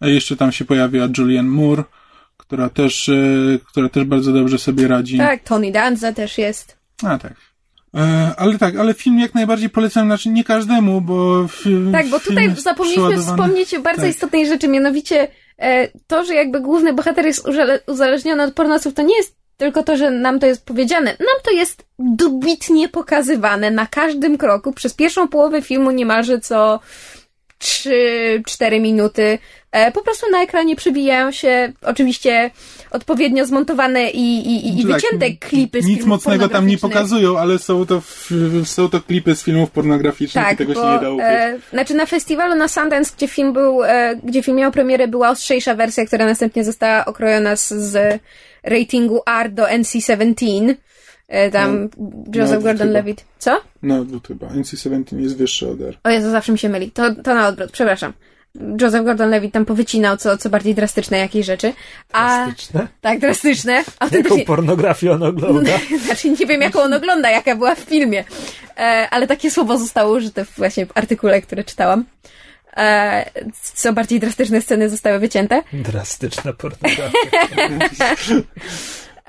[0.00, 1.84] jeszcze tam się pojawia Julianne Moore,
[2.36, 5.18] która też, e, która też bardzo dobrze sobie radzi.
[5.18, 6.76] Tak, Tony Danza też jest.
[7.02, 7.47] A tak.
[7.98, 12.20] E, ale tak, ale film jak najbardziej polecam, znaczy nie każdemu, bo film, Tak, bo
[12.20, 14.10] tutaj zapomnieliśmy wspomnieć o bardzo Tak.
[14.10, 17.48] istotnej rzeczy, mianowicie e, to, że jakby główny bohater jest
[17.86, 21.10] uzależniony od pornosów, to nie jest tylko to, że nam to jest powiedziane.
[21.10, 24.72] Nam to jest dobitnie pokazywane na każdym kroku.
[24.72, 26.80] Przez pierwszą połowę filmu niemalże co
[27.60, 29.38] 3-4 minuty.
[29.72, 32.50] E, po prostu na ekranie przewijają się oczywiście
[32.90, 36.78] odpowiednio zmontowane i, i, i, i Tak, wycięte klipy z Nic filmów mocnego tam nie
[36.78, 38.02] pokazują, ale są to,
[38.64, 41.28] są to klipy z filmów pornograficznych i Tak, tego bo, się nie da ukryć.
[41.28, 45.30] e, znaczy na festiwalu na Sundance, gdzie film był, e, gdzie film miał premierę, była
[45.30, 48.20] ostrzejsza wersja, która następnie została okrojona z, z
[48.62, 50.74] ratingu R do NC-17.
[51.28, 51.88] E, tam
[52.34, 53.24] Joseph no, Gordon-Levitt.
[53.38, 53.60] Co?
[53.82, 54.46] No, chyba.
[54.46, 55.98] NC-17 jest wyższy od R.
[56.04, 56.90] O Jezu, zawsze mi się myli.
[56.90, 58.12] To, to na odwrót, przepraszam.
[58.80, 61.72] Joseph Gordon-Levitt tam powycinał co, co bardziej drastyczne jakieś rzeczy.
[62.12, 62.88] A, Drastyczne?
[63.00, 63.84] tak, drastyczne.
[64.12, 65.72] Jaką pornografię on ogląda?
[66.06, 68.24] Znaczy nie wiem, jaką on ogląda, jaka była w filmie.
[68.76, 72.04] E, ale takie słowo zostało użyte właśnie w artykule, który czytałam.
[72.76, 73.30] E,
[73.74, 75.62] co bardziej drastyczne sceny zostały wycięte.
[75.72, 77.10] Drastyczna pornografia.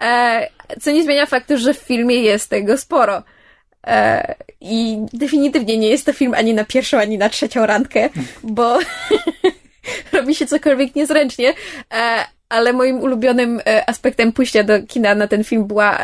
[0.02, 0.48] E,
[0.82, 3.24] co nie zmienia faktu, że w filmie jest tego sporo.
[3.88, 8.10] E, I definitywnie nie jest to film ani na pierwszą, ani na trzecią randkę,
[8.44, 8.80] bo
[10.14, 11.54] robi się cokolwiek niezręcznie.
[11.94, 16.00] E, ale moim ulubionym e, aspektem pójścia do kina na ten film była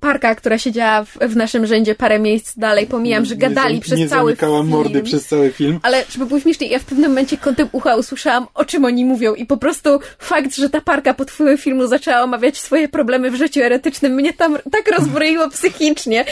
[0.00, 2.86] parka, która siedziała w, w naszym rzędzie parę miejsc dalej.
[2.86, 4.70] Pomijam, że gadali nie, przez nie cały zamykała film.
[4.70, 5.80] mordy przez cały film.
[5.82, 9.34] Ale żeby było śmiesznie, ja w pewnym momencie kątem ucha usłyszałam, o czym oni mówią
[9.34, 13.34] i po prostu fakt, że ta parka pod wpływem filmu zaczęła omawiać swoje problemy w
[13.34, 16.24] życiu erotycznym, mnie tam tak rozbroiło psychicznie.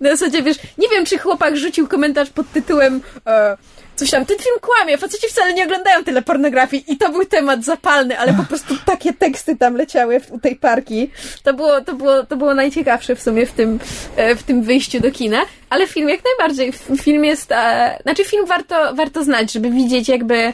[0.00, 3.56] Na zasadzie, wiesz, nie wiem, czy chłopak rzucił komentarz pod tytułem e,
[3.96, 7.64] coś tam, ten film kłamie, faceci wcale nie oglądają tyle pornografii i to był temat
[7.64, 11.10] zapalny, ale po prostu takie teksty tam leciały u tej parki.
[11.42, 13.78] To było, to było, to było najciekawsze w sumie w tym,
[14.16, 15.38] e, w tym wyjściu do kina,
[15.70, 20.52] ale film jak najbardziej, film jest, e, znaczy film warto, warto znać, żeby widzieć jakby,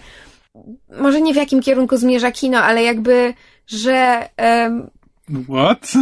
[1.00, 3.34] może nie w jakim kierunku zmierza kino, ale jakby,
[3.66, 4.90] że em,
[5.48, 5.92] What?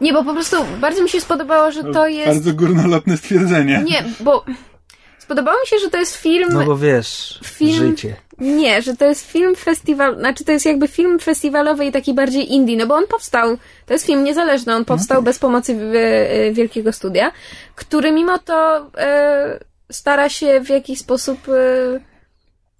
[0.00, 3.84] nie, bo po prostu bardzo mi się spodobało, że to jest Bardzo górnolotne stwierdzenie.
[3.86, 4.44] nie, bo
[5.28, 6.48] Podobało mi się, że to jest film...
[6.52, 8.16] No bo wiesz, Film- życie.
[8.38, 12.52] Nie, że to jest film festiwal, znaczy to jest jakby film festiwalowy i taki bardziej
[12.52, 13.56] indie, no bo on powstał,
[13.86, 17.32] to jest film niezależny, on powstał bez pomocy e, wielkiego studia,
[17.74, 19.60] który mimo to e,
[19.90, 22.00] stara się w jakiś sposób e,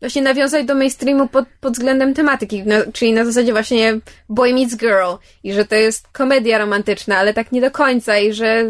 [0.01, 3.99] właśnie nawiązać do mainstreamu pod, pod względem tematyki, no, czyli na zasadzie właśnie
[4.29, 5.15] boy meets girl
[5.45, 8.65] i że to jest komedia romantyczna, ale tak nie do końca i że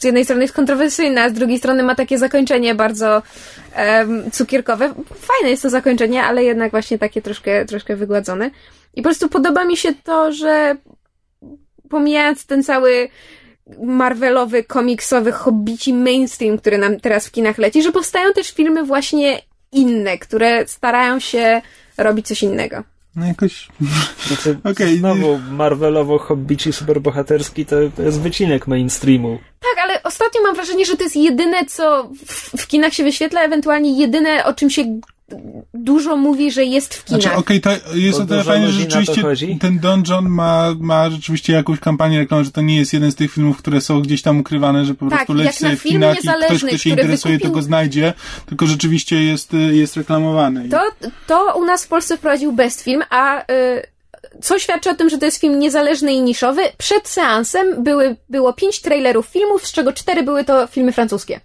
[0.00, 3.22] z jednej strony jest kontrowersyjna, a z drugiej strony ma takie zakończenie bardzo
[3.74, 4.94] em, cukierkowe.
[5.14, 8.50] Fajne jest to zakończenie, ale jednak właśnie takie troszkę, troszkę wygładzone.
[8.94, 10.76] I po prostu podoba mi się to, że
[11.88, 13.08] pomijając ten cały
[13.82, 19.42] Marvelowy, komiksowy, hobbici mainstream, który nam teraz w kinach leci, że powstają też filmy właśnie
[19.72, 21.62] inne, które starają się
[21.98, 22.84] robić coś innego.
[23.16, 23.68] No jakoś...
[24.26, 29.38] Znaczy, Okej, znowu Marvelowo hobbici superbohaterski to, to jest wycinek mainstreamu.
[29.60, 33.42] Tak, ale ostatnio mam wrażenie, że to jest jedyne, co w, w kinach się wyświetla,
[33.42, 35.00] ewentualnie jedyne, o czym się
[35.74, 37.22] dużo mówi, że jest w kinach.
[37.22, 39.22] Znaczy, okej, to jest o tyle fajne, że rzeczywiście
[39.60, 43.32] ten Donjon ma, ma rzeczywiście jakąś kampanię reklamową, że to nie jest jeden z tych
[43.32, 45.94] filmów, które są gdzieś tam ukrywane, że po Tak, prostu jak leci sobie w film
[45.94, 48.12] kinach i ktoś, niezależny, kto się interesuje, wykupił- to go znajdzie,
[48.46, 50.68] tylko rzeczywiście jest, y, jest reklamowany.
[50.68, 50.80] To,
[51.26, 53.44] to u nas w Polsce wprowadził Best Film, a y,
[54.42, 56.62] co świadczy o tym, że to jest film niezależny i niszowy.
[56.78, 61.40] Przed seansem były, było pięć trailerów filmów, z czego cztery były to filmy francuskie.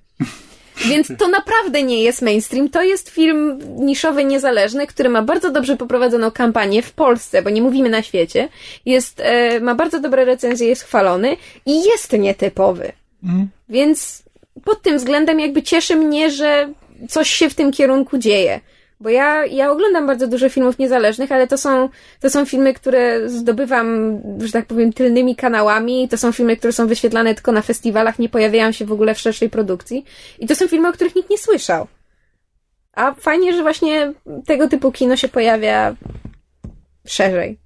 [0.77, 5.77] Więc to naprawdę nie jest mainstream, to jest film niszowy, niezależny, który ma bardzo dobrze
[5.77, 8.49] poprowadzoną kampanię w Polsce, bo nie mówimy na świecie.
[8.85, 12.91] Jest, e, ma bardzo dobre recenzje, jest chwalony i jest nietypowy.
[13.23, 13.49] Mhm.
[13.69, 14.23] Więc
[14.63, 16.73] pod tym względem jakby cieszy mnie, że
[17.09, 18.59] coś się w tym kierunku dzieje.
[18.99, 21.89] Bo ja, ja oglądam bardzo dużo filmów niezależnych, ale to są,
[22.19, 26.09] to są filmy, które zdobywam, że tak powiem, tylnymi kanałami.
[26.09, 29.19] To są filmy, które są wyświetlane tylko na festiwalach, nie pojawiają się w ogóle w
[29.19, 30.05] szerszej produkcji.
[30.39, 31.87] I to są filmy, o których nikt nie słyszał.
[32.93, 34.13] A fajnie, że właśnie
[34.45, 35.95] tego typu kino się pojawia
[37.07, 37.59] szerzej.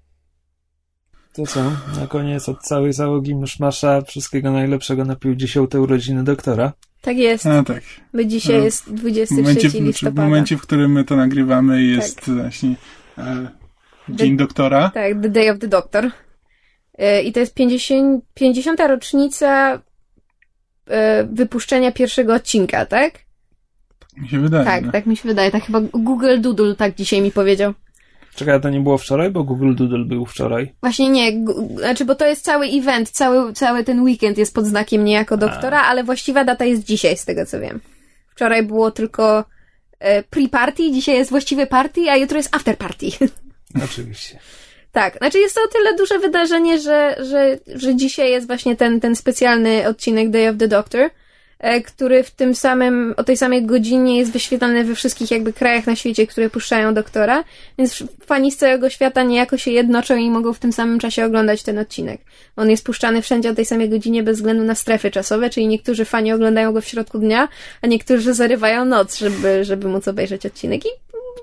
[1.34, 1.64] To co?
[2.00, 5.76] Na koniec od całej załogi Myszmasza wszystkiego najlepszego na 50.
[5.76, 6.74] urodziny doktora.
[7.02, 7.46] Tak jest.
[7.46, 7.84] A tak.
[8.14, 8.64] Bo dzisiaj No.
[8.64, 10.22] jest W 23 momencie, w, w listopada.
[10.24, 12.36] momencie, w którym my to nagrywamy jest Tak.
[12.36, 12.76] właśnie
[13.18, 13.48] e,
[14.10, 14.92] Dzień Doktora.
[14.94, 16.12] Tak, The Day of the Doctor.
[16.98, 18.80] E, I to jest 50, 50.
[18.80, 19.82] rocznica
[20.88, 23.14] e, wypuszczenia pierwszego odcinka, tak?
[24.18, 24.66] Mi się wydaje.
[24.66, 24.92] Tak, no.
[24.92, 25.52] tak mi się wydaje.
[25.52, 27.74] Tak chyba Google Doodle tak dzisiaj mi powiedział.
[28.40, 30.74] Czekaj, a to nie było wczoraj, bo Google Doodle był wczoraj.
[30.82, 31.46] Właśnie nie,
[31.78, 35.82] znaczy, bo to jest cały event, cały, cały ten weekend jest pod znakiem niejako doktora,
[35.82, 37.80] ale właściwa data jest dzisiaj, z tego co wiem.
[38.36, 39.46] Wczoraj było tylko
[40.00, 43.06] e, pre-party, dzisiaj jest właściwe party, a jutro jest after party.
[43.86, 44.40] Oczywiście.
[44.92, 49.00] Tak, znaczy jest to o tyle duże wydarzenie, że, że, że dzisiaj jest właśnie ten,
[49.00, 51.10] ten specjalny odcinek Day of the Doctor,
[51.86, 55.96] który w tym samym, o tej samej godzinie jest wyświetlany we wszystkich jakby krajach na
[55.96, 57.44] świecie, które puszczają doktora,
[57.78, 61.64] więc fani z całego świata niejako się jednoczą i mogą w tym samym czasie oglądać
[61.64, 62.22] ten odcinek.
[62.56, 66.06] On jest puszczany wszędzie o tej samej godzinie bez względu na strefy czasowe, czyli niektórzy
[66.06, 67.48] fani oglądają go w środku dnia,
[67.82, 70.90] a niektórzy zarywają noc, żeby, żeby móc obejrzeć odcinek i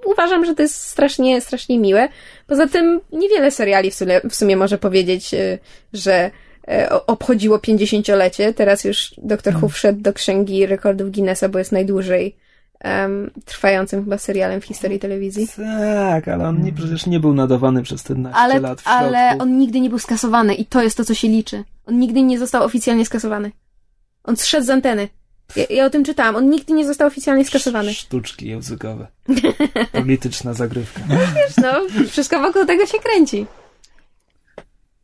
[0.04, 2.08] uważam, że to jest strasznie, strasznie miłe.
[2.46, 5.30] Poza tym niewiele seriali w sumie, w sumie może powiedzieć,
[5.92, 6.45] że e, o-
[7.06, 8.54] obchodziło 50-lecie.
[8.54, 9.56] Teraz już Dr.
[9.56, 12.36] Who wszedł do księgi rekordów Guinnessa, bo jest najdłużej
[12.80, 15.48] em, trwającym chyba serialem w historii telewizji.
[15.56, 19.04] Tak, ale on nie, przecież nie był nadawany przez te naście Ale, lat w środku.
[19.04, 21.64] ale on nigdy nie był skasowany i to jest to, co się liczy.
[21.86, 23.50] On nigdy nie został oficjalnie skasowany.
[24.24, 25.08] On zszedł z anteny.
[25.56, 26.36] Ja, ja o tym czytałam.
[26.36, 27.94] On nigdy nie został oficjalnie skasowany.
[27.94, 29.06] Sztuczki językowe.
[29.92, 31.00] Polityczna zagrywka.
[31.62, 31.72] No,
[32.08, 33.46] wszystko wokół tego się kręci.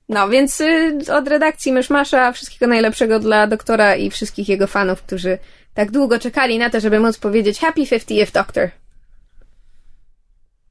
[0.09, 5.39] No, więc y, od redakcji Myszmasza wszystkiego najlepszego dla doktora i wszystkich jego fanów, którzy
[5.75, 8.71] tak długo czekali na to, żeby móc powiedzieć Happy 50th Doctor.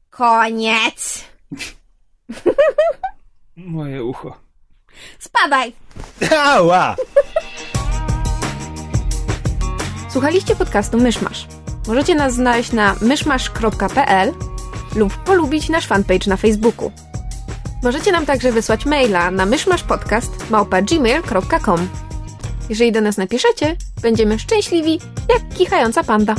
[0.10, 1.26] Koniec!
[3.56, 4.38] Moje ucho.
[5.20, 5.74] Spadaj!
[6.38, 6.96] Ała!
[10.12, 11.48] Słuchaliście podcastu Myszmasz.
[11.88, 14.34] Możecie nas znaleźć na myszmasz.pl
[14.96, 16.92] lub polubić nasz fanpage na Facebooku.
[17.84, 21.88] Możecie nam także wysłać maila na myszmaszpodcast.gmail.com
[22.70, 25.00] Jeżeli do nas napiszecie, będziemy szczęśliwi
[25.30, 26.36] jak kichająca panda.